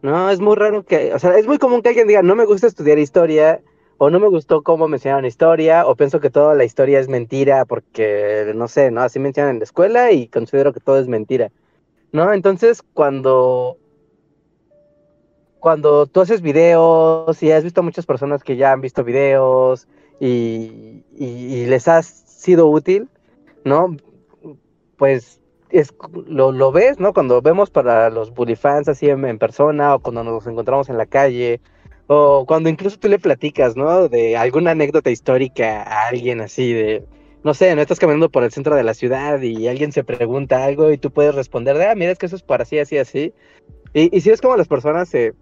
[0.02, 2.44] No, es muy raro que, o sea, es muy común que alguien diga, no me
[2.44, 3.62] gusta estudiar historia,
[3.98, 7.08] o no me gustó cómo me enseñaron historia, o pienso que toda la historia es
[7.08, 9.02] mentira porque, no sé, ¿no?
[9.02, 11.52] Así me enseñan en la escuela y considero que todo es mentira,
[12.10, 12.32] ¿no?
[12.32, 13.78] Entonces, cuando,
[15.60, 19.86] cuando tú haces videos y has visto a muchas personas que ya han visto videos
[20.18, 23.08] y, y les has sido útil,
[23.64, 23.96] ¿no?
[24.96, 25.41] Pues
[25.72, 25.94] es,
[26.26, 27.12] lo, lo, ves, ¿no?
[27.12, 31.06] Cuando vemos para los bully fans así en, persona o cuando nos encontramos en la
[31.06, 31.60] calle
[32.06, 34.08] o cuando incluso tú le platicas, ¿no?
[34.08, 37.04] De alguna anécdota histórica a alguien así de,
[37.42, 40.64] no sé, no estás caminando por el centro de la ciudad y alguien se pregunta
[40.64, 42.98] algo y tú puedes responder de, ah, mira, es que eso es para así, así,
[42.98, 43.32] así.
[43.94, 45.34] Y, y si es como las personas se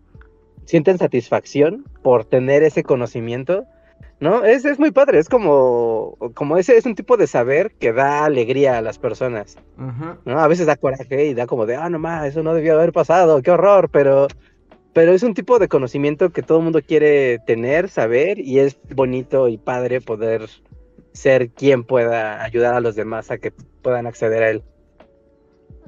[0.65, 3.65] sienten satisfacción por tener ese conocimiento,
[4.21, 4.45] ¿no?
[4.45, 8.27] Es, es muy padre, es como, como ese es un tipo de saber que da
[8.27, 9.57] alegría a las personas,
[10.25, 10.39] ¿no?
[10.39, 12.93] A veces da coraje y da como de, ah, no más, eso no debió haber
[12.93, 14.29] pasado, qué horror, pero,
[14.93, 18.79] pero es un tipo de conocimiento que todo el mundo quiere tener, saber, y es
[18.95, 20.49] bonito y padre poder
[21.13, 24.63] ser quien pueda ayudar a los demás a que puedan acceder a él.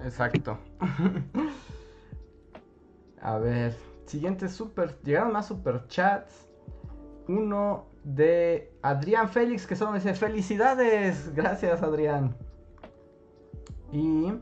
[0.03, 0.59] Exacto.
[3.21, 3.75] a ver,
[4.07, 6.49] siguiente super, llegaron más super chats.
[7.29, 11.35] Uno de Adrián Félix, que solo me dice felicidades.
[11.35, 12.37] Gracias, Adrián.
[13.93, 14.33] Y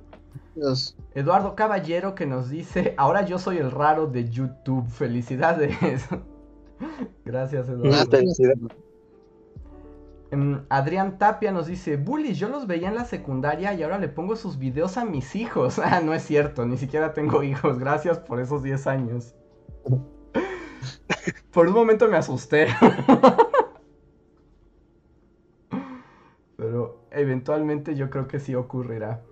[1.15, 4.87] Eduardo Caballero que nos dice, ahora yo soy el raro de YouTube.
[4.89, 5.77] Felicidades.
[7.25, 8.19] Gracias, Eduardo.
[10.33, 14.09] Em, Adrián Tapia nos dice, Bully, yo los veía en la secundaria y ahora le
[14.09, 15.79] pongo sus videos a mis hijos.
[15.85, 17.79] Ah, no es cierto, ni siquiera tengo hijos.
[17.79, 19.35] Gracias por esos 10 años.
[21.53, 22.69] Por un momento me asusté.
[26.57, 29.23] Pero eventualmente yo creo que sí ocurrirá.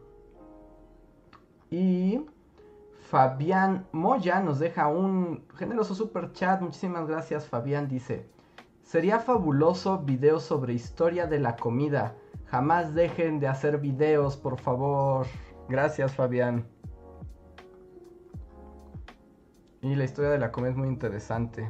[1.70, 2.26] Y
[3.09, 6.60] Fabián Moya nos deja un generoso super chat.
[6.60, 7.88] Muchísimas gracias, Fabián.
[7.88, 8.28] Dice:
[8.82, 12.14] Sería fabuloso video sobre historia de la comida.
[12.46, 15.26] Jamás dejen de hacer videos, por favor.
[15.68, 16.66] Gracias, Fabián.
[19.82, 21.68] Y la historia de la comida es muy interesante.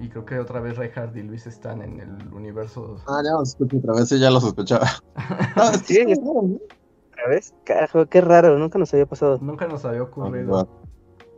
[0.00, 2.96] Y creo que otra vez Reinhardt y Luis están en el universo.
[3.06, 4.86] Ah, ya lo escucho otra vez, ya lo sospechaba.
[5.14, 7.52] ah, sí, ¿Otra vez?
[7.64, 9.38] Carajo, qué raro, nunca nos había pasado.
[9.42, 10.66] Nunca nos había ocurrido.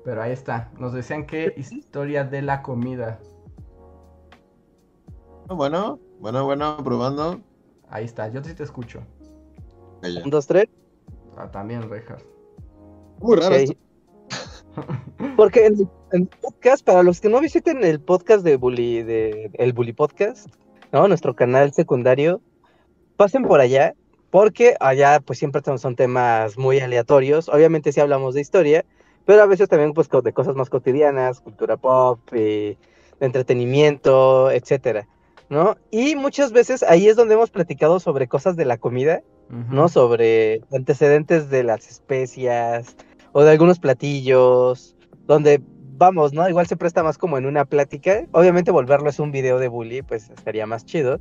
[0.04, 0.70] Pero ahí está.
[0.78, 3.18] Nos decían que historia de la comida.
[5.48, 7.40] Bueno, bueno, bueno, probando.
[7.88, 9.02] Ahí está, yo sí te escucho.
[10.02, 10.68] Un, dos, tres.
[11.36, 12.24] Ah, también, Rejas.
[13.20, 13.56] Muy raro.
[15.36, 19.72] Porque en el podcast, para los que no visiten el podcast de Bully, de el
[19.72, 20.48] Bully Podcast,
[20.92, 21.08] ¿no?
[21.08, 22.40] Nuestro canal secundario,
[23.16, 23.94] pasen por allá,
[24.30, 27.48] porque allá pues siempre son temas muy aleatorios.
[27.48, 28.84] Obviamente sí hablamos de historia,
[29.24, 32.76] pero a veces también pues de cosas más cotidianas, cultura pop, eh,
[33.20, 35.06] de entretenimiento, etcétera,
[35.48, 35.76] ¿no?
[35.90, 39.88] Y muchas veces ahí es donde hemos platicado sobre cosas de la comida, ¿no?
[39.88, 42.96] Sobre antecedentes de las especias
[43.32, 44.96] o de algunos platillos,
[45.26, 45.62] donde
[45.96, 46.48] vamos, ¿no?
[46.48, 48.26] Igual se presta más como en una plática.
[48.32, 51.20] Obviamente volverlo es un video de bully, pues estaría más chido.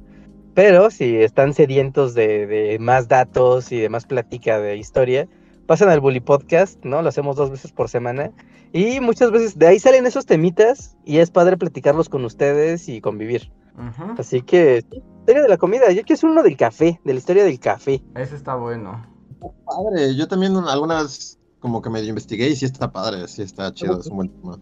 [0.53, 5.27] Pero si están sedientos de, de más datos y de más plática de historia,
[5.65, 7.01] pasen al Bully Podcast, ¿no?
[7.01, 8.31] Lo hacemos dos veces por semana.
[8.73, 13.01] Y muchas veces de ahí salen esos temitas y es padre platicarlos con ustedes y
[13.01, 13.51] convivir.
[14.17, 14.83] Así que,
[15.19, 18.01] historia de la comida, yo quiero hacer uno del café, de la historia del café.
[18.15, 19.05] Ese está bueno.
[19.65, 23.99] Padre, yo también algunas como que medio investigué y sí está padre, sí está chido,
[23.99, 24.57] es un buen tema.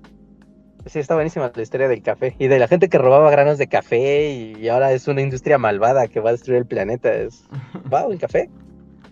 [0.85, 3.67] Sí, está buenísima la historia del café y de la gente que robaba granos de
[3.67, 7.13] café y ahora es una industria malvada que va a destruir el planeta.
[7.13, 7.43] Es,
[7.89, 8.49] wow, el café.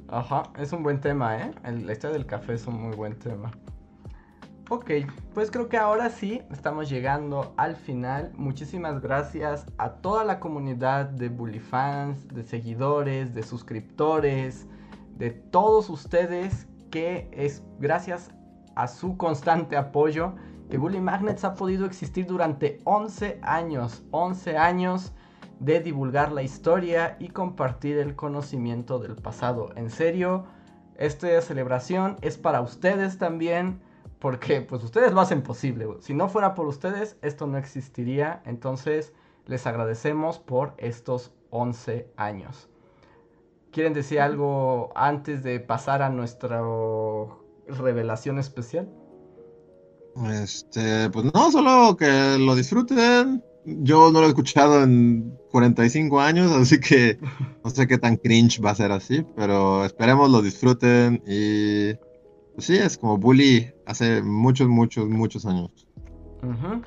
[0.10, 1.52] Ajá, es un buen tema, ¿eh?
[1.64, 3.52] la historia del café es un muy buen tema.
[4.70, 4.92] Ok,
[5.34, 8.34] pues creo que ahora sí estamos llegando al final.
[8.36, 14.68] Muchísimas gracias a toda la comunidad de Bully fans, de seguidores, de suscriptores,
[15.18, 18.32] de todos ustedes que es gracias
[18.76, 20.34] a su constante apoyo
[20.70, 24.04] que Bully Magnets ha podido existir durante 11 años.
[24.12, 25.14] 11 años
[25.60, 29.70] de divulgar la historia y compartir el conocimiento del pasado.
[29.76, 30.46] En serio,
[30.96, 33.82] esta celebración es para ustedes también,
[34.20, 35.88] porque pues ustedes lo hacen posible.
[36.00, 38.42] Si no fuera por ustedes, esto no existiría.
[38.46, 39.14] Entonces,
[39.46, 42.70] les agradecemos por estos 11 años.
[43.72, 46.62] ¿Quieren decir algo antes de pasar a nuestra
[47.68, 48.90] revelación especial?
[50.32, 53.44] Este, pues no, solo que lo disfruten.
[53.66, 57.20] Yo no lo he escuchado en 45 años, así que
[57.64, 61.94] no sé qué tan cringe va a ser así, pero esperemos lo disfruten y
[62.56, 65.88] pues sí, es como Bully hace muchos, muchos, muchos años.
[66.42, 66.82] Uh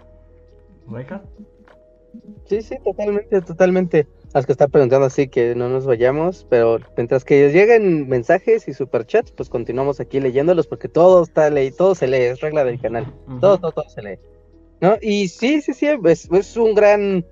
[2.47, 4.09] Sí, sí, totalmente, totalmente.
[4.32, 8.74] Las que están preguntando así que no nos vayamos, pero mientras que lleguen mensajes y
[8.74, 12.81] superchats, pues continuamos aquí leyéndolos porque todo está ley, todo se lee, es regla del
[12.81, 13.12] canal.
[13.40, 14.19] Todo, todo, todo se lee.
[14.81, 14.97] ¿no?
[15.01, 17.27] Y sí, sí, sí, es, un gran,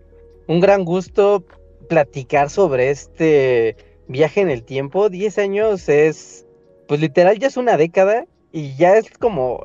[0.49, 1.45] un gran gusto
[1.89, 3.77] platicar sobre este
[4.09, 5.09] viaje en el tiempo.
[5.09, 6.47] Diez años es,
[6.89, 9.61] pues literal ya es una década y ya es como,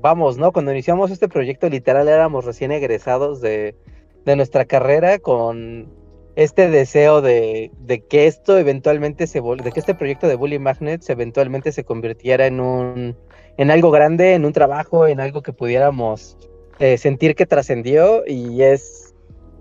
[0.00, 0.52] vamos, ¿no?
[0.52, 3.76] Cuando iniciamos este proyecto literal éramos recién egresados de,
[4.24, 5.99] de nuestra carrera con
[6.42, 7.70] este deseo de,
[8.08, 12.60] que esto eventualmente se de que este proyecto de Bully Magnets eventualmente se convirtiera en
[12.60, 13.16] un
[13.58, 16.38] en algo grande, en un trabajo, en algo que pudiéramos
[16.78, 18.24] eh, sentir que trascendió.
[18.26, 19.14] Y es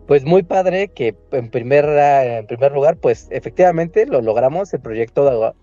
[0.07, 5.53] pues muy padre que en, en primer lugar pues efectivamente lo logramos, el proyecto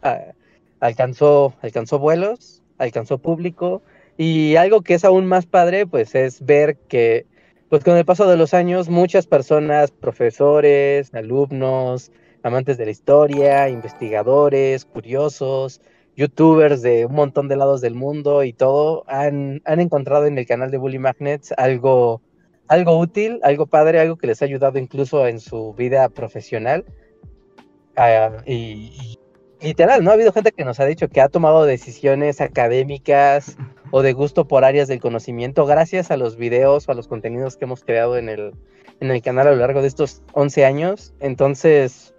[0.80, 3.80] alcanzó, alcanzó vuelos, alcanzó público.
[4.18, 7.24] Y algo que es aún más padre pues es ver que
[7.68, 12.12] pues con el paso de los años muchas personas, profesores, alumnos,
[12.42, 15.80] amantes de la historia, investigadores, curiosos,
[16.16, 20.46] youtubers de un montón de lados del mundo y todo han, han encontrado en el
[20.46, 22.22] canal de Bully Magnets algo,
[22.68, 26.84] algo útil, algo padre, algo que les ha ayudado incluso en su vida profesional.
[27.96, 29.18] Ah, y,
[29.60, 30.10] literal, ¿no?
[30.10, 33.56] Ha habido gente que nos ha dicho que ha tomado decisiones académicas
[33.90, 37.56] o de gusto por áreas del conocimiento gracias a los videos o a los contenidos
[37.56, 38.52] que hemos creado en el,
[39.00, 41.14] en el canal a lo largo de estos 11 años.
[41.20, 42.14] Entonces,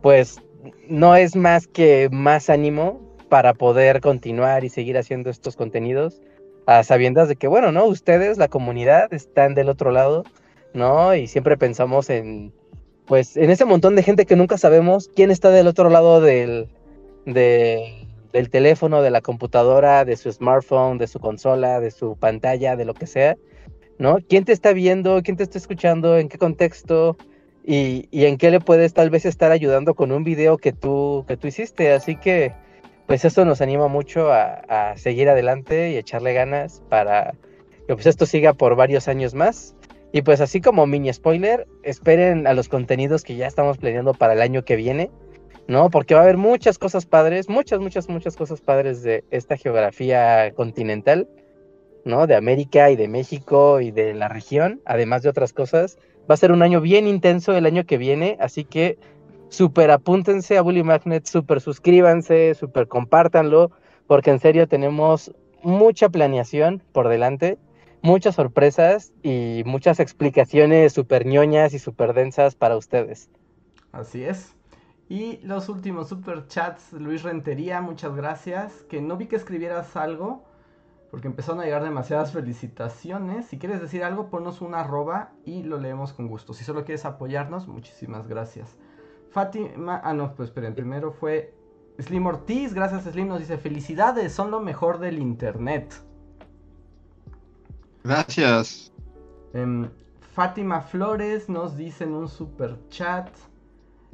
[0.00, 0.40] pues
[0.88, 6.20] no es más que más ánimo para poder continuar y seguir haciendo estos contenidos
[6.66, 7.86] a sabiendas de que, bueno, ¿no?
[7.86, 10.24] Ustedes, la comunidad, están del otro lado,
[10.74, 11.14] ¿no?
[11.14, 12.52] Y siempre pensamos en,
[13.06, 16.68] pues, en ese montón de gente que nunca sabemos quién está del otro lado del,
[17.26, 18.01] del
[18.50, 22.94] teléfono, de la computadora, de su smartphone, de su consola, de su pantalla, de lo
[22.94, 23.36] que sea,
[23.98, 24.18] ¿no?
[24.28, 25.22] ¿Quién te está viendo?
[25.22, 26.18] ¿Quién te está escuchando?
[26.18, 27.16] ¿En qué contexto?
[27.64, 31.24] Y, y en qué le puedes tal vez estar ayudando con un video que tú,
[31.28, 31.92] que tú hiciste.
[31.92, 32.52] Así que,
[33.06, 37.34] pues esto nos anima mucho a, seguir adelante y echarle ganas para
[37.86, 39.74] que pues esto siga por varios años más.
[40.12, 44.34] Y pues así como mini spoiler, esperen a los contenidos que ya estamos planeando para
[44.34, 45.10] el año que viene,
[45.68, 45.90] ¿no?
[45.90, 50.52] Porque va a haber muchas cosas padres, muchas, muchas, muchas cosas padres de esta geografía
[50.54, 51.28] continental.
[52.04, 52.26] ¿no?
[52.26, 55.98] De América y de México y de la región, además de otras cosas.
[56.30, 58.98] Va a ser un año bien intenso el año que viene, así que
[59.48, 63.70] súper apúntense a Bully Magnet, súper suscríbanse, súper compártanlo,
[64.06, 65.32] porque en serio tenemos
[65.62, 67.58] mucha planeación por delante,
[68.02, 73.30] muchas sorpresas y muchas explicaciones súper ñoñas y súper densas para ustedes.
[73.92, 74.56] Así es.
[75.12, 78.72] Y los últimos super chats, Luis Rentería, muchas gracias.
[78.88, 80.46] Que no vi que escribieras algo,
[81.10, 83.44] porque empezaron a llegar demasiadas felicitaciones.
[83.44, 86.54] Si quieres decir algo, ponnos una arroba y lo leemos con gusto.
[86.54, 88.78] Si solo quieres apoyarnos, muchísimas gracias.
[89.30, 91.52] Fátima, ah no, pues esperen, primero fue
[91.98, 95.92] Slim Ortiz, gracias Slim, nos dice felicidades, son lo mejor del internet.
[98.02, 98.90] Gracias.
[99.52, 99.90] Em,
[100.32, 103.28] Fátima Flores nos dice en un super chat.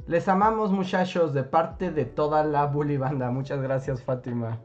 [0.07, 3.29] Les amamos muchachos de parte de toda la bully banda.
[3.31, 4.59] Muchas gracias Fátima.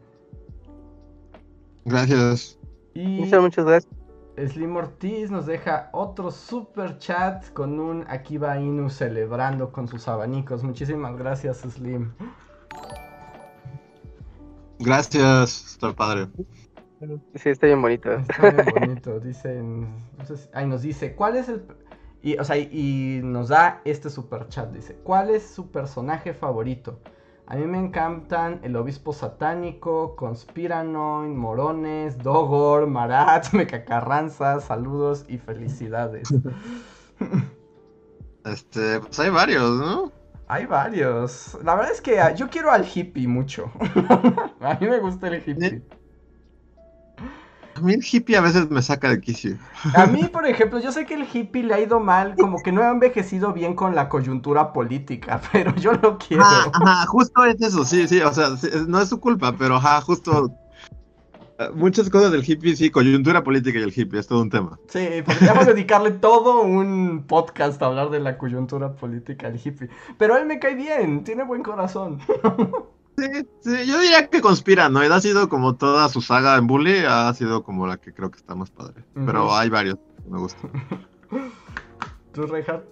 [1.84, 2.58] Gracias.
[2.94, 3.92] Y muchas gracias.
[4.36, 10.64] Slim Ortiz nos deja otro super chat con un Akiba Inu celebrando con sus abanicos.
[10.64, 12.12] Muchísimas gracias Slim.
[14.80, 16.28] Gracias, está padre.
[17.34, 18.12] Sí, está bien bonito.
[18.12, 19.20] Está bien bonito.
[19.20, 19.88] Dicen.
[20.52, 21.62] Ahí nos dice, ¿cuál es el.
[22.24, 24.72] Y, o sea, y nos da este super chat.
[24.72, 26.98] Dice, ¿cuál es su personaje favorito?
[27.46, 36.28] A mí me encantan el obispo satánico, Conspiranoin, Morones, Dogor, Marat, Mecacarranza, saludos y felicidades.
[38.44, 40.12] Este, pues hay varios, ¿no?
[40.48, 41.56] Hay varios.
[41.64, 43.72] La verdad es que ah, yo quiero al hippie mucho.
[44.60, 45.82] a mí me gusta el hippie.
[47.76, 49.56] A mí el hippie a veces me saca de quicio.
[49.94, 52.72] A mí, por ejemplo, yo sé que el hippie le ha ido mal, como que
[52.72, 56.44] no ha envejecido bien con la coyuntura política, pero yo lo quiero.
[56.44, 58.50] Ajá, justo es eso, sí, sí, o sea,
[58.86, 60.54] no es su culpa, pero ajá, justo
[61.58, 64.78] eh, muchas cosas del hippie, sí, coyuntura política y el hippie, es todo un tema.
[64.88, 69.88] Sí, podríamos dedicarle todo un podcast a hablar de la coyuntura política del hippie.
[70.18, 72.20] Pero él me cae bien, tiene buen corazón.
[73.16, 75.00] Sí, sí, yo diría que conspira, ¿no?
[75.00, 78.38] ha sido como toda su saga en Bully, ha sido como la que creo que
[78.38, 79.04] está más padre.
[79.14, 80.70] Pero hay varios que me gustan.
[82.32, 82.84] ¿Tú, Reinhardt?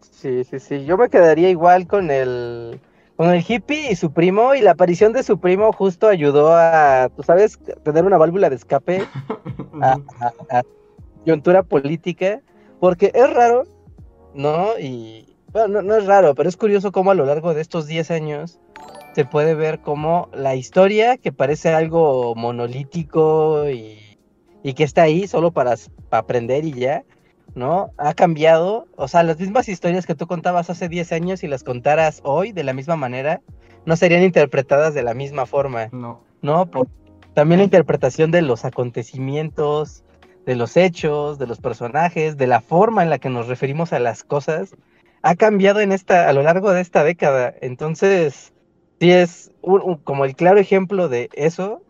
[0.00, 0.84] Sí, sí, sí.
[0.84, 2.80] Yo me quedaría igual con el
[3.16, 7.08] con el hippie y su primo, y la aparición de su primo justo ayudó a,
[7.14, 9.06] tú sabes, tener una válvula de escape
[9.82, 9.98] a,
[10.50, 12.40] a, política,
[12.80, 13.64] porque es raro,
[14.34, 14.78] ¿no?
[14.80, 17.86] Y, bueno, no, no, es raro, pero es curioso cómo a lo largo de estos
[17.86, 18.58] 10 años
[19.14, 24.18] se puede ver cómo la historia, que parece algo monolítico y,
[24.64, 25.76] y que está ahí solo para,
[26.10, 27.04] para aprender y ya,
[27.54, 27.92] ¿no?
[27.96, 31.62] Ha cambiado, o sea, las mismas historias que tú contabas hace 10 años y las
[31.62, 33.40] contaras hoy de la misma manera,
[33.86, 35.88] no serían interpretadas de la misma forma.
[35.92, 36.20] No.
[36.42, 36.68] ¿No?
[37.34, 40.04] también la interpretación de los acontecimientos,
[40.46, 43.98] de los hechos, de los personajes, de la forma en la que nos referimos a
[43.98, 44.74] las cosas,
[45.24, 47.54] ha cambiado en esta, a lo largo de esta década.
[47.62, 48.52] Entonces,
[49.00, 49.50] sí es
[50.04, 51.80] como el claro ejemplo de eso,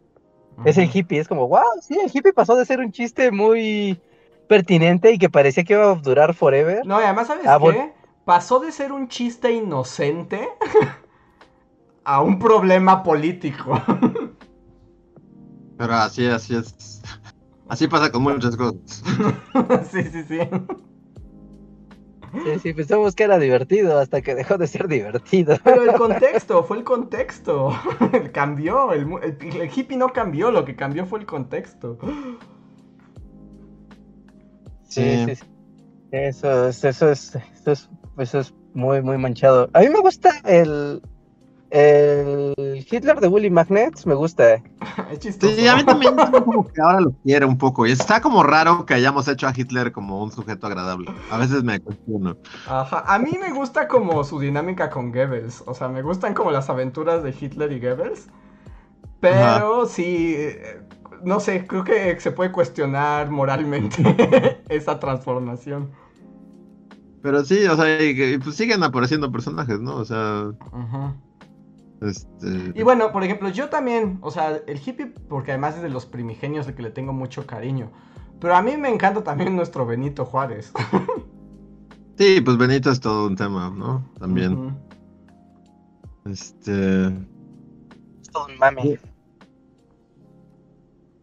[0.64, 1.18] es el hippie.
[1.18, 4.00] Es como, wow, sí, el hippie pasó de ser un chiste muy
[4.48, 6.86] pertinente y que parecía que iba a durar forever.
[6.86, 7.92] No, y además, ¿sabes qué?
[8.24, 10.48] Pasó de ser un chiste inocente
[12.04, 13.82] a un problema político.
[15.76, 17.02] Pero así, así es.
[17.68, 19.02] Así pasa con muchas cosas.
[19.90, 20.38] sí, sí, sí.
[22.42, 25.56] Sí, sí, pensamos que era divertido hasta que dejó de ser divertido.
[25.62, 27.70] Pero el contexto, fue el contexto.
[28.32, 31.98] cambió, el, el, hippie no cambió, lo que cambió fue el contexto.
[34.88, 35.44] Sí, sí,
[36.10, 39.70] Eso, es, eso, es, eso, es, eso es muy, muy manchado.
[39.72, 41.02] A mí me gusta el,
[41.74, 44.54] el Hitler de Willy Magnets, me gusta.
[45.10, 45.54] Es chistoso.
[45.54, 47.84] Sí, a mí también como que ahora lo quiero un poco.
[47.84, 51.10] Y está como raro que hayamos hecho a Hitler como un sujeto agradable.
[51.30, 52.36] A veces me cuestiono.
[52.68, 55.64] Ajá, a mí me gusta como su dinámica con Goebbels.
[55.66, 58.28] O sea, me gustan como las aventuras de Hitler y Goebbels.
[59.20, 60.36] Pero sí,
[61.24, 65.90] no sé, creo que se puede cuestionar moralmente esa transformación.
[67.20, 69.96] Pero sí, o sea, y, pues siguen apareciendo personajes, ¿no?
[69.96, 70.52] O sea.
[72.04, 72.72] Este...
[72.74, 76.06] Y bueno, por ejemplo, yo también, o sea, el hippie, porque además es de los
[76.06, 77.90] primigenios de que le tengo mucho cariño.
[78.40, 80.72] Pero a mí me encanta también nuestro Benito Juárez.
[82.18, 84.10] sí, pues Benito es todo un tema, ¿no?
[84.18, 84.76] También.
[86.26, 87.06] Este.
[87.06, 88.98] Es todo un mame.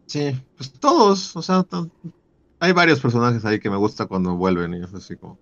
[0.06, 1.64] Sí, pues todos, o sea,
[2.60, 5.38] hay varios personajes ahí que me gusta cuando vuelven y es así como.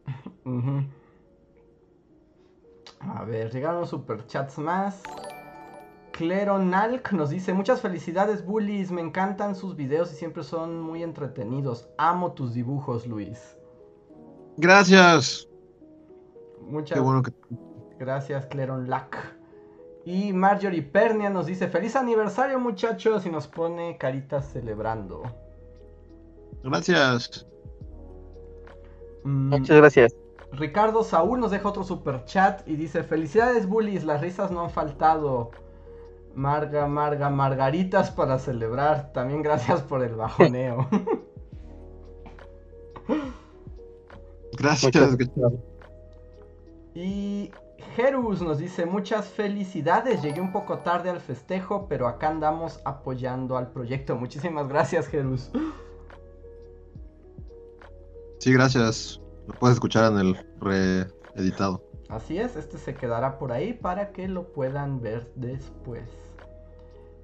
[3.01, 5.03] A ver, llegaron superchats más.
[6.13, 11.89] Cleronalk nos dice, muchas felicidades bullies, me encantan sus videos y siempre son muy entretenidos.
[11.97, 13.57] Amo tus dibujos, Luis.
[14.59, 15.49] Gracias.
[16.61, 17.01] Muchas
[17.99, 19.37] gracias, Cleronlac.
[20.05, 25.23] Y Marjorie Pernia nos dice, feliz aniversario muchachos y nos pone caritas celebrando.
[26.63, 27.47] Gracias.
[29.25, 30.20] Mm, Muchas gracias.
[30.53, 34.71] Ricardo Saúl nos deja otro super chat y dice, felicidades bullies, las risas no han
[34.71, 35.51] faltado.
[36.35, 39.13] Marga, Marga, Margaritas para celebrar.
[39.13, 40.89] También gracias por el bajoneo.
[44.59, 44.93] gracias.
[46.95, 47.51] Y
[47.97, 50.23] Jerus nos dice muchas felicidades.
[50.23, 54.17] Llegué un poco tarde al festejo, pero acá andamos apoyando al proyecto.
[54.17, 55.51] Muchísimas gracias, Jerus.
[58.39, 59.21] Sí, gracias.
[59.51, 61.83] Lo puedes escuchar en el reeditado.
[62.09, 66.09] Así es, este se quedará por ahí para que lo puedan ver después.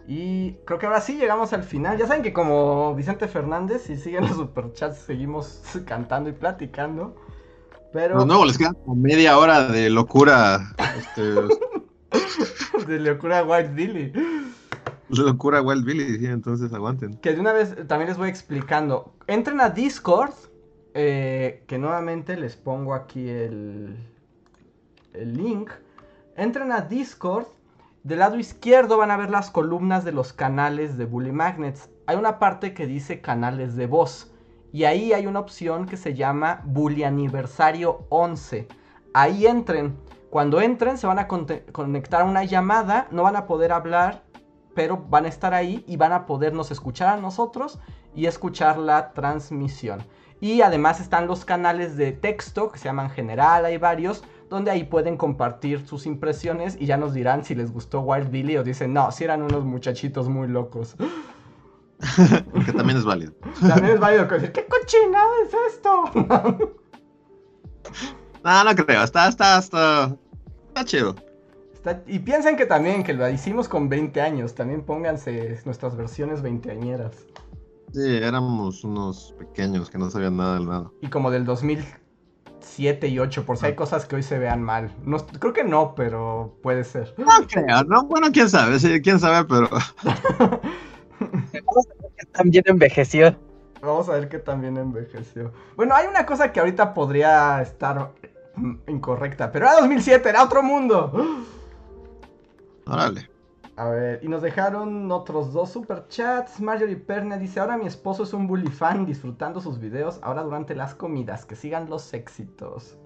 [0.08, 1.96] Y creo que ahora sí llegamos al final.
[1.98, 7.14] Ya saben que como Vicente Fernández, si siguen los superchats, seguimos cantando y platicando.
[7.92, 8.26] Pero...
[8.26, 10.74] No, les queda como media hora de locura.
[10.98, 11.22] Este,
[12.88, 14.12] de locura Wild Billy.
[15.10, 17.14] Locura Wild Billy, sí, entonces aguanten.
[17.18, 19.14] Que de una vez también les voy explicando.
[19.28, 20.32] Entren a Discord,
[20.98, 23.98] eh, que nuevamente les pongo aquí el,
[25.12, 25.70] el link.
[26.36, 27.44] Entren a Discord.
[28.02, 31.90] Del lado izquierdo van a ver las columnas de los canales de Bully Magnets.
[32.06, 34.32] Hay una parte que dice canales de voz.
[34.72, 38.66] Y ahí hay una opción que se llama Bully Aniversario 11.
[39.12, 39.98] Ahí entren.
[40.30, 43.06] Cuando entren se van a conectar a una llamada.
[43.10, 44.22] No van a poder hablar.
[44.74, 47.80] Pero van a estar ahí y van a podernos escuchar a nosotros
[48.14, 50.00] y escuchar la transmisión.
[50.40, 54.84] Y además están los canales de texto que se llaman general, hay varios, donde ahí
[54.84, 58.92] pueden compartir sus impresiones y ya nos dirán si les gustó Wild Billy o dicen,
[58.92, 60.96] no, si eran unos muchachitos muy locos.
[62.66, 63.32] que también es válido.
[63.60, 66.04] También es válido decir, ¿qué cochinada es esto?
[68.44, 70.16] no, no creo, está, está, está,
[70.68, 71.16] está chido.
[72.06, 77.26] y piensen que también, que lo hicimos con 20 años, también pónganse nuestras versiones veinteañeras.
[77.92, 80.90] Sí, éramos unos pequeños que no sabían nada del nada.
[81.00, 83.76] Y como del 2007 y 8, por si hay ah.
[83.76, 84.92] cosas que hoy se vean mal.
[85.04, 87.14] No, creo que no, pero puede ser.
[87.16, 88.04] No creo, ¿no?
[88.04, 89.68] Bueno, quién sabe, sí, quién sabe, pero...
[91.20, 93.36] Vamos a ver que también envejeció.
[93.80, 95.52] Vamos a ver que también envejeció.
[95.76, 98.12] Bueno, hay una cosa que ahorita podría estar
[98.88, 101.12] incorrecta, pero era 2007, era otro mundo.
[102.86, 103.28] Órale.
[103.76, 106.60] A ver, y nos dejaron otros dos superchats.
[106.60, 110.74] Marjorie Perne dice, ahora mi esposo es un bully fan disfrutando sus videos, ahora durante
[110.74, 112.96] las comidas, que sigan los éxitos.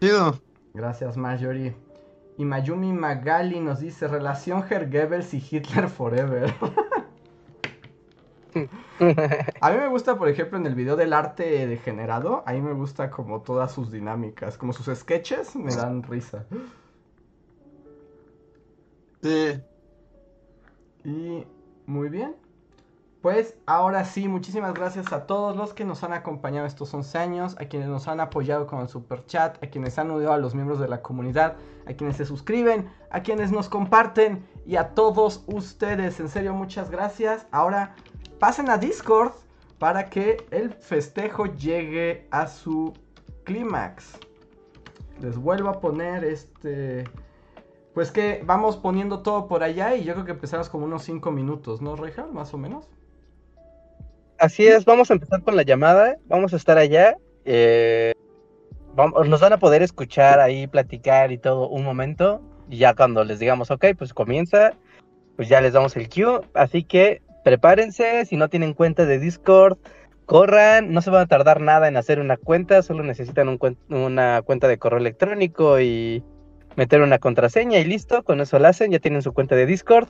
[0.00, 0.40] Chido.
[0.72, 1.76] Gracias Marjorie.
[2.38, 6.54] Y Mayumi Magali nos dice, relación Herr Goebbels y Hitler Forever.
[9.60, 13.10] A mí me gusta, por ejemplo, en el video del arte degenerado, ahí me gusta
[13.10, 16.46] como todas sus dinámicas, como sus sketches me dan risa.
[19.22, 19.60] Sí.
[21.04, 21.46] Y
[21.86, 22.36] muy bien.
[23.22, 27.56] Pues ahora sí, muchísimas gracias a todos los que nos han acompañado estos 11 años,
[27.58, 30.54] a quienes nos han apoyado con el super chat, a quienes han unido a los
[30.54, 31.56] miembros de la comunidad,
[31.88, 36.20] a quienes se suscriben, a quienes nos comparten y a todos ustedes.
[36.20, 37.46] En serio, muchas gracias.
[37.50, 37.96] Ahora
[38.38, 39.32] pasen a Discord
[39.80, 42.94] para que el festejo llegue a su
[43.42, 44.16] clímax.
[45.20, 47.02] Les vuelvo a poner este
[47.98, 51.32] pues que vamos poniendo todo por allá y yo creo que empezamos como unos 5
[51.32, 52.28] minutos, ¿no, Reja?
[52.32, 52.88] Más o menos.
[54.38, 58.12] Así es, vamos a empezar con la llamada, vamos a estar allá, eh,
[58.94, 63.40] nos van a poder escuchar ahí, platicar y todo un momento, y ya cuando les
[63.40, 64.74] digamos, ok, pues comienza,
[65.34, 69.76] pues ya les damos el cue, así que prepárense, si no tienen cuenta de Discord,
[70.24, 73.58] corran, no se van a tardar nada en hacer una cuenta, solo necesitan
[73.88, 76.22] una cuenta de correo electrónico y
[76.78, 80.06] meter una contraseña y listo, con eso lo hacen, ya tienen su cuenta de Discord,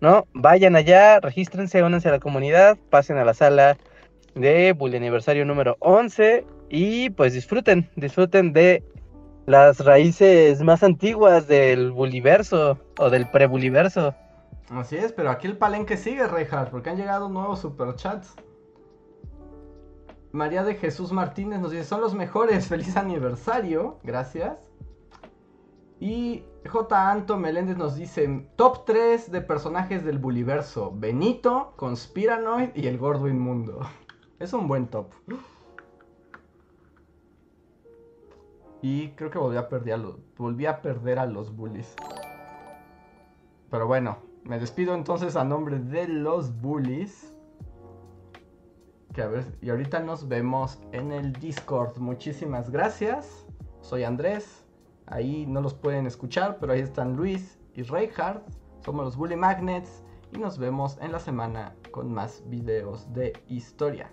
[0.00, 0.26] ¿no?
[0.32, 3.76] Vayan allá, regístrense, únanse a la comunidad, pasen a la sala
[4.34, 8.82] de Bully Aniversario número 11 y pues disfruten, disfruten de
[9.44, 14.14] las raíces más antiguas del Buliverso o del pre-Buliverso.
[14.70, 18.34] Así es, pero aquí el palenque sigue, Reinhardt, porque han llegado nuevos superchats.
[20.32, 24.65] María de Jesús Martínez nos dice, son los mejores, feliz aniversario, gracias.
[25.98, 27.10] Y J.
[27.10, 33.28] Anto Meléndez nos dice: Top 3 de personajes del Buliverso: Benito, Conspiranoid y el Gordo
[33.28, 33.80] Inmundo.
[34.38, 35.12] Es un buen top.
[38.82, 41.94] Y creo que volví a perder a los, bullies.
[43.70, 47.34] Pero bueno, me despido entonces a nombre de los bullies.
[49.14, 51.96] Que a ver, y ahorita nos vemos en el Discord.
[51.96, 53.46] Muchísimas gracias.
[53.80, 54.65] Soy Andrés.
[55.06, 58.42] Ahí no los pueden escuchar, pero ahí están Luis y Reinhardt.
[58.84, 60.02] Somos los Bully Magnets.
[60.32, 64.10] Y nos vemos en la semana con más videos de historia.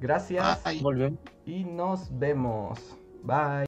[0.00, 0.44] Gracias.
[1.44, 2.96] Y nos vemos.
[3.24, 3.56] Bye.